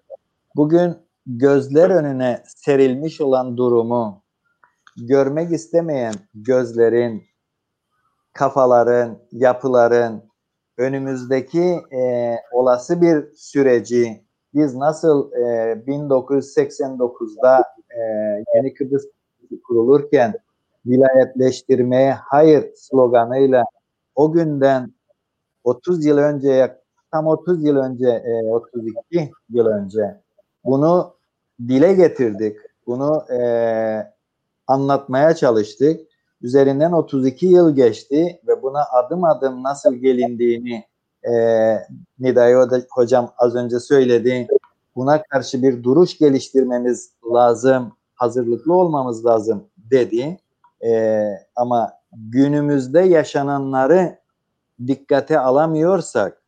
Bugün 0.56 0.96
gözler 1.26 1.90
önüne 1.90 2.44
serilmiş 2.46 3.22
olan 3.22 3.58
durumu 3.58 4.24
görmek 4.98 5.52
istemeyen 5.52 6.14
gözlerin, 6.34 7.24
kafaların, 8.34 9.20
yapıların 9.32 10.24
önümüzdeki 10.78 11.80
e, 11.92 12.36
olası 12.52 13.02
bir 13.02 13.34
süreci 13.36 14.24
biz 14.54 14.76
nasıl 14.76 15.32
e, 15.32 15.38
1989'da 15.88 17.64
e, 17.90 18.00
Yeni 18.56 18.74
Kıbrıs 18.74 19.04
kurulurken 19.68 20.34
vilayetleştirmeye 20.86 22.14
hayır 22.14 22.72
sloganıyla 22.76 23.64
o 24.16 24.32
günden 24.32 24.97
30 25.68 26.06
yıl 26.06 26.18
önce 26.18 26.78
tam 27.12 27.28
30 27.28 27.64
yıl 27.64 27.78
önce 27.78 28.08
e, 28.08 28.46
32 28.46 29.32
yıl 29.50 29.66
önce 29.66 30.22
bunu 30.66 31.14
dile 31.68 31.94
getirdik. 31.94 32.58
Bunu 32.88 33.26
e, 33.32 33.40
anlatmaya 34.68 35.36
çalıştık. 35.36 36.02
Üzerinden 36.42 36.92
32 36.92 37.46
yıl 37.46 37.76
geçti 37.76 38.40
ve 38.48 38.62
buna 38.62 38.84
adım 38.94 39.24
adım 39.24 39.64
nasıl 39.64 39.96
gelindiğini 39.96 40.84
e, 41.24 41.34
Niday 42.20 42.54
hocam 42.90 43.32
az 43.38 43.56
önce 43.56 43.80
söyledi. 43.80 44.48
Buna 44.96 45.24
karşı 45.24 45.62
bir 45.62 45.84
duruş 45.84 46.18
geliştirmemiz 46.18 47.12
lazım, 47.34 47.92
hazırlıklı 48.16 48.74
olmamız 48.74 49.26
lazım 49.26 49.64
dedi. 49.78 50.38
E, 50.86 51.24
ama 51.56 51.94
günümüzde 52.12 53.00
yaşananları 53.00 54.17
dikkate 54.88 55.40
alamıyorsak 55.40 56.42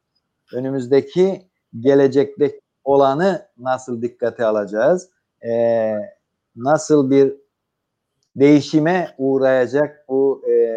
önümüzdeki 0.54 1.50
gelecekte 1.80 2.60
olanı 2.84 3.48
nasıl 3.58 4.02
dikkate 4.02 4.46
alacağız? 4.46 5.10
E, 5.46 5.94
nasıl 6.56 7.12
bir 7.12 7.36
değişime 8.36 9.16
uğrayacak 9.18 10.06
bu 10.10 10.44
e, 10.50 10.76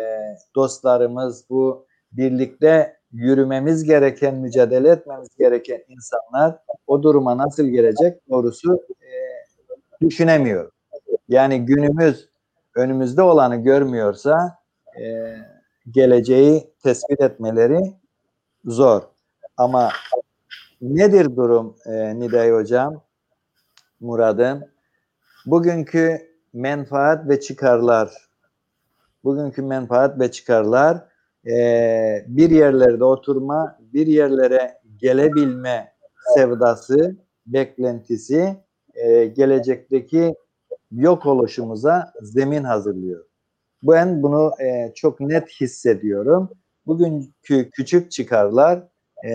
dostlarımız, 0.54 1.44
bu 1.50 1.86
birlikte 2.12 2.96
yürümemiz 3.12 3.84
gereken, 3.84 4.34
mücadele 4.34 4.90
etmemiz 4.90 5.28
gereken 5.38 5.82
insanlar 5.88 6.58
o 6.86 7.02
duruma 7.02 7.38
nasıl 7.38 7.64
gelecek 7.64 8.28
doğrusu 8.30 8.74
e, 9.00 9.10
düşünemiyorum. 10.00 10.70
Yani 11.28 11.66
günümüz 11.66 12.28
önümüzde 12.76 13.22
olanı 13.22 13.56
görmüyorsa 13.56 14.58
e, 15.00 15.34
geleceği 15.90 16.70
tespit 16.82 17.20
etmeleri 17.20 17.80
zor. 18.64 19.02
Ama 19.56 19.90
nedir 20.80 21.36
durum 21.36 21.76
e, 21.86 22.18
Niday 22.18 22.50
Hocam? 22.50 23.02
Murad'ım. 24.00 24.64
Bugünkü 25.46 26.32
menfaat 26.52 27.28
ve 27.28 27.40
çıkarlar 27.40 28.32
bugünkü 29.24 29.62
menfaat 29.62 30.20
ve 30.20 30.30
çıkarlar 30.30 31.04
e, 31.46 32.24
bir 32.26 32.50
yerlerde 32.50 33.04
oturma, 33.04 33.78
bir 33.80 34.06
yerlere 34.06 34.78
gelebilme 34.96 35.92
sevdası, 36.34 37.16
beklentisi 37.46 38.56
e, 38.94 39.24
gelecekteki 39.24 40.34
yok 40.90 41.26
oluşumuza 41.26 42.12
zemin 42.22 42.64
hazırlıyor. 42.64 43.24
Ben 43.82 44.22
bunu 44.22 44.52
e, 44.60 44.92
çok 44.94 45.20
net 45.20 45.48
hissediyorum. 45.48 46.50
Bugünkü 46.86 47.70
küçük 47.70 48.10
çıkarlar 48.10 48.82
e, 49.24 49.32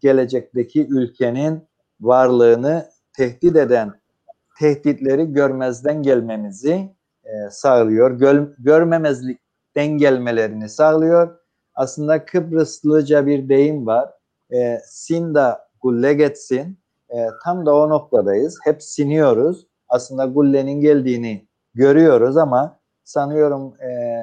gelecekteki 0.00 0.86
ülkenin 0.90 1.62
varlığını 2.00 2.88
tehdit 3.16 3.56
eden 3.56 4.00
tehditleri 4.58 5.32
görmezden 5.32 6.02
gelmemizi 6.02 6.90
e, 7.24 7.50
sağlıyor. 7.50 8.10
Gör, 8.10 8.48
görmemezlikten 8.58 9.86
gelmelerini 9.86 10.68
sağlıyor. 10.68 11.38
Aslında 11.74 12.24
Kıbrıslıca 12.24 13.26
bir 13.26 13.48
deyim 13.48 13.86
var. 13.86 14.10
E, 14.52 14.78
sinda 14.84 15.68
gulle 15.82 16.14
getsin. 16.14 16.78
E, 17.10 17.26
tam 17.44 17.66
da 17.66 17.74
o 17.74 17.88
noktadayız. 17.88 18.58
Hep 18.64 18.82
siniyoruz. 18.82 19.66
Aslında 19.88 20.26
gullenin 20.26 20.80
geldiğini 20.80 21.46
görüyoruz 21.74 22.36
ama 22.36 22.79
sanıyorum 23.10 23.74
e, 23.80 24.20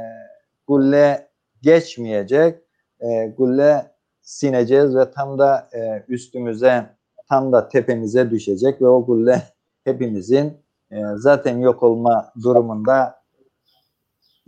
gulle 0.67 1.29
geçmeyecek. 1.61 2.61
E, 2.99 3.27
gulle 3.37 3.91
sineceğiz 4.21 4.95
ve 4.95 5.11
tam 5.11 5.39
da 5.39 5.69
e, 5.73 6.03
üstümüze, 6.07 6.85
tam 7.29 7.51
da 7.51 7.69
tepemize 7.69 8.31
düşecek 8.31 8.81
ve 8.81 8.87
o 8.87 9.05
gulle 9.05 9.43
hepimizin 9.83 10.53
e, 10.91 10.97
zaten 11.15 11.57
yok 11.57 11.83
olma 11.83 12.31
durumunda 12.43 13.23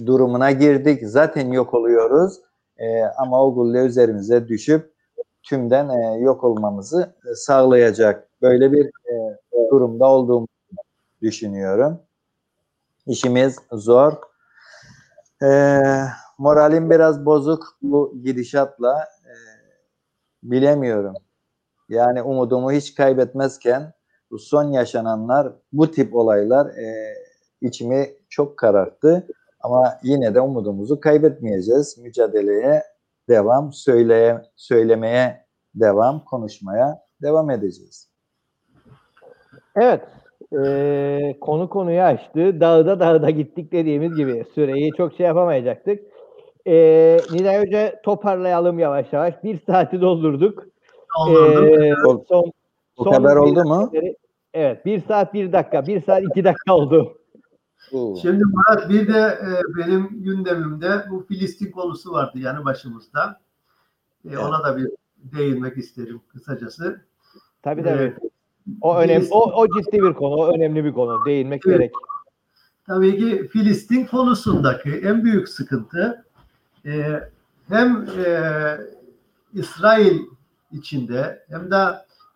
durumuna 0.06 0.52
girdik. 0.52 1.02
Zaten 1.04 1.52
yok 1.52 1.74
oluyoruz. 1.74 2.42
E, 2.78 3.04
ama 3.04 3.46
o 3.46 3.54
gulle 3.54 3.80
üzerimize 3.80 4.48
düşüp 4.48 4.94
tümden 5.44 5.90
e, 5.90 6.20
yok 6.20 6.44
olmamızı 6.44 7.16
e, 7.32 7.36
sağlayacak. 7.36 8.30
Böyle 8.42 8.72
bir 8.72 8.86
e, 8.86 9.38
durumda 9.72 10.08
olduğumu 10.08 10.48
düşünüyorum. 11.22 12.00
İşimiz 13.08 13.56
zor. 13.72 14.29
E, 15.44 15.82
moralim 16.38 16.90
biraz 16.90 17.26
bozuk 17.26 17.78
bu 17.82 18.22
gidişatla. 18.24 19.00
E, 19.26 19.34
bilemiyorum. 20.44 21.16
Yani 21.90 22.22
umudumu 22.22 22.72
hiç 22.72 22.96
kaybetmezken 22.96 23.94
bu 24.32 24.40
son 24.40 24.64
yaşananlar, 24.64 25.54
bu 25.74 25.92
tip 25.92 26.16
olaylar 26.16 26.66
e, 26.68 27.16
içimi 27.62 28.10
çok 28.30 28.58
kararttı. 28.58 29.28
Ama 29.60 30.00
yine 30.04 30.36
de 30.36 30.42
umudumuzu 30.42 31.00
kaybetmeyeceğiz. 31.00 31.98
Mücadeleye 31.98 32.84
devam, 33.30 33.74
söyleye, 33.74 34.42
söylemeye 34.56 35.46
devam, 35.76 36.26
konuşmaya 36.26 37.02
devam 37.22 37.50
edeceğiz. 37.50 38.10
Evet, 39.76 40.02
e, 40.58 41.36
konu 41.42 41.70
konuyu 41.70 42.02
açtı. 42.02 42.60
Dağda 42.60 43.00
dağda 43.00 43.30
gittik 43.30 43.72
dediğimiz 43.72 44.16
gibi 44.16 44.46
süreyi 44.56 44.92
çok 44.98 45.14
şey 45.14 45.26
yapamayacaktık. 45.26 46.00
E, 46.68 46.74
Nilay 47.32 47.66
Hoca 47.66 48.02
toparlayalım 48.04 48.80
yavaş 48.80 49.14
yavaş. 49.14 49.44
Bir 49.44 49.60
saati 49.66 50.02
doldurduk. 50.02 50.66
Doldurduk. 51.20 51.82
E, 51.82 51.94
son 52.28 52.52
Bu 52.98 53.04
kadar 53.04 53.36
oldu 53.36 53.64
mu? 53.64 53.92
Evet. 54.54 54.86
Bir 54.86 55.00
saat 55.00 55.34
bir 55.34 55.52
dakika. 55.52 55.88
Bir 55.88 56.02
saat 56.02 56.24
iki 56.24 56.44
dakika 56.44 56.74
oldu. 56.74 57.16
Şimdi 58.22 58.44
Murat 58.46 58.90
bir 58.90 59.08
de 59.08 59.20
e, 59.20 59.48
benim 59.78 60.10
gündemimde 60.12 60.90
bu 61.10 61.26
Filistin 61.28 61.72
konusu 61.72 62.12
vardı 62.12 62.40
yanı 62.40 62.66
başımızda. 62.66 63.42
E, 64.32 64.38
Ona 64.38 64.64
da 64.64 64.78
bir 64.78 64.90
değinmek 65.18 65.78
isterim 65.78 66.22
kısacası. 66.28 67.02
Tabii 67.62 67.84
tabii. 67.84 68.14
O 68.82 68.98
önemli, 68.98 69.28
o, 69.32 69.52
o 69.62 69.68
ciddi 69.68 70.04
bir 70.04 70.14
konu, 70.14 70.36
o 70.36 70.56
önemli 70.56 70.86
bir 70.86 70.94
konu. 70.94 71.26
Değinmek 71.26 71.62
Evet. 71.66 71.78
gerek. 71.78 71.92
Tabii 72.88 73.18
ki 73.18 73.48
Filistin 73.48 74.06
konusundaki 74.06 74.90
en 74.90 75.24
büyük 75.24 75.50
sıkıntı 75.50 76.26
e, 76.86 77.24
hem 77.68 78.06
e, 78.26 78.32
İsrail 79.54 80.20
içinde 80.72 81.46
hem 81.50 81.72
de 81.72 81.78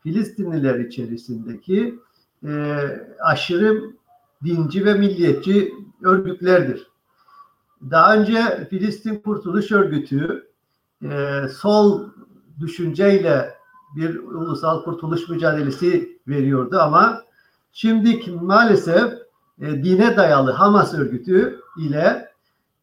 Filistinliler 0.03 0.79
içerisindeki 0.79 1.99
e, 2.47 2.51
aşırı 3.19 3.83
dinci 4.43 4.85
ve 4.85 4.93
milliyetçi 4.93 5.73
örgütlerdir. 6.03 6.87
Daha 7.91 8.15
önce 8.15 8.67
Filistin 8.69 9.15
Kurtuluş 9.15 9.71
Örgütü 9.71 10.47
e, 11.03 11.41
sol 11.47 12.09
düşünceyle 12.59 13.52
bir 13.95 14.19
ulusal 14.19 14.83
kurtuluş 14.83 15.29
mücadelesi 15.29 16.19
veriyordu 16.27 16.79
ama 16.79 17.21
şimdi 17.71 18.31
maalesef 18.31 19.13
e, 19.61 19.83
dine 19.83 20.17
dayalı 20.17 20.51
Hamas 20.51 20.93
örgütü 20.93 21.59
ile 21.77 22.29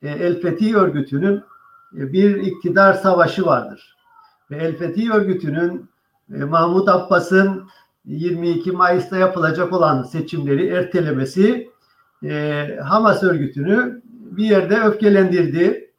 e, 0.03 0.09
El 0.09 0.41
Fethi 0.41 0.77
örgütünün 0.77 1.43
e, 1.97 2.13
bir 2.13 2.37
iktidar 2.37 2.95
savaşı 2.95 3.47
vardır. 3.47 3.97
Ve 4.51 4.57
El 4.57 4.77
Fethi 4.77 5.13
örgütünün 5.13 5.91
e, 6.35 6.45
Mahmut 6.45 6.89
Abbas'ın 6.89 7.69
22 8.05 8.73
Mayıs'ta 8.73 9.17
yapılacak 9.17 9.73
olan 9.73 10.03
seçimleri 10.03 10.67
ertelemesi 10.67 11.71
e, 12.25 12.67
Hamas 12.85 13.23
örgütünü 13.23 14.03
bir 14.05 14.45
yerde 14.45 14.81
öfkelendirdi 14.81 15.91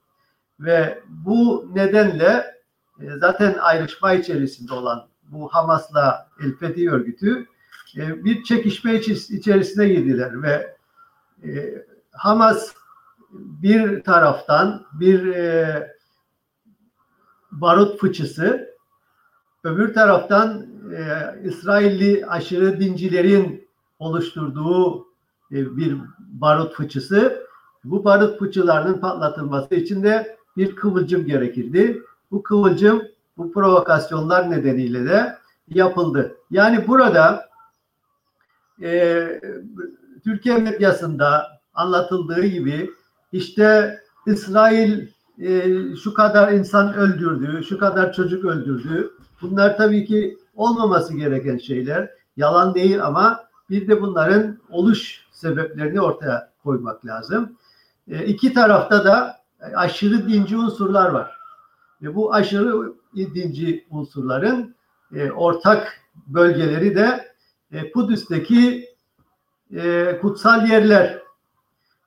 ve 0.59 0.99
bu 1.07 1.69
nedenle 1.73 2.60
e, 3.01 3.17
zaten 3.17 3.57
ayrışma 3.61 4.13
içerisinde 4.13 4.73
olan 4.73 5.07
bu 5.23 5.47
Hamas'la 5.47 6.27
El 6.43 6.55
Fethi 6.55 6.91
örgütü 6.91 7.47
e, 7.97 8.25
bir 8.25 8.43
çekişme 8.43 8.95
içerisine 9.29 9.87
girdiler 9.87 10.43
ve 10.43 10.75
e, 11.43 11.83
Hamas 12.11 12.73
bir 13.31 14.03
taraftan 14.03 14.85
bir 14.93 15.27
e, 15.27 15.87
barut 17.51 17.99
fıçısı, 17.99 18.75
öbür 19.63 19.93
taraftan 19.93 20.71
İsrailli 21.43 22.25
aşırı 22.25 22.79
dincilerin 22.79 23.67
oluşturduğu 23.99 25.07
bir 25.51 25.97
barut 26.19 26.73
fıçısı. 26.73 27.47
Bu 27.83 28.03
barut 28.03 28.39
fıçılarının 28.39 28.99
patlatılması 28.99 29.75
için 29.75 30.03
de 30.03 30.37
bir 30.57 30.75
kıvılcım 30.75 31.25
gerekirdi. 31.25 32.01
Bu 32.31 32.43
kıvılcım 32.43 33.03
bu 33.37 33.51
provokasyonlar 33.51 34.51
nedeniyle 34.51 35.05
de 35.05 35.37
yapıldı. 35.67 36.35
Yani 36.51 36.87
burada 36.87 37.49
e, 38.81 39.41
Türkiye 40.23 40.57
medyasında 40.57 41.61
anlatıldığı 41.73 42.45
gibi 42.45 42.91
işte 43.31 43.99
İsrail 44.25 45.07
e, 45.39 45.65
şu 46.03 46.13
kadar 46.13 46.51
insan 46.51 46.93
öldürdü, 46.93 47.63
şu 47.63 47.79
kadar 47.79 48.13
çocuk 48.13 48.45
öldürdü. 48.45 49.11
Bunlar 49.41 49.77
tabii 49.77 50.05
ki 50.05 50.37
olmaması 50.55 51.13
gereken 51.13 51.57
şeyler. 51.57 52.09
Yalan 52.37 52.75
değil 52.75 53.05
ama 53.05 53.43
bir 53.69 53.87
de 53.87 54.01
bunların 54.01 54.57
oluş 54.69 55.25
sebeplerini 55.31 56.01
ortaya 56.01 56.49
koymak 56.63 57.05
lazım. 57.05 57.51
E, 58.07 58.25
iki 58.25 58.53
tarafta 58.53 59.05
da 59.05 59.37
aşırı 59.75 60.27
dinci 60.27 60.57
unsurlar 60.57 61.09
var. 61.09 61.40
Ve 62.01 62.15
bu 62.15 62.33
aşırı 62.33 62.93
dinci 63.15 63.87
unsurların 63.89 64.75
e, 65.15 65.31
ortak 65.31 65.99
bölgeleri 66.27 66.95
de 66.95 67.33
e, 67.71 67.91
Kudüs'teki 67.91 68.89
e, 69.75 70.17
kutsal 70.21 70.69
yerler. 70.69 71.21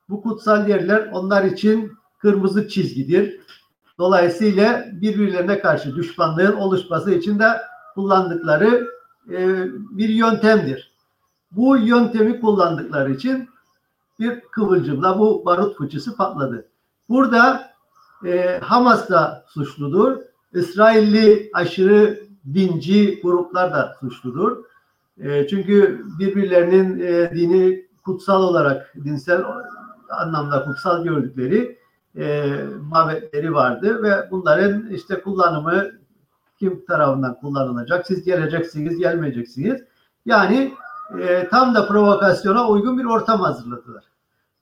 Bu 0.08 0.22
kutsal 0.22 0.68
yerler 0.68 1.08
onlar 1.12 1.44
için 1.44 1.92
kırmızı 2.18 2.68
çizgidir. 2.68 3.40
Dolayısıyla 3.98 4.84
birbirlerine 4.92 5.60
karşı 5.60 5.96
düşmanlığın 5.96 6.56
oluşması 6.56 7.14
için 7.14 7.38
de 7.38 7.46
kullandıkları 7.94 8.86
e, 9.30 9.64
bir 9.90 10.08
yöntemdir. 10.08 10.94
Bu 11.50 11.76
yöntemi 11.76 12.40
kullandıkları 12.40 13.12
için 13.12 13.48
bir 14.18 14.40
kıvılcımla 14.40 15.18
bu 15.18 15.44
barut 15.44 15.76
fıçısı 15.76 16.16
patladı. 16.16 16.68
Burada 17.08 17.73
e, 18.26 18.60
Hamas 18.62 19.10
da 19.10 19.44
suçludur. 19.48 20.16
İsrailli 20.52 21.50
aşırı 21.54 22.20
dinci 22.54 23.20
gruplar 23.22 23.72
da 23.72 23.96
suçludur. 24.00 24.64
E, 25.18 25.46
çünkü 25.48 26.04
birbirlerinin 26.18 27.00
e, 27.00 27.30
dini 27.34 27.86
kutsal 28.04 28.42
olarak, 28.42 28.94
dinsel 29.04 29.44
anlamda 30.10 30.64
kutsal 30.64 31.04
gördükleri 31.04 31.78
e, 32.16 32.54
mabetleri 32.90 33.54
vardı 33.54 34.02
ve 34.02 34.30
bunların 34.30 34.90
işte 34.90 35.20
kullanımı 35.20 35.84
kim 36.58 36.84
tarafından 36.86 37.34
kullanılacak, 37.40 38.06
siz 38.06 38.24
geleceksiniz, 38.24 38.98
gelmeyeceksiniz. 38.98 39.82
Yani 40.26 40.74
e, 41.20 41.48
tam 41.48 41.74
da 41.74 41.86
provokasyona 41.86 42.68
uygun 42.68 42.98
bir 42.98 43.04
ortam 43.04 43.40
hazırladılar. 43.40 44.04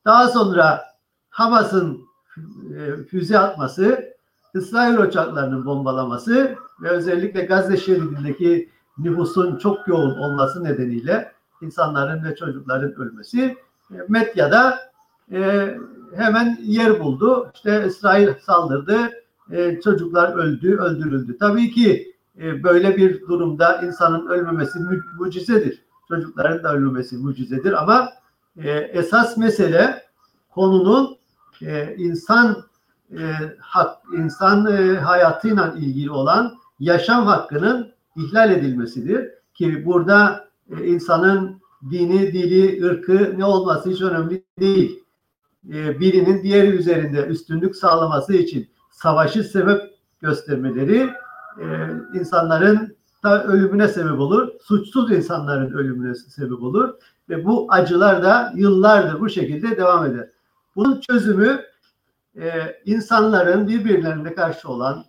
Daha 0.05 0.29
sonra 0.29 0.85
Hamas'ın 1.31 2.01
füze 3.11 3.39
atması, 3.39 4.13
İsrail 4.55 4.99
uçaklarının 4.99 5.67
bombalaması 5.67 6.57
ve 6.83 6.89
özellikle 6.89 7.45
Gazze 7.45 7.77
şeridindeki 7.77 8.69
nüfusun 8.99 9.57
çok 9.57 9.89
yoğun 9.89 10.19
olması 10.19 10.65
nedeniyle 10.65 11.33
insanların 11.61 12.25
ve 12.25 12.37
çocukların 12.37 12.95
ölmesi 12.95 13.57
e, 13.91 13.97
medyada 14.09 14.79
e, 15.33 15.71
hemen 16.17 16.59
yer 16.63 17.01
buldu. 17.01 17.51
İşte 17.55 17.85
İsrail 17.87 18.29
saldırdı, 18.41 19.11
e, 19.51 19.81
çocuklar 19.81 20.37
öldü, 20.37 20.77
öldürüldü. 20.77 21.37
Tabii 21.39 21.71
ki 21.71 22.15
e, 22.41 22.63
böyle 22.63 22.97
bir 22.97 23.21
durumda 23.21 23.83
insanın 23.83 24.27
ölmemesi 24.27 24.79
mu- 24.79 25.03
mucizedir. 25.19 25.83
Çocukların 26.09 26.65
da 26.65 26.75
ölmemesi 26.75 27.17
mucizedir 27.17 27.83
ama 27.83 28.09
e, 28.57 28.71
esas 28.71 29.37
mesele 29.37 30.03
konunun 30.51 31.17
e, 31.67 31.95
insan 31.99 32.65
e, 33.19 33.23
hak, 33.59 33.99
insan 34.19 34.67
e, 34.67 34.97
hayatıyla 34.97 35.75
ilgili 35.79 36.11
olan 36.11 36.55
yaşam 36.81 37.27
hakkının 37.27 37.93
ihlal 38.17 38.51
edilmesidir. 38.51 39.31
Ki 39.55 39.87
burada 39.87 40.49
e, 40.71 40.87
insanın 40.87 41.63
dini, 41.91 42.33
dili, 42.33 42.85
ırkı 42.85 43.35
ne 43.39 43.45
olması 43.45 43.91
hiç 43.91 44.03
önemli 44.03 44.45
değil. 44.61 45.05
E, 45.69 46.01
birinin 46.01 46.43
diğeri 46.43 46.69
üzerinde 46.69 47.27
üstünlük 47.27 47.77
sağlaması 47.77 48.33
için 48.33 48.71
savaşı 48.91 49.45
sebep 49.45 49.81
göstermeleri 50.21 51.11
e, 51.61 51.67
insanların 52.15 52.97
da 53.25 53.45
ölümüne 53.45 53.89
sebep 53.89 54.21
olur. 54.21 54.49
Suçsuz 54.63 55.13
insanların 55.13 55.73
ölümüne 55.73 56.15
sebep 56.15 56.63
olur. 56.63 56.95
Ve 57.29 57.45
bu 57.45 57.67
acılar 57.71 58.23
da 58.23 58.53
yıllardır 58.57 59.21
bu 59.21 59.29
şekilde 59.29 59.77
devam 59.77 60.07
eder. 60.07 60.29
Bunun 60.77 61.01
çözümü 61.01 61.65
e, 62.37 62.77
insanların 62.85 63.69
birbirlerine 63.69 64.35
karşı 64.35 64.69
olan 64.69 65.05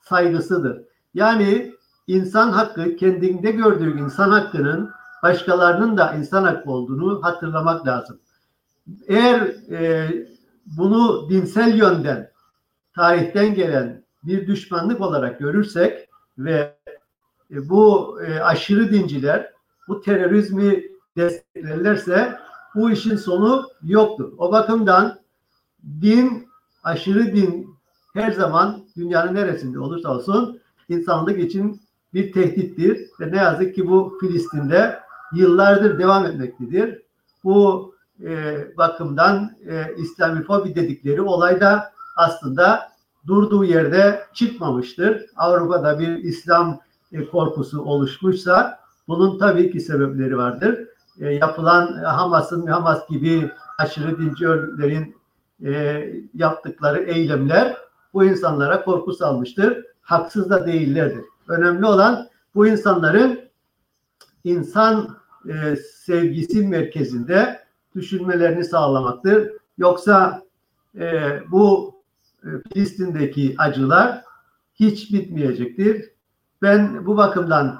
saygısıdır. 0.00 0.82
Yani 1.14 1.74
insan 2.06 2.48
hakkı 2.48 2.96
kendinde 2.96 3.50
gördüğü 3.50 4.00
insan 4.00 4.30
hakkının 4.30 4.90
başkalarının 5.22 5.96
da 5.96 6.14
insan 6.14 6.44
hakkı 6.44 6.70
olduğunu 6.70 7.24
hatırlamak 7.24 7.86
lazım. 7.86 8.20
Eğer 9.06 9.40
e, 9.70 10.10
bunu 10.66 11.30
dinsel 11.30 11.78
yönden 11.78 12.30
tarihten 12.94 13.54
gelen 13.54 14.04
bir 14.24 14.46
düşmanlık 14.46 15.00
olarak 15.00 15.38
görürsek 15.38 16.08
ve 16.38 16.76
e, 17.50 17.68
bu 17.68 18.18
e, 18.22 18.40
aşırı 18.40 18.92
dinciler 18.92 19.52
bu 19.88 20.00
terörizmi 20.00 20.82
desteklerlerse 21.16 22.38
bu 22.74 22.90
işin 22.90 23.16
sonu 23.16 23.68
yoktur. 23.82 24.32
O 24.38 24.52
bakımdan 24.52 25.18
din, 26.00 26.48
aşırı 26.84 27.26
din 27.26 27.68
her 28.14 28.32
zaman 28.32 28.84
dünyanın 28.96 29.34
neresinde 29.34 29.78
olursa 29.78 30.14
olsun 30.14 30.60
insanlık 30.88 31.38
için 31.38 31.80
bir 32.14 32.32
tehdittir 32.32 33.08
ve 33.20 33.32
ne 33.32 33.36
yazık 33.36 33.74
ki 33.74 33.88
bu 33.88 34.18
Filistin'de 34.20 35.00
yıllardır 35.34 35.98
devam 35.98 36.26
etmektedir. 36.26 37.02
Bu 37.44 37.92
e, 38.22 38.56
bakımdan 38.76 39.56
e, 39.68 39.94
İslamifobi 39.96 40.74
dedikleri 40.74 41.22
olay 41.22 41.60
da 41.60 41.92
aslında 42.16 42.92
durduğu 43.26 43.64
yerde 43.64 44.26
çıkmamıştır. 44.34 45.26
Avrupa'da 45.36 45.98
bir 45.98 46.16
İslam 46.16 46.80
e, 47.12 47.26
korkusu 47.26 47.82
oluşmuşsa 47.82 48.78
bunun 49.08 49.38
tabii 49.38 49.70
ki 49.70 49.80
sebepleri 49.80 50.36
vardır. 50.36 50.78
E, 51.20 51.28
yapılan 51.28 51.86
Hamas'ın 52.04 52.66
Hamas 52.66 53.08
gibi 53.08 53.50
aşırı 53.78 54.18
dinci 54.18 54.48
örgütlerin 54.48 55.16
e, 55.64 56.04
yaptıkları 56.34 57.02
eylemler 57.02 57.76
bu 58.14 58.24
insanlara 58.24 58.84
korku 58.84 59.12
salmıştır. 59.12 59.84
Haksız 60.02 60.50
da 60.50 60.66
değillerdir. 60.66 61.24
Önemli 61.48 61.86
olan 61.86 62.28
bu 62.54 62.66
insanların 62.66 63.40
insan 64.44 65.16
e, 65.48 65.76
sevgisi 65.76 66.68
merkezinde 66.68 67.60
düşünmelerini 67.96 68.64
sağlamaktır. 68.64 69.50
Yoksa 69.78 70.42
e, 70.98 71.38
bu 71.50 71.94
Filistin'deki 72.72 73.54
acılar 73.58 74.24
hiç 74.74 75.12
bitmeyecektir. 75.12 76.10
Ben 76.62 77.06
bu 77.06 77.16
bakımdan 77.16 77.78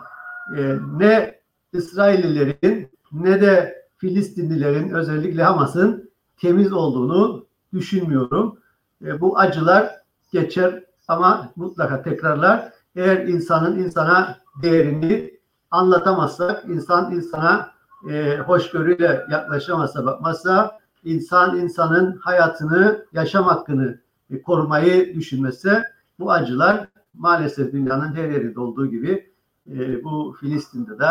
e, 0.59 0.77
ne 0.99 1.41
İsraillilerin 1.73 2.91
ne 3.13 3.41
de 3.41 3.83
Filistinlilerin 3.97 4.91
özellikle 4.91 5.43
Hamas'ın 5.43 6.11
temiz 6.37 6.73
olduğunu 6.73 7.47
düşünmüyorum. 7.73 8.59
E, 9.05 9.21
bu 9.21 9.39
acılar 9.39 9.91
geçer 10.33 10.85
ama 11.09 11.53
mutlaka 11.57 12.03
tekrarlar. 12.03 12.73
Eğer 12.97 13.27
insanın 13.27 13.79
insana 13.79 14.39
değerini 14.63 15.31
anlatamazsak, 15.71 16.65
insan 16.69 17.15
insana 17.15 17.71
e, 18.11 18.39
hoşgörüyle 18.39 19.27
yaklaşamazsa, 19.31 20.07
bakmazsa, 20.07 20.79
insan 21.05 21.59
insanın 21.59 22.17
hayatını, 22.17 23.07
yaşam 23.13 23.45
hakkını 23.45 24.01
e, 24.31 24.43
korumayı 24.43 25.15
düşünmezse 25.15 25.85
bu 26.19 26.33
acılar 26.33 26.89
maalesef 27.15 27.73
dünyanın 27.73 28.15
her 28.15 28.31
yerinde 28.31 28.61
olduğu 28.61 28.87
gibi 28.87 29.33
e, 29.71 30.05
bu 30.05 30.37
Filistin'de 30.41 30.99
de 30.99 31.11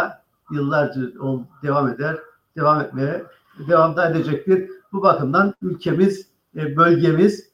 yıllarca 0.52 1.02
ol, 1.20 1.40
devam 1.64 1.90
eder, 1.90 2.18
devam 2.58 2.82
etmeye 2.82 3.22
devam 3.70 3.96
da 3.96 4.10
edecektir. 4.10 4.70
Bu 4.94 5.02
bakımdan 5.02 5.54
ülkemiz, 5.62 6.28
e, 6.56 6.78
bölgemiz 6.78 7.52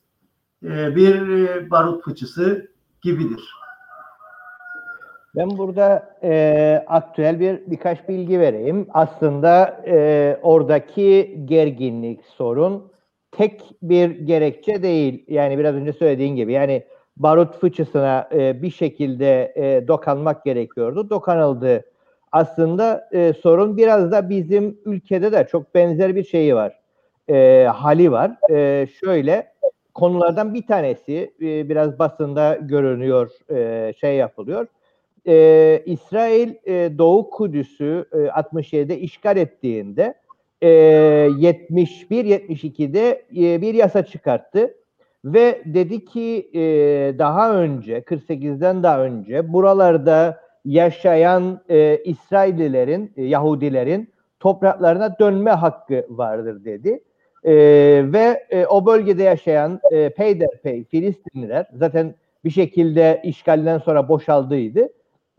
e, 0.64 0.95
bir 0.95 1.30
e, 1.30 1.72
barut 1.72 2.04
fıçısı 2.04 2.72
gibidir. 3.02 3.54
Ben 5.36 5.58
burada 5.58 6.18
e, 6.24 6.84
aktüel 6.88 7.39
bir 7.39 7.62
birkaç 7.68 8.10
bilgi 8.10 8.39
vereyim. 8.39 8.88
Aslında 8.93 9.82
e, 9.88 10.39
oradaki 10.41 11.41
gerginlik 11.45 12.26
sorun 12.26 12.91
tek 13.32 13.62
bir 13.82 14.10
gerekçe 14.10 14.84
değil. 14.84 15.26
Yani 15.28 15.58
biraz 15.58 15.76
önce 15.76 15.93
söylediğin 15.93 16.36
gibi 16.36 16.52
yani 16.52 16.84
barut 17.18 17.60
fıçısına 17.60 18.30
e, 18.32 18.61
bir 18.61 18.72
şekilde 18.72 19.53
e, 19.56 19.88
dokanmak 19.88 20.45
gerekiyordu. 20.45 21.10
Dokanıldı. 21.10 21.84
Aslında 22.38 23.09
e, 23.11 23.34
sorun 23.34 23.77
biraz 23.77 24.11
da 24.11 24.30
bizim 24.30 24.77
ülkede 24.85 25.31
de 25.31 25.47
çok 25.51 25.76
benzer 25.76 26.15
bir 26.15 26.23
şeyi 26.23 26.55
var. 26.55 26.80
E, 27.30 27.68
hali 27.73 28.11
var. 28.11 28.31
E, 28.51 28.88
şöyle 28.88 29.53
konulardan 29.93 30.53
bir 30.53 30.68
tanesi 30.68 31.34
e, 31.41 31.69
biraz 31.69 31.99
basında 31.99 32.57
görünüyor, 32.61 33.31
e, 33.49 33.93
şey 33.93 34.15
yapılıyor 34.15 34.68
e, 35.27 35.84
İsrail 35.85 36.53
e, 36.65 36.97
Doğu 36.97 37.30
Kudüs'ü 37.30 38.05
e, 38.11 38.18
67'de 38.18 38.99
işgal 38.99 39.38
ettiğinde 39.38 40.14
e, 40.61 40.68
71-72'de 40.68 43.26
e, 43.38 43.61
bir 43.61 43.73
yasa 43.73 44.05
çıkarttı 44.05 44.73
ve 45.26 45.61
dedi 45.65 46.05
ki 46.05 46.49
e, 46.53 46.59
daha 47.19 47.53
önce 47.53 47.99
48'den 47.99 48.84
daha 48.84 49.03
önce 49.03 49.53
buralarda 49.53 50.47
yaşayan 50.68 51.61
e, 51.69 51.98
İsraillilerin, 52.03 53.14
e, 53.18 53.23
Yahudilerin 53.23 54.10
topraklarına 54.39 55.19
dönme 55.19 55.52
hakkı 55.52 56.06
vardır 56.10 56.65
dedi. 56.65 57.03
E, 57.44 57.53
ve 58.14 58.44
e, 58.49 58.65
o 58.65 58.85
bölgede 58.85 59.23
yaşayan 59.23 59.80
e, 59.91 60.10
peyderpey 60.10 60.84
Filistinliler 60.84 61.65
zaten 61.73 62.15
bir 62.45 62.49
şekilde 62.49 63.22
işgalden 63.23 63.77
sonra 63.77 64.10
boşaldıydı 64.10 64.89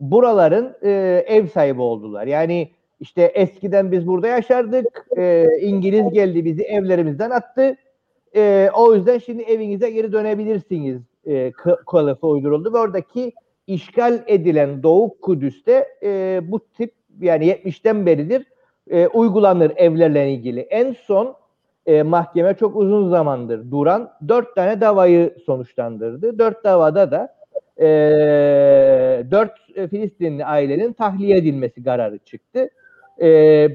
buraların 0.00 0.76
e, 0.82 0.90
ev 1.26 1.46
sahibi 1.46 1.80
oldular. 1.80 2.26
Yani 2.26 2.70
işte 3.00 3.22
eskiden 3.22 3.92
biz 3.92 4.06
burada 4.06 4.28
yaşardık. 4.28 5.06
E, 5.16 5.46
İngiliz 5.60 6.12
geldi 6.12 6.44
bizi 6.44 6.62
evlerimizden 6.62 7.30
attı. 7.30 7.76
E, 8.36 8.70
o 8.74 8.94
yüzden 8.94 9.18
şimdi 9.18 9.42
evinize 9.42 9.90
geri 9.90 10.12
dönebilirsiniz 10.12 11.02
e, 11.26 11.52
kılıfı 11.86 12.26
uyduruldu 12.26 12.72
ve 12.72 12.78
oradaki 12.78 13.32
işgal 13.68 14.22
edilen 14.26 14.82
Doğu 14.82 15.20
Kudüs'te 15.20 15.88
e, 16.02 16.40
bu 16.42 16.60
tip 16.68 16.94
yani 17.20 17.46
70'ten 17.46 18.06
beridir 18.06 18.46
e, 18.90 19.06
uygulanır 19.06 19.72
evlerle 19.76 20.32
ilgili. 20.32 20.60
En 20.60 20.92
son 20.92 21.36
e, 21.86 22.02
mahkeme 22.02 22.54
çok 22.54 22.76
uzun 22.76 23.10
zamandır 23.10 23.70
duran 23.70 24.10
dört 24.28 24.54
tane 24.54 24.80
davayı 24.80 25.34
sonuçlandırdı. 25.46 26.38
Dört 26.38 26.64
davada 26.64 27.10
da 27.10 27.34
e, 27.80 27.88
dört 29.30 29.52
Filistinli 29.90 30.44
ailenin 30.44 30.92
tahliye 30.92 31.36
edilmesi 31.36 31.84
kararı 31.84 32.18
çıktı. 32.18 32.70
E, 33.20 33.28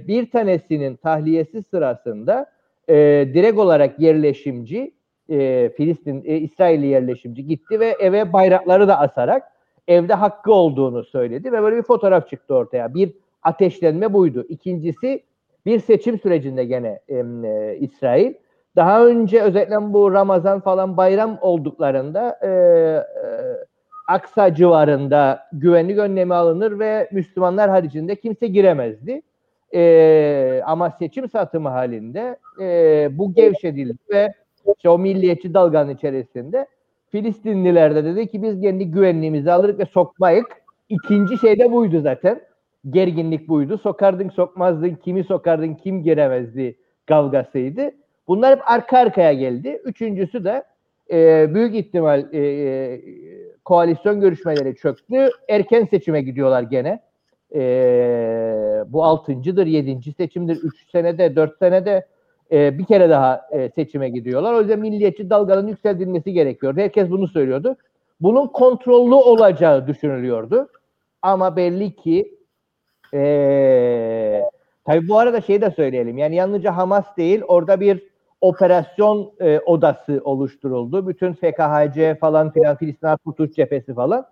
bir 0.08 0.32
tanesinin 0.32 0.96
tahliyesi 0.96 1.64
sırasında 1.64 2.46
e, 2.90 2.96
direkt 3.34 3.58
olarak 3.58 4.00
yerleşimci 4.00 4.94
e, 5.30 5.70
Filistin, 5.78 6.24
e, 6.26 6.38
İsrailli 6.38 6.86
yerleşimci 6.86 7.48
gitti 7.48 7.80
ve 7.80 7.96
eve 8.00 8.34
bayrakları 8.34 8.88
da 8.88 9.00
asarak 9.00 9.53
evde 9.88 10.14
hakkı 10.14 10.54
olduğunu 10.54 11.04
söyledi 11.04 11.52
ve 11.52 11.62
böyle 11.62 11.78
bir 11.78 11.84
fotoğraf 11.84 12.30
çıktı 12.30 12.56
ortaya. 12.56 12.94
Bir 12.94 13.14
ateşlenme 13.44 14.14
buydu. 14.14 14.46
İkincisi 14.50 15.24
bir 15.66 15.80
seçim 15.80 16.20
sürecinde 16.20 16.66
gene 16.66 17.00
e, 17.10 17.78
İsrail. 17.80 18.34
Daha 18.76 19.06
önce 19.06 19.42
özellikle 19.42 19.94
bu 19.94 20.12
Ramazan 20.12 20.60
falan 20.60 20.98
bayram 20.98 21.38
olduklarında 21.42 22.40
e, 22.42 22.48
e, 22.48 23.04
Aksa 24.08 24.56
civarında 24.56 25.48
güvenlik 25.54 25.98
önlemi 25.98 26.34
alınır 26.34 26.80
ve 26.80 27.10
Müslümanlar 27.12 27.70
haricinde 27.70 28.16
kimse 28.16 28.48
giremezdi. 28.48 29.22
E, 29.74 30.62
ama 30.66 30.92
seçim 30.92 31.30
satımı 31.30 31.70
halinde 31.70 32.38
e, 32.62 33.08
bu 33.12 33.34
gevşedildi 33.34 33.98
ve 34.10 34.34
işte 34.76 34.90
o 34.90 35.00
milliyetçi 35.00 35.54
dalganın 35.54 35.90
içerisinde 35.90 36.68
Filistinliler 37.14 37.96
de 37.96 38.06
dedi 38.06 38.28
ki 38.28 38.44
biz 38.44 38.62
kendi 38.62 38.92
güvenliğimizi 38.92 39.52
alırız 39.52 39.80
ve 39.80 39.86
sokmayık. 39.86 40.46
İkinci 40.90 41.38
şey 41.38 41.60
de 41.60 41.72
buydu 41.72 42.02
zaten. 42.02 42.42
Gerginlik 42.90 43.48
buydu. 43.48 43.78
Sokardın 43.78 44.30
sokmazdın, 44.30 44.96
kimi 44.96 45.24
sokardın, 45.24 45.74
kim 45.74 46.04
giremezdi 46.04 46.78
kavgasıydı. 47.08 47.92
Bunlar 48.28 48.56
hep 48.56 48.72
arka 48.72 48.98
arkaya 48.98 49.34
geldi. 49.34 49.82
Üçüncüsü 49.86 50.44
de 50.44 50.64
e, 51.12 51.48
büyük 51.54 51.76
ihtimal 51.76 52.34
e, 52.34 52.40
e, 52.40 53.02
koalisyon 53.66 54.22
görüşmeleri 54.22 54.76
çöktü. 54.76 55.30
Erken 55.50 55.86
seçime 55.86 56.22
gidiyorlar 56.22 56.64
gene. 56.64 57.00
E, 57.56 57.64
bu 58.88 59.04
altıncıdır, 59.04 59.66
yedinci 59.66 60.14
seçimdir. 60.14 60.56
Üç 60.56 60.90
senede, 60.92 61.36
dört 61.36 61.58
senede 61.58 62.06
e, 62.52 62.78
bir 62.80 62.86
kere 62.86 63.10
daha 63.10 63.48
e, 63.52 63.70
seçime 63.70 64.10
gidiyorlar. 64.10 64.54
O 64.54 64.60
yüzden 64.60 64.80
milliyetçi 64.80 65.30
dalganın 65.30 65.68
yükseltilmesi 65.68 66.34
gerekiyordu. 66.34 66.80
Herkes 66.80 67.10
bunu 67.10 67.28
söylüyordu. 67.28 67.76
Bunun 68.22 68.48
kontrollü 68.48 69.14
olacağı 69.14 69.88
düşünülüyordu. 69.88 70.70
Ama 71.22 71.56
belli 71.56 71.96
ki 71.96 72.38
e, 73.14 74.44
tabii 74.86 75.08
bu 75.08 75.20
arada 75.20 75.42
şey 75.42 75.62
de 75.62 75.72
söyleyelim. 75.72 76.18
Yani 76.18 76.36
yalnızca 76.36 76.78
Hamas 76.78 77.18
değil 77.18 77.42
orada 77.48 77.80
bir 77.80 78.04
operasyon 78.42 79.32
e, 79.40 79.60
odası 79.60 80.22
oluşturuldu. 80.24 81.08
Bütün 81.08 81.34
FKHC 81.34 82.16
falan 82.20 82.52
filan 82.52 82.76
Filistin 82.76 83.16
Kurtuluş 83.26 83.52
Cephesi 83.52 83.94
falan. 83.94 84.26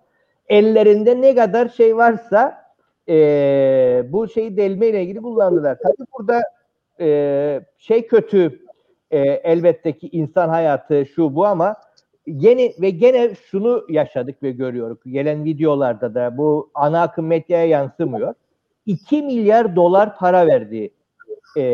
Ellerinde 0.48 1.20
ne 1.20 1.34
kadar 1.34 1.68
şey 1.68 1.96
varsa 1.96 2.62
e, 3.08 3.14
bu 4.08 4.28
şeyi 4.28 4.56
delme 4.56 4.86
ile 4.86 5.02
ilgili 5.02 5.18
kullandılar. 5.22 5.78
Tabii 5.82 6.06
burada 6.18 6.42
e, 7.00 7.60
şey 7.78 8.06
kötü 8.06 8.60
e, 9.10 9.18
elbette 9.20 9.92
ki 9.92 10.08
insan 10.12 10.48
hayatı 10.48 11.06
şu 11.06 11.34
bu 11.34 11.46
ama 11.46 11.76
gene 12.26 12.72
ve 12.80 12.90
gene 12.90 13.34
şunu 13.34 13.86
yaşadık 13.88 14.42
ve 14.42 14.50
görüyoruz. 14.50 14.98
Gelen 15.06 15.44
videolarda 15.44 16.14
da 16.14 16.38
bu 16.38 16.70
ana 16.74 17.02
akım 17.02 17.26
medyaya 17.26 17.66
yansımıyor. 17.66 18.34
2 18.86 19.22
milyar 19.22 19.76
dolar 19.76 20.16
para 20.16 20.46
verdi 20.46 20.90
e, 21.56 21.64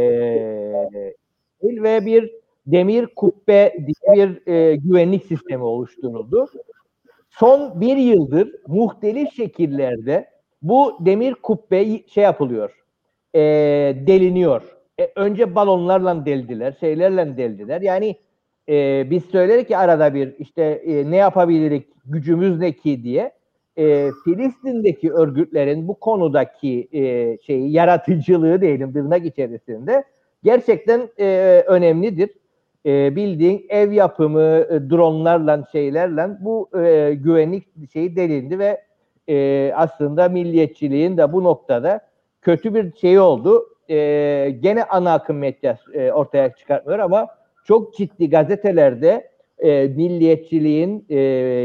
ve 1.62 2.06
bir 2.06 2.32
demir 2.66 3.06
kubbe 3.06 3.76
diye 3.86 4.16
bir 4.16 4.52
e, 4.52 4.76
güvenlik 4.76 5.24
sistemi 5.24 5.62
oluşturuldu. 5.62 6.46
Son 7.30 7.80
bir 7.80 7.96
yıldır 7.96 8.54
muhtelif 8.66 9.32
şekillerde 9.32 10.30
bu 10.62 10.96
demir 11.00 11.34
kubbe 11.34 12.08
şey 12.08 12.24
yapılıyor, 12.24 12.84
e, 13.34 13.40
deliniyor. 14.06 14.77
E, 15.00 15.12
önce 15.16 15.54
balonlarla 15.54 16.26
deldiler, 16.26 16.76
şeylerle 16.80 17.36
deldiler. 17.36 17.80
Yani 17.80 18.16
e, 18.68 19.06
biz 19.10 19.24
söylerik 19.24 19.68
ki 19.68 19.76
arada 19.76 20.14
bir 20.14 20.34
işte 20.38 20.62
e, 20.62 21.10
ne 21.10 21.16
yapabiliriz, 21.16 21.82
gücümüz 22.06 22.58
ne 22.58 22.72
ki 22.72 23.02
diye. 23.02 23.32
E, 23.76 24.10
Filistin'deki 24.24 25.12
örgütlerin 25.12 25.88
bu 25.88 25.94
konudaki 25.94 26.88
e, 26.92 27.38
şeyi 27.38 27.72
yaratıcılığı 27.72 28.60
diyelim 28.60 28.92
tırnak 28.92 29.26
içerisinde 29.26 30.04
gerçekten 30.44 31.08
e, 31.20 31.62
önemlidir. 31.66 32.30
E, 32.86 33.16
bildiğin 33.16 33.66
ev 33.68 33.92
yapımı 33.92 34.40
e, 34.42 34.90
dronlarla 34.90 35.64
şeylerle 35.72 36.28
bu 36.40 36.70
e, 36.78 37.14
güvenlik 37.14 37.92
şeyi 37.92 38.16
delindi 38.16 38.58
ve 38.58 38.82
e, 39.28 39.72
aslında 39.76 40.28
milliyetçiliğin 40.28 41.16
de 41.16 41.32
bu 41.32 41.44
noktada 41.44 42.00
kötü 42.42 42.74
bir 42.74 42.96
şey 42.96 43.20
oldu. 43.20 43.66
E, 43.90 44.56
gene 44.60 44.84
ana 44.84 45.12
akım 45.12 45.38
medya 45.38 45.78
e, 45.94 46.12
ortaya 46.12 46.54
çıkartmıyor 46.54 46.98
ama 46.98 47.26
çok 47.64 47.94
ciddi 47.94 48.30
gazetelerde 48.30 49.30
e, 49.58 49.88
milliyetçiliğin, 49.88 51.06
e, 51.08 51.18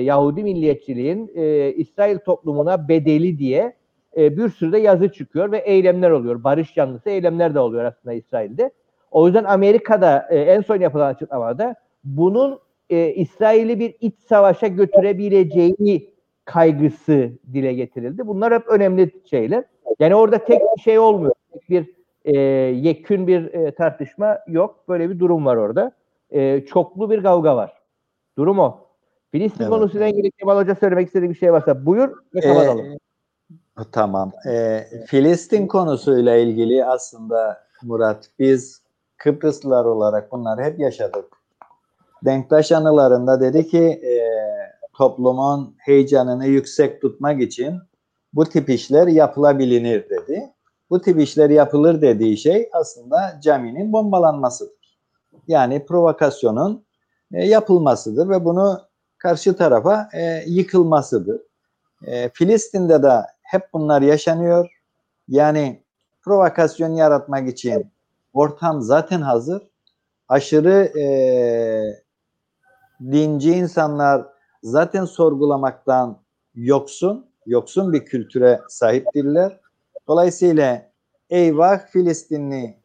Yahudi 0.04 0.44
milliyetçiliğin 0.44 1.32
e, 1.36 1.74
İsrail 1.74 2.18
toplumuna 2.20 2.88
bedeli 2.88 3.38
diye 3.38 3.74
e, 4.18 4.38
bir 4.38 4.50
sürü 4.50 4.72
de 4.72 4.78
yazı 4.78 5.12
çıkıyor 5.12 5.52
ve 5.52 5.58
eylemler 5.58 6.12
oluyor. 6.12 6.44
Barış 6.44 6.78
yanlısı 6.78 7.10
eylemler 7.10 7.56
de 7.56 7.60
oluyor 7.60 7.84
aslında 7.84 8.14
İsrail'de. 8.14 8.72
O 9.12 9.26
yüzden 9.28 9.44
Amerika'da 9.44 10.28
e, 10.30 10.40
en 10.40 10.62
son 10.62 10.80
yapılan 10.80 11.14
açıklamada 11.14 11.76
bunun 12.04 12.60
e, 12.90 13.14
İsrail'i 13.14 13.80
bir 13.80 13.96
iç 14.02 14.20
savaşa 14.20 14.68
götürebileceği 14.68 16.14
kaygısı 16.46 17.32
dile 17.54 17.74
getirildi. 17.74 18.28
Bunlar 18.28 18.54
hep 18.54 18.68
önemli 18.68 19.12
şeyler. 19.30 19.64
Yani 20.00 20.16
orada 20.16 20.38
tek 20.38 20.62
bir 20.78 20.82
şey 20.82 21.00
olmuyor. 21.00 21.34
Tek 21.54 21.70
bir 21.70 22.03
e, 22.26 22.38
yekün 22.38 23.28
bir 23.28 23.54
e, 23.54 23.76
tartışma 23.76 24.40
yok. 24.48 24.84
Böyle 24.90 25.10
bir 25.10 25.20
durum 25.20 25.46
var 25.46 25.56
orada. 25.56 25.92
E, 26.30 26.66
çoklu 26.66 27.12
bir 27.12 27.24
kavga 27.24 27.56
var. 27.56 27.74
Durum 28.38 28.60
o. 28.60 28.80
Filistin 29.32 29.64
evet. 29.64 29.74
konusuyla 29.74 30.08
ilgili 30.08 30.32
Kemal 30.32 30.58
Hoca 30.58 30.76
söylemek 30.76 31.08
istediği 31.08 31.30
bir 31.30 31.36
şey 31.36 31.54
varsa 31.54 31.86
buyur 31.86 32.10
ve 32.36 32.40
kapatalım. 32.40 32.86
Ee, 33.80 33.84
tamam. 33.92 34.32
Ee, 34.50 34.84
Filistin 35.08 35.68
konusuyla 35.68 36.36
ilgili 36.36 36.86
aslında 36.86 37.64
Murat 37.84 38.30
biz 38.40 38.82
Kıbrıslılar 39.18 39.86
olarak 39.86 40.32
bunları 40.32 40.64
hep 40.64 40.80
yaşadık. 40.80 41.26
Denktaş 42.26 42.72
anılarında 42.72 43.40
dedi 43.40 43.68
ki 43.68 43.84
e, 43.84 44.14
toplumun 44.98 45.76
heyecanını 45.78 46.46
yüksek 46.46 47.02
tutmak 47.02 47.42
için 47.42 47.80
bu 48.34 48.46
tip 48.46 48.70
işler 48.70 49.08
yapılabilir 49.08 50.10
dedi. 50.10 50.53
Bu 50.94 51.02
tip 51.02 51.20
işler 51.20 51.50
yapılır 51.50 52.02
dediği 52.02 52.38
şey 52.38 52.70
aslında 52.74 53.40
caminin 53.44 53.94
bombalanmasıdır. 53.94 55.00
Yani 55.48 55.86
provokasyonun 55.86 56.86
e, 57.34 57.46
yapılmasıdır 57.46 58.30
ve 58.30 58.46
bunu 58.46 58.82
karşı 59.18 59.56
tarafa 59.56 60.10
e, 60.14 60.44
yıkılmasıdır. 60.48 61.42
E, 62.06 62.30
Filistin'de 62.30 63.04
de 63.04 63.12
hep 63.42 63.64
bunlar 63.74 64.02
yaşanıyor. 64.02 64.82
Yani 65.28 65.84
provokasyon 66.22 66.90
yaratmak 66.96 67.50
için 67.50 67.92
ortam 68.34 68.82
zaten 68.82 69.22
hazır. 69.22 69.62
Aşırı 70.30 71.00
e, 71.00 71.06
dinci 73.12 73.52
insanlar 73.52 74.26
zaten 74.64 75.06
sorgulamaktan 75.06 76.18
yoksun, 76.56 77.26
yoksun 77.46 77.94
bir 77.94 78.06
kültüre 78.06 78.62
sahip 78.70 79.14
değiller. 79.16 79.63
Dolayısıyla 80.08 80.90
eyvah 81.30 81.88
Filistinli 81.88 82.78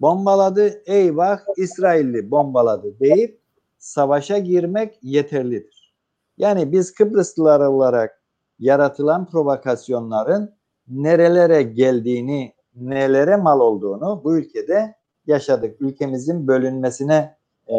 bombaladı, 0.00 0.82
eyvah 0.86 1.38
İsrailli 1.56 2.30
bombaladı 2.30 3.00
deyip 3.00 3.40
savaşa 3.78 4.38
girmek 4.38 4.98
yeterlidir. 5.02 5.94
Yani 6.38 6.72
biz 6.72 6.94
Kıbrıslılar 6.94 7.60
olarak 7.60 8.22
yaratılan 8.58 9.26
provokasyonların 9.26 10.54
nerelere 10.88 11.62
geldiğini, 11.62 12.52
nelere 12.74 13.36
mal 13.36 13.60
olduğunu 13.60 14.20
bu 14.24 14.38
ülkede 14.38 14.94
yaşadık. 15.26 15.80
Ülkemizin 15.80 16.46
bölünmesine 16.46 17.36
e, 17.72 17.78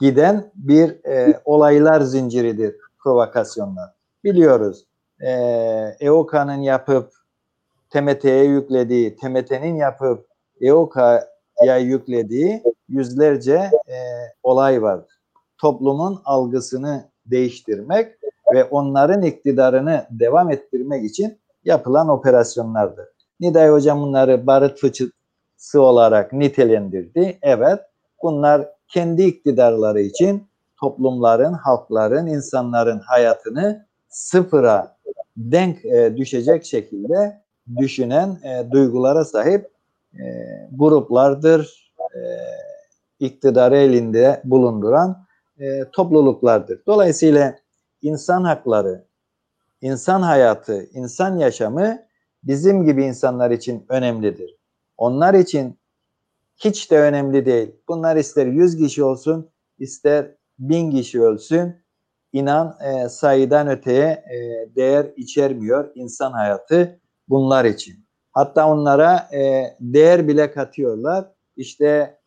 giden 0.00 0.50
bir 0.54 1.04
e, 1.04 1.40
olaylar 1.44 2.00
zinciridir 2.00 2.76
provokasyonlar. 2.98 3.90
Biliyoruz. 4.24 4.86
E, 5.20 5.30
EOKA'nın 6.00 6.60
yapıp 6.60 7.23
TMT'ye 7.94 8.44
yüklediği, 8.44 9.16
TMT'nin 9.16 9.76
yapıp 9.76 10.26
EOKA'ya 10.60 11.78
yüklediği 11.78 12.62
yüzlerce 12.88 13.70
e, 13.88 13.96
olay 14.42 14.82
var. 14.82 15.00
Toplumun 15.58 16.20
algısını 16.24 17.04
değiştirmek 17.26 18.12
ve 18.54 18.64
onların 18.64 19.22
iktidarını 19.22 20.06
devam 20.10 20.50
ettirmek 20.50 21.04
için 21.04 21.38
yapılan 21.64 22.08
operasyonlardır. 22.08 23.06
Niday 23.40 23.70
Hocam 23.70 24.02
bunları 24.02 24.46
barut 24.46 24.78
fıçısı 24.78 25.80
olarak 25.82 26.32
nitelendirdi. 26.32 27.38
Evet, 27.42 27.80
bunlar 28.22 28.68
kendi 28.88 29.22
iktidarları 29.22 30.00
için 30.00 30.46
toplumların, 30.80 31.52
halkların, 31.52 32.26
insanların 32.26 32.98
hayatını 32.98 33.86
sıfıra 34.08 34.96
denk 35.36 35.84
e, 35.84 36.16
düşecek 36.16 36.64
şekilde 36.64 37.43
düşünen 37.76 38.38
e, 38.44 38.70
duygulara 38.70 39.24
sahip 39.24 39.70
e, 40.14 40.24
gruplardır, 40.72 41.92
e, 42.14 42.20
iktidarı 43.20 43.76
elinde 43.76 44.40
bulunduran 44.44 45.26
e, 45.58 45.90
topluluklardır. 45.92 46.82
Dolayısıyla 46.86 47.56
insan 48.02 48.44
hakları, 48.44 49.04
insan 49.80 50.22
hayatı, 50.22 50.84
insan 50.92 51.38
yaşamı 51.38 51.98
bizim 52.42 52.84
gibi 52.84 53.04
insanlar 53.04 53.50
için 53.50 53.86
önemlidir. 53.88 54.56
Onlar 54.96 55.34
için 55.34 55.78
hiç 56.56 56.90
de 56.90 57.00
önemli 57.00 57.46
değil. 57.46 57.76
Bunlar 57.88 58.16
ister 58.16 58.46
100 58.46 58.76
kişi 58.76 59.04
olsun, 59.04 59.50
ister 59.78 60.34
1000 60.58 60.90
kişi 60.90 61.22
ölsün. 61.22 61.84
İnan 62.32 62.76
e, 62.80 63.08
sayıdan 63.08 63.68
öteye 63.68 64.06
e, 64.06 64.68
değer 64.76 65.06
içermiyor 65.16 65.92
insan 65.94 66.32
hayatı 66.32 67.00
bunlar 67.28 67.64
için. 67.64 68.04
Hatta 68.32 68.68
onlara 68.68 69.28
e, 69.34 69.64
değer 69.80 70.28
bile 70.28 70.50
katıyorlar. 70.50 71.24
İşte 71.56 72.18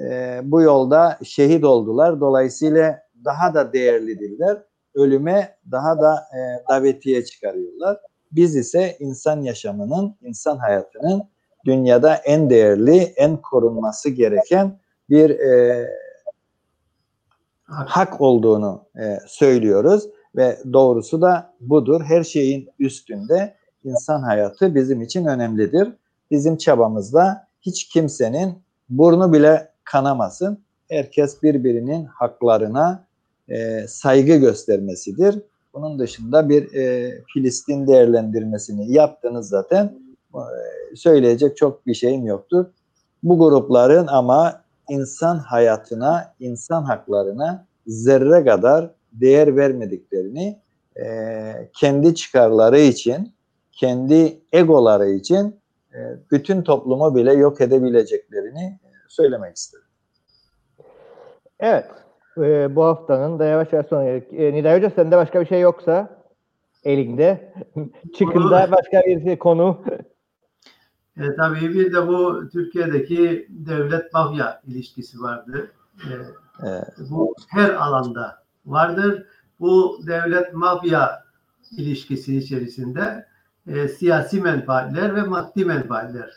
e, 0.00 0.40
bu 0.44 0.62
yolda 0.62 1.18
şehit 1.24 1.64
oldular. 1.64 2.20
Dolayısıyla 2.20 3.00
daha 3.24 3.54
da 3.54 3.72
değerlidirler. 3.72 4.62
Ölüme 4.94 5.56
daha 5.70 6.00
da 6.00 6.14
e, 6.14 6.38
davetiye 6.68 7.24
çıkarıyorlar. 7.24 7.98
Biz 8.32 8.56
ise 8.56 8.96
insan 9.00 9.42
yaşamının, 9.42 10.16
insan 10.22 10.56
hayatının 10.56 11.22
dünyada 11.66 12.14
en 12.14 12.50
değerli, 12.50 12.96
en 12.98 13.36
korunması 13.36 14.10
gereken 14.10 14.78
bir 15.10 15.30
e, 15.30 15.86
hak 17.64 18.20
olduğunu 18.20 18.84
e, 19.00 19.18
söylüyoruz 19.26 20.08
ve 20.36 20.58
doğrusu 20.72 21.22
da 21.22 21.54
budur. 21.60 22.00
Her 22.04 22.24
şeyin 22.24 22.68
üstünde 22.78 23.54
insan 23.84 24.22
hayatı 24.22 24.74
bizim 24.74 25.02
için 25.02 25.24
önemlidir. 25.24 25.92
Bizim 26.30 26.56
çabamızda 26.56 27.46
hiç 27.62 27.88
kimsenin 27.88 28.54
burnu 28.88 29.32
bile 29.32 29.68
kanamasın. 29.84 30.58
Herkes 30.88 31.42
birbirinin 31.42 32.04
haklarına 32.04 33.04
e, 33.48 33.86
saygı 33.88 34.36
göstermesidir. 34.36 35.38
Bunun 35.74 35.98
dışında 35.98 36.48
bir 36.48 36.74
e, 36.74 37.12
Filistin 37.34 37.86
değerlendirmesini 37.86 38.92
yaptınız 38.92 39.48
zaten. 39.48 39.98
E, 40.34 40.96
söyleyecek 40.96 41.56
çok 41.56 41.86
bir 41.86 41.94
şeyim 41.94 42.26
yoktur. 42.26 42.66
Bu 43.22 43.38
grupların 43.38 44.06
ama 44.06 44.60
insan 44.88 45.38
hayatına, 45.38 46.34
insan 46.40 46.82
haklarına 46.82 47.66
zerre 47.86 48.44
kadar 48.44 48.90
değer 49.12 49.56
vermediklerini 49.56 50.58
e, 50.96 51.06
kendi 51.72 52.14
çıkarları 52.14 52.80
için, 52.80 53.32
kendi 53.76 54.40
egoları 54.52 55.06
için 55.08 55.60
e, 55.94 55.98
bütün 56.30 56.62
toplumu 56.62 57.14
bile 57.14 57.32
yok 57.32 57.60
edebileceklerini 57.60 58.78
e, 58.84 58.88
söylemek 59.08 59.56
istedim. 59.56 59.84
Evet. 61.60 61.90
E, 62.38 62.76
bu 62.76 62.84
haftanın 62.84 63.38
da 63.38 63.44
yavaş 63.44 63.72
yavaş 63.72 63.86
sona 63.86 64.04
geldik. 64.04 64.32
E, 64.32 64.52
Nilay 64.52 64.78
Hoca 64.78 64.90
sende 64.90 65.16
başka 65.16 65.40
bir 65.40 65.46
şey 65.46 65.60
yoksa 65.60 66.24
elinde 66.84 67.54
çıkında 68.18 68.68
başka 68.72 69.02
bir 69.06 69.38
konu 69.38 69.84
E, 71.16 71.36
tabii 71.36 71.74
bir 71.74 71.92
de 71.92 72.08
bu 72.08 72.48
Türkiye'deki 72.52 73.46
devlet 73.50 74.14
mafya 74.14 74.60
ilişkisi 74.66 75.22
vardı. 75.22 75.70
E, 75.98 76.14
Evet. 76.62 76.84
Bu 77.10 77.34
her 77.48 77.70
alanda 77.70 78.42
vardır. 78.66 79.26
Bu 79.60 80.00
devlet 80.06 80.54
mafya 80.54 81.24
ilişkisi 81.76 82.36
içerisinde 82.36 83.26
e, 83.66 83.88
siyasi 83.88 84.40
menfaatler 84.40 85.14
ve 85.14 85.22
maddi 85.22 85.64
menfaatler 85.64 86.30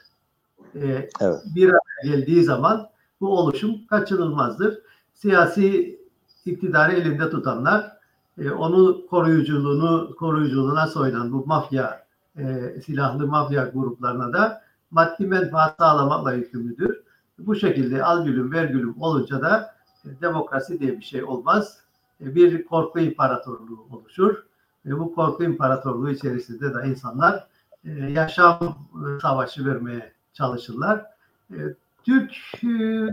e, 0.75 1.09
Evet. 1.21 1.41
bir 1.55 1.69
araya 1.69 2.15
geldiği 2.15 2.43
zaman 2.43 2.89
bu 3.21 3.37
oluşum 3.39 3.87
kaçınılmazdır. 3.87 4.79
Siyasi 5.13 5.99
iktidarı 6.45 6.93
elinde 6.93 7.29
tutanlar 7.29 7.97
e, 8.37 8.51
onu 8.51 9.07
koruyuculuğunu 9.07 10.15
koruyuculuğuna 10.15 10.87
soyunan 10.87 11.33
bu 11.33 11.45
mafya 11.45 12.05
e, 12.37 12.75
silahlı 12.85 13.27
mafya 13.27 13.71
gruplarına 13.73 14.33
da 14.33 14.61
maddi 14.91 15.27
menfaat 15.27 15.77
sağlamakla 15.77 16.33
yükümlüdür. 16.33 17.01
Bu 17.39 17.55
şekilde 17.55 18.03
al 18.03 18.25
gülüm 18.25 18.51
ver 18.51 18.65
gülüm 18.65 19.01
olunca 19.01 19.41
da 19.41 19.75
e, 20.05 20.21
demokrasi 20.21 20.79
diye 20.79 20.97
bir 20.99 21.05
şey 21.05 21.23
olmaz. 21.23 21.77
E, 22.21 22.35
bir 22.35 22.65
korku 22.65 22.99
imparatorluğu 22.99 23.87
oluşur. 23.91 24.43
Ve 24.87 24.99
bu 24.99 25.15
korku 25.15 25.43
imparatorluğu 25.43 26.09
içerisinde 26.09 26.73
de 26.73 26.87
insanlar 26.87 27.47
e, 27.85 27.91
yaşam 27.91 28.59
e, 28.95 29.19
savaşı 29.21 29.65
vermeye 29.65 30.13
çalışırlar. 30.33 31.05
E, 31.51 31.59
Türk 32.03 32.31
e, 32.63 32.67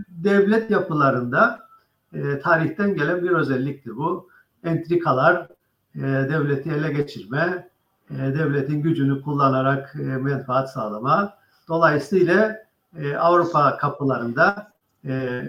devlet 0.08 0.70
yapılarında 0.70 1.68
e, 2.12 2.38
tarihten 2.38 2.94
gelen 2.94 3.22
bir 3.22 3.30
özelliktir 3.30 3.96
bu. 3.96 4.28
Entrikalar, 4.64 5.48
e, 5.94 6.00
devleti 6.02 6.70
ele 6.70 6.92
geçirme, 6.92 7.68
e, 8.10 8.16
devletin 8.16 8.82
gücünü 8.82 9.22
kullanarak 9.22 9.94
e, 9.94 10.02
menfaat 10.02 10.72
sağlama. 10.72 11.34
Dolayısıyla 11.68 12.56
e, 12.96 13.16
Avrupa 13.16 13.76
kapılarında 13.76 14.72
e, 15.04 15.42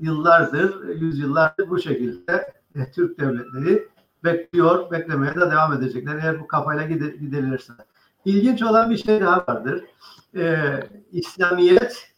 yıllardır, 0.00 0.88
yüzyıllardır 0.88 1.70
bu 1.70 1.78
şekilde 1.78 2.52
e, 2.74 2.90
Türk 2.92 3.20
devletleri 3.20 3.88
bekliyor, 4.24 4.90
beklemeye 4.90 5.34
de 5.34 5.40
devam 5.40 5.72
edecekler 5.72 6.18
eğer 6.22 6.40
bu 6.40 6.46
kafayla 6.46 6.86
gidilirse. 6.86 7.72
İlginç 8.24 8.62
olan 8.62 8.90
bir 8.90 8.96
şey 8.96 9.20
daha 9.20 9.44
vardır. 9.48 9.84
E, 10.36 10.56
İslamiyet, 11.12 12.12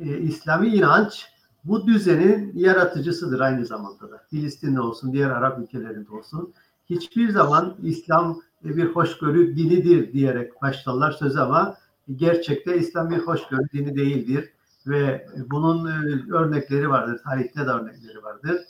e, 0.00 0.18
İslami 0.18 0.68
inanç 0.68 1.26
bu 1.64 1.86
düzenin 1.86 2.52
yaratıcısıdır 2.54 3.40
aynı 3.40 3.66
zamanda 3.66 4.10
da. 4.10 4.22
Filistin'de 4.30 4.80
olsun, 4.80 5.12
diğer 5.12 5.30
Arap 5.30 5.58
ülkelerinde 5.58 6.10
olsun. 6.10 6.54
Hiçbir 6.90 7.28
zaman 7.28 7.76
İslam 7.82 8.40
e, 8.64 8.76
bir 8.76 8.86
hoşgörü 8.86 9.56
dinidir 9.56 10.12
diyerek 10.12 10.62
başlarlar 10.62 11.12
söz 11.12 11.36
ama 11.36 11.76
gerçekte 12.16 12.78
İslam 12.78 13.10
bir 13.10 13.18
hoşgörü 13.18 13.70
dini 13.72 13.96
değildir 13.96 14.52
ve 14.86 15.26
bunun 15.50 15.86
e, 15.86 16.32
örnekleri 16.32 16.90
vardır. 16.90 17.20
Tarihte 17.24 17.66
de 17.66 17.70
örnekleri 17.70 18.22
vardır. 18.22 18.60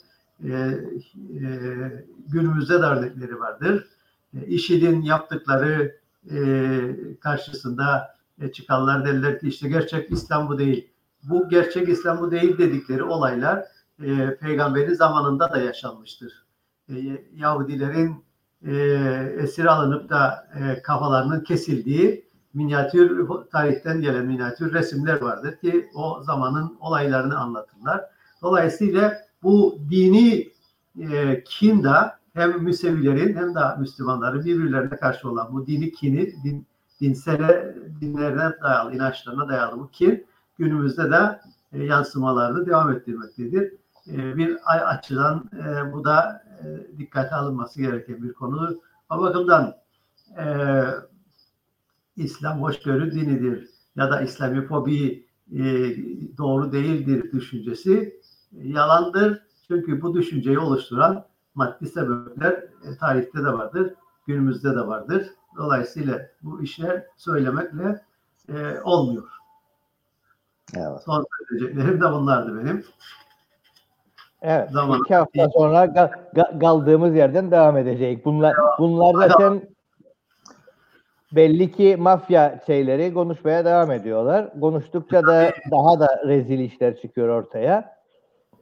E, 0.43 0.49
e, 0.49 2.03
örnekleri 2.83 3.39
vardır. 3.39 3.87
E, 4.33 4.45
IŞİD'in 4.45 5.01
yaptıkları 5.01 5.95
e, 6.31 6.39
karşısında 7.19 8.15
e, 8.41 8.51
çıkanlar 8.51 9.05
derler 9.05 9.39
ki 9.39 9.47
işte 9.47 9.69
gerçek 9.69 10.11
İslam 10.11 10.49
bu 10.49 10.59
değil. 10.59 10.89
Bu 11.23 11.49
gerçek 11.49 11.89
İslam 11.89 12.19
bu 12.19 12.31
değil 12.31 12.57
dedikleri 12.57 13.03
olaylar 13.03 13.65
e, 14.03 14.35
peygamberin 14.35 14.93
zamanında 14.93 15.51
da 15.51 15.57
yaşanmıştır. 15.57 16.45
E, 16.89 16.95
Yahudilerin 17.35 18.25
e, 18.65 18.75
esir 19.39 19.65
alınıp 19.65 20.09
da 20.09 20.47
kafalarının 20.83 21.43
kesildiği 21.43 22.27
minyatür 22.53 23.27
tarihten 23.51 24.01
gelen 24.01 24.25
minyatür 24.25 24.73
resimler 24.73 25.21
vardır 25.21 25.57
ki 25.57 25.89
o 25.95 26.23
zamanın 26.23 26.77
olaylarını 26.79 27.37
anlatırlar. 27.37 28.05
Dolayısıyla 28.41 29.26
bu 29.47 29.79
dini 29.89 30.51
e, 30.99 31.43
kin 31.43 31.83
da 31.83 32.19
hem 32.33 32.63
Müsevilerin 32.63 33.35
hem 33.35 33.55
de 33.55 33.59
Müslümanların 33.79 34.45
birbirlerine 34.45 34.95
karşı 34.95 35.29
olan 35.29 35.53
bu 35.53 35.67
dini 35.67 35.91
kini, 35.91 36.43
din, 36.43 36.65
dinsel 37.01 37.75
dinlerine 38.01 38.53
dayalı, 38.63 38.95
inançlarına 38.95 39.47
dayalı 39.47 39.79
bu 39.79 39.89
kin 39.91 40.25
günümüzde 40.57 41.11
de 41.11 41.39
e, 41.73 41.83
yansımalarını 41.83 42.65
devam 42.65 42.91
ettirmektedir. 42.91 43.73
E, 44.07 44.37
bir 44.37 44.57
ay 44.65 44.79
açıdan 44.85 45.49
e, 45.53 45.93
bu 45.93 46.03
da 46.03 46.43
e, 46.59 46.97
dikkate 46.97 47.35
alınması 47.35 47.81
gereken 47.81 48.23
bir 48.23 48.33
konudur. 48.33 48.75
O 49.09 49.21
bakımdan 49.21 49.75
e, 50.37 50.45
İslam 52.15 52.61
hoşgörü 52.61 53.11
dinidir 53.11 53.69
ya 53.95 54.11
da 54.11 54.21
İslamifobi 54.21 55.25
e, 55.51 55.63
doğru 56.37 56.71
değildir 56.71 57.31
düşüncesi 57.31 58.16
yalandır. 58.51 59.43
Çünkü 59.67 60.01
bu 60.01 60.13
düşünceyi 60.13 60.59
oluşturan 60.59 61.25
maddi 61.55 61.87
sebepler 61.87 62.51
e, 62.53 62.97
tarihte 62.99 63.39
de 63.39 63.53
vardır, 63.53 63.93
günümüzde 64.27 64.75
de 64.75 64.87
vardır. 64.87 65.27
Dolayısıyla 65.57 66.21
bu 66.41 66.63
işler 66.63 67.05
söylemekle 67.17 68.01
e, 68.49 68.81
olmuyor. 68.83 69.27
Evet. 70.75 71.01
Son 71.05 71.25
söyleyeceklerim 71.49 72.01
de 72.01 72.11
bunlardı 72.11 72.59
benim. 72.63 72.83
Evet. 74.41 74.71
Zaman- 74.71 74.99
iki 74.99 75.15
hafta 75.15 75.49
sonra 75.49 75.85
ga- 75.85 76.11
ga- 76.35 76.59
kaldığımız 76.59 77.15
yerden 77.15 77.51
devam 77.51 77.77
edecek. 77.77 78.25
Bunlar 78.25 78.55
bunlar 78.79 79.27
zaten 79.27 79.61
belli 81.31 81.71
ki 81.71 81.95
mafya 81.99 82.59
şeyleri 82.65 83.13
konuşmaya 83.13 83.65
devam 83.65 83.91
ediyorlar. 83.91 84.59
Konuştukça 84.59 85.23
da 85.23 85.51
daha 85.71 85.99
da 85.99 86.07
rezil 86.27 86.59
işler 86.59 87.01
çıkıyor 87.01 87.29
ortaya. 87.29 87.96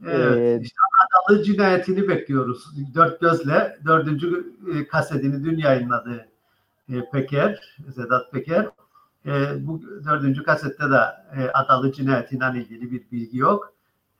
Evet, 0.07 0.37
Ee, 0.37 0.59
işte 0.61 1.43
cinayetini 1.43 2.07
bekliyoruz. 2.07 2.65
Dört 2.95 3.21
gözle 3.21 3.77
dördüncü 3.85 4.53
e, 4.75 4.87
kasetini 4.87 5.43
dün 5.43 5.57
yayınladı 5.57 6.25
e, 6.89 7.09
Peker, 7.11 7.77
Sedat 7.95 8.31
Peker. 8.31 8.69
E, 9.25 9.31
bu 9.67 9.81
dördüncü 10.05 10.43
kasette 10.43 10.83
de 10.83 10.99
e, 11.41 11.49
Adalı 11.53 11.91
cinayetiyle 11.91 12.45
ilgili 12.55 12.91
bir 12.91 13.11
bilgi 13.11 13.37
yok. 13.37 13.73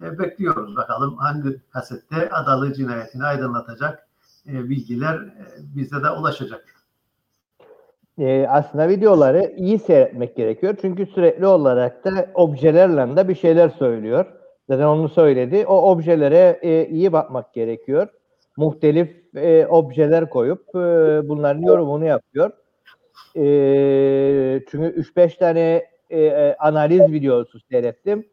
E, 0.03 0.19
bekliyoruz 0.19 0.75
bakalım 0.75 1.17
hangi 1.17 1.49
kasette 1.73 2.29
Adalı 2.29 2.73
cinayetini 2.73 3.23
aydınlatacak 3.23 4.07
e, 4.47 4.69
bilgiler 4.69 5.15
e, 5.15 5.43
bize 5.75 6.03
de 6.03 6.09
ulaşacak. 6.09 6.65
e, 8.17 8.47
aslında 8.47 8.89
videoları 8.89 9.53
iyi 9.57 9.79
seyretmek 9.79 10.35
gerekiyor. 10.35 10.75
Çünkü 10.81 11.05
sürekli 11.05 11.45
olarak 11.45 12.05
da 12.05 12.31
objelerle 12.33 13.15
de 13.15 13.27
bir 13.27 13.35
şeyler 13.35 13.69
söylüyor. 13.69 14.25
Zaten 14.69 14.85
onu 14.85 15.09
söyledi. 15.09 15.65
O 15.67 15.91
objelere 15.91 16.59
e, 16.61 16.87
iyi 16.87 17.13
bakmak 17.13 17.53
gerekiyor. 17.53 18.07
Muhtelif 18.57 19.35
e, 19.35 19.67
objeler 19.67 20.29
koyup 20.29 20.69
e, 20.69 20.79
bunların 21.29 21.61
yorumunu 21.61 22.05
yapıyor. 22.05 22.51
E, 23.35 23.43
çünkü 24.71 25.01
3-5 25.01 25.37
tane 25.37 25.85
e, 26.09 26.21
e, 26.21 26.55
analiz 26.59 27.11
videosu 27.11 27.59
seyrettim. 27.71 28.25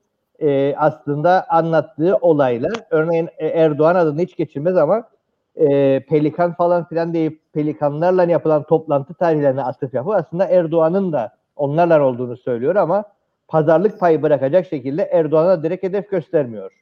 E, 0.42 0.74
aslında 0.76 1.46
anlattığı 1.48 2.16
olaylar, 2.16 2.72
örneğin 2.90 3.28
e, 3.38 3.46
Erdoğan 3.46 3.94
adını 3.94 4.20
hiç 4.20 4.36
geçirmez 4.36 4.76
ama 4.76 5.08
e, 5.56 6.00
pelikan 6.00 6.52
falan 6.52 6.88
filan 6.88 7.14
deyip 7.14 7.40
pelikanlarla 7.52 8.24
yapılan 8.24 8.62
toplantı 8.62 9.14
tarihlerine 9.14 9.62
atıf 9.62 9.94
yapıp 9.94 10.14
aslında 10.14 10.46
Erdoğan'ın 10.46 11.12
da 11.12 11.36
onlarla 11.56 12.02
olduğunu 12.02 12.36
söylüyor 12.36 12.76
ama 12.76 13.04
pazarlık 13.52 14.00
payı 14.00 14.22
bırakacak 14.22 14.66
şekilde 14.66 15.02
Erdoğan'a 15.02 15.62
direkt 15.62 15.82
hedef 15.82 16.10
göstermiyor 16.10 16.72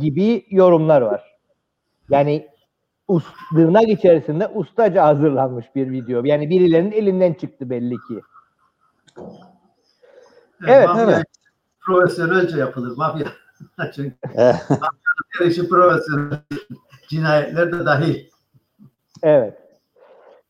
gibi 0.00 0.46
yorumlar 0.50 1.02
var. 1.02 1.36
Yani 2.10 2.48
tırnak 3.50 3.88
içerisinde 3.88 4.48
ustaca 4.48 5.04
hazırlanmış 5.04 5.66
bir 5.74 5.90
video. 5.90 6.24
Yani 6.24 6.50
birilerinin 6.50 6.92
elinden 6.92 7.32
çıktı 7.32 7.70
belli 7.70 7.94
ki. 7.94 8.20
Evet, 10.66 10.88
mafya 10.88 11.04
evet. 11.04 11.26
Profesyonelce 11.80 12.58
yapılır 12.58 12.96
mafya. 12.96 13.26
Çünkü 13.94 14.16
Evet. 14.34 14.56
her 15.38 15.46
işi 15.46 15.68
profesyonel. 15.68 16.40
Cinayetler 17.08 17.72
de 17.72 17.86
dahil. 17.86 18.30
Evet. 19.22 19.58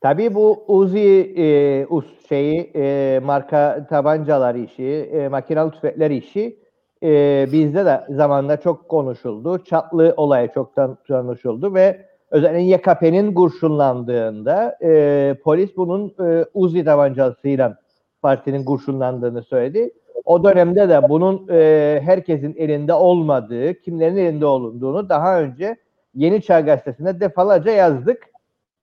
Tabii 0.06 0.34
bu 0.34 0.64
Uzi 0.68 1.34
e, 1.36 1.86
us 1.90 2.04
şeyi 2.28 2.70
e, 2.76 3.20
marka 3.24 3.86
tabancalar 3.90 4.54
işi, 4.54 5.10
e, 5.12 5.28
makinalı 5.28 5.70
tüfekler 5.70 6.10
işi 6.10 6.58
e, 7.02 7.46
bizde 7.52 7.84
de 7.84 8.00
zamanında 8.10 8.56
çok 8.56 8.88
konuşuldu. 8.88 9.64
Çatlı 9.64 10.14
olayı 10.16 10.48
çoktan 10.54 10.98
konuşuldu 11.08 11.74
ve 11.74 12.06
özellikle 12.30 12.62
YKP'nin 12.62 13.34
kurşunlandığında 13.34 14.78
e, 14.82 15.34
polis 15.44 15.76
bunun 15.76 16.14
e, 16.28 16.44
Uzi 16.54 16.84
tabancasıyla 16.84 17.78
partinin 18.22 18.64
kurşunlandığını 18.64 19.42
söyledi. 19.42 19.90
O 20.24 20.44
dönemde 20.44 20.88
de 20.88 21.08
bunun 21.08 21.48
e, 21.50 22.00
herkesin 22.04 22.54
elinde 22.58 22.92
olmadığı, 22.92 23.80
kimlerin 23.80 24.16
elinde 24.16 24.46
olunduğunu 24.46 25.08
daha 25.08 25.40
önce 25.40 25.76
Yeni 26.14 26.42
Çağ 26.42 26.60
Gazetesi'nde 26.60 27.20
defalarca 27.20 27.70
yazdık. 27.70 28.35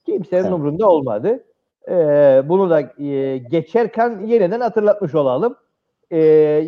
Kimsenin 0.05 0.41
Evet. 0.43 0.53
umurunda 0.53 0.89
olmadı. 0.89 1.43
Ee, 1.89 2.43
bunu 2.45 2.69
da 2.69 2.81
e, 3.03 3.37
geçerken 3.37 4.19
yeniden 4.25 4.59
hatırlatmış 4.59 5.15
olalım. 5.15 5.55
Ee, 6.11 6.17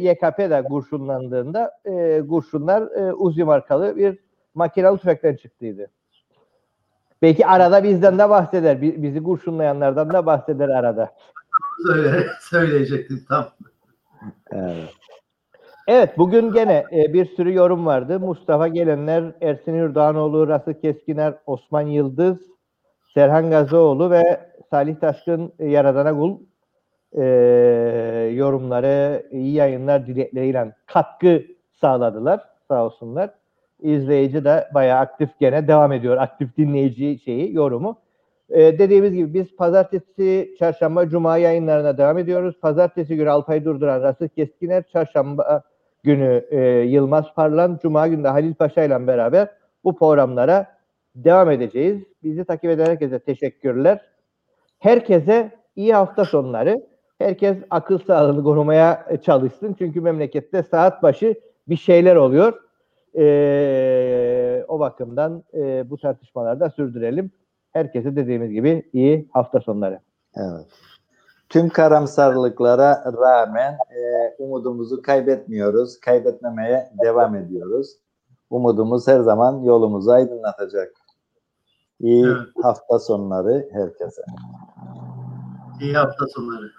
YKP 0.02 0.38
de 0.50 0.64
kurşunlandığında 0.64 1.72
e, 1.86 2.22
kurşunlar 2.30 2.82
e, 2.82 3.14
Uzi 3.14 3.44
markalı 3.44 3.96
bir 3.98 4.18
makinalı 4.56 4.98
tüfekten 4.98 5.36
çıktıydı. 5.36 5.88
Belki 7.22 7.48
arada 7.48 7.84
bizden 7.84 8.20
de 8.20 8.30
bahseder. 8.30 8.82
bi- 8.82 9.04
Bizi 9.04 9.24
kurşunlayanlardan 9.24 10.14
da 10.14 10.26
bahseder 10.26 10.70
arada. 10.70 11.12
Söyle, 11.88 12.24
söyleyecektim 12.42 13.26
tam. 13.30 13.46
Evet. 14.52 14.90
Evet 15.88 16.18
bugün 16.18 16.52
gene 16.54 16.86
e, 16.92 17.14
bir 17.14 17.26
sürü 17.26 17.54
yorum 17.54 17.86
vardı. 17.86 18.20
Mustafa 18.20 18.68
Gelenler, 18.68 19.24
Ersin 19.42 19.74
Yurdanoğlu, 19.76 20.48
Rasıl 20.48 20.74
Keskiner, 20.74 21.34
Osman 21.46 21.82
Yıldız, 21.88 22.38
Serhan 23.16 23.50
Gazioğlu 23.50 24.12
ve 24.12 24.40
Salih 24.70 24.96
Taşkın 24.96 25.54
e, 25.60 25.70
Yaradana 25.70 26.18
Kul 26.18 26.38
e, 27.14 27.24
yorumları, 28.34 29.26
iyi 29.32 29.54
yayınlar 29.54 30.08
dilekleriyle 30.08 30.76
katkı 30.86 31.44
sağladılar. 31.82 32.42
Sağ 32.68 32.86
olsunlar. 32.86 33.30
İzleyici 33.82 34.46
de 34.46 34.68
bayağı 34.74 35.00
aktif 35.00 35.30
gene 35.40 35.68
devam 35.68 35.92
ediyor. 35.92 36.18
Aktif 36.18 36.58
dinleyici 36.58 37.20
şeyi, 37.20 37.54
yorumu. 37.54 38.00
E, 38.50 38.80
dediğimiz 38.80 39.14
gibi 39.14 39.34
biz 39.34 39.56
pazartesi, 39.56 40.56
çarşamba, 40.60 41.10
cuma 41.10 41.38
yayınlarına 41.38 41.98
devam 41.98 42.18
ediyoruz. 42.18 42.56
Pazartesi 42.62 43.16
günü 43.16 43.30
Alpay 43.30 43.66
Durduran, 43.66 44.02
Rasıl 44.02 44.28
Keskiner, 44.28 44.84
çarşamba 44.84 45.64
günü 46.04 46.46
e, 46.50 46.60
Yılmaz 46.80 47.34
Parlan, 47.36 47.80
cuma 47.82 48.08
günü 48.08 48.24
de 48.24 48.28
Halil 48.28 48.54
Paşa 48.54 48.84
ile 48.84 49.08
beraber 49.08 49.48
bu 49.84 49.96
programlara 49.96 50.75
devam 51.16 51.52
edeceğiz. 51.52 52.04
Bizi 52.24 52.46
takip 52.46 52.72
eden 52.72 52.86
herkese 52.86 53.20
teşekkürler. 53.20 54.02
Herkese 54.80 55.52
iyi 55.76 55.94
hafta 55.94 56.26
sonları. 56.26 56.88
Herkes 57.18 57.58
akıl 57.70 58.00
sağlığını 58.00 58.44
korumaya 58.44 59.06
çalışsın. 59.22 59.76
Çünkü 59.80 60.02
memlekette 60.02 60.64
saat 60.64 61.04
başı 61.04 61.36
bir 61.68 61.78
şeyler 61.78 62.16
oluyor. 62.16 62.62
Ee, 63.18 64.66
o 64.68 64.80
bakımdan 64.80 65.44
e, 65.54 65.90
bu 65.90 65.98
tartışmalarda 65.98 66.70
sürdürelim. 66.70 67.32
Herkese 67.72 68.16
dediğimiz 68.16 68.52
gibi 68.52 68.90
iyi 68.94 69.30
hafta 69.34 69.60
sonları. 69.60 70.00
Evet. 70.36 70.68
Tüm 71.50 71.70
karamsarlıklara 71.70 73.14
rağmen 73.22 73.74
e, 73.74 74.36
umudumuzu 74.40 75.02
kaybetmiyoruz. 75.02 76.00
Kaybetmemeye 76.00 76.92
devam 77.04 77.36
ediyoruz. 77.36 77.98
Umudumuz 78.50 79.08
her 79.08 79.20
zaman 79.20 79.64
yolumuzu 79.64 80.12
aydınlatacak. 80.12 81.05
İyi 82.00 82.26
Evet. 82.26 82.48
hafta 82.64 83.00
sonları 83.00 83.70
herkese. 83.72 84.22
İyi 85.82 85.94
hafta 85.98 86.28
sonları. 86.28 86.72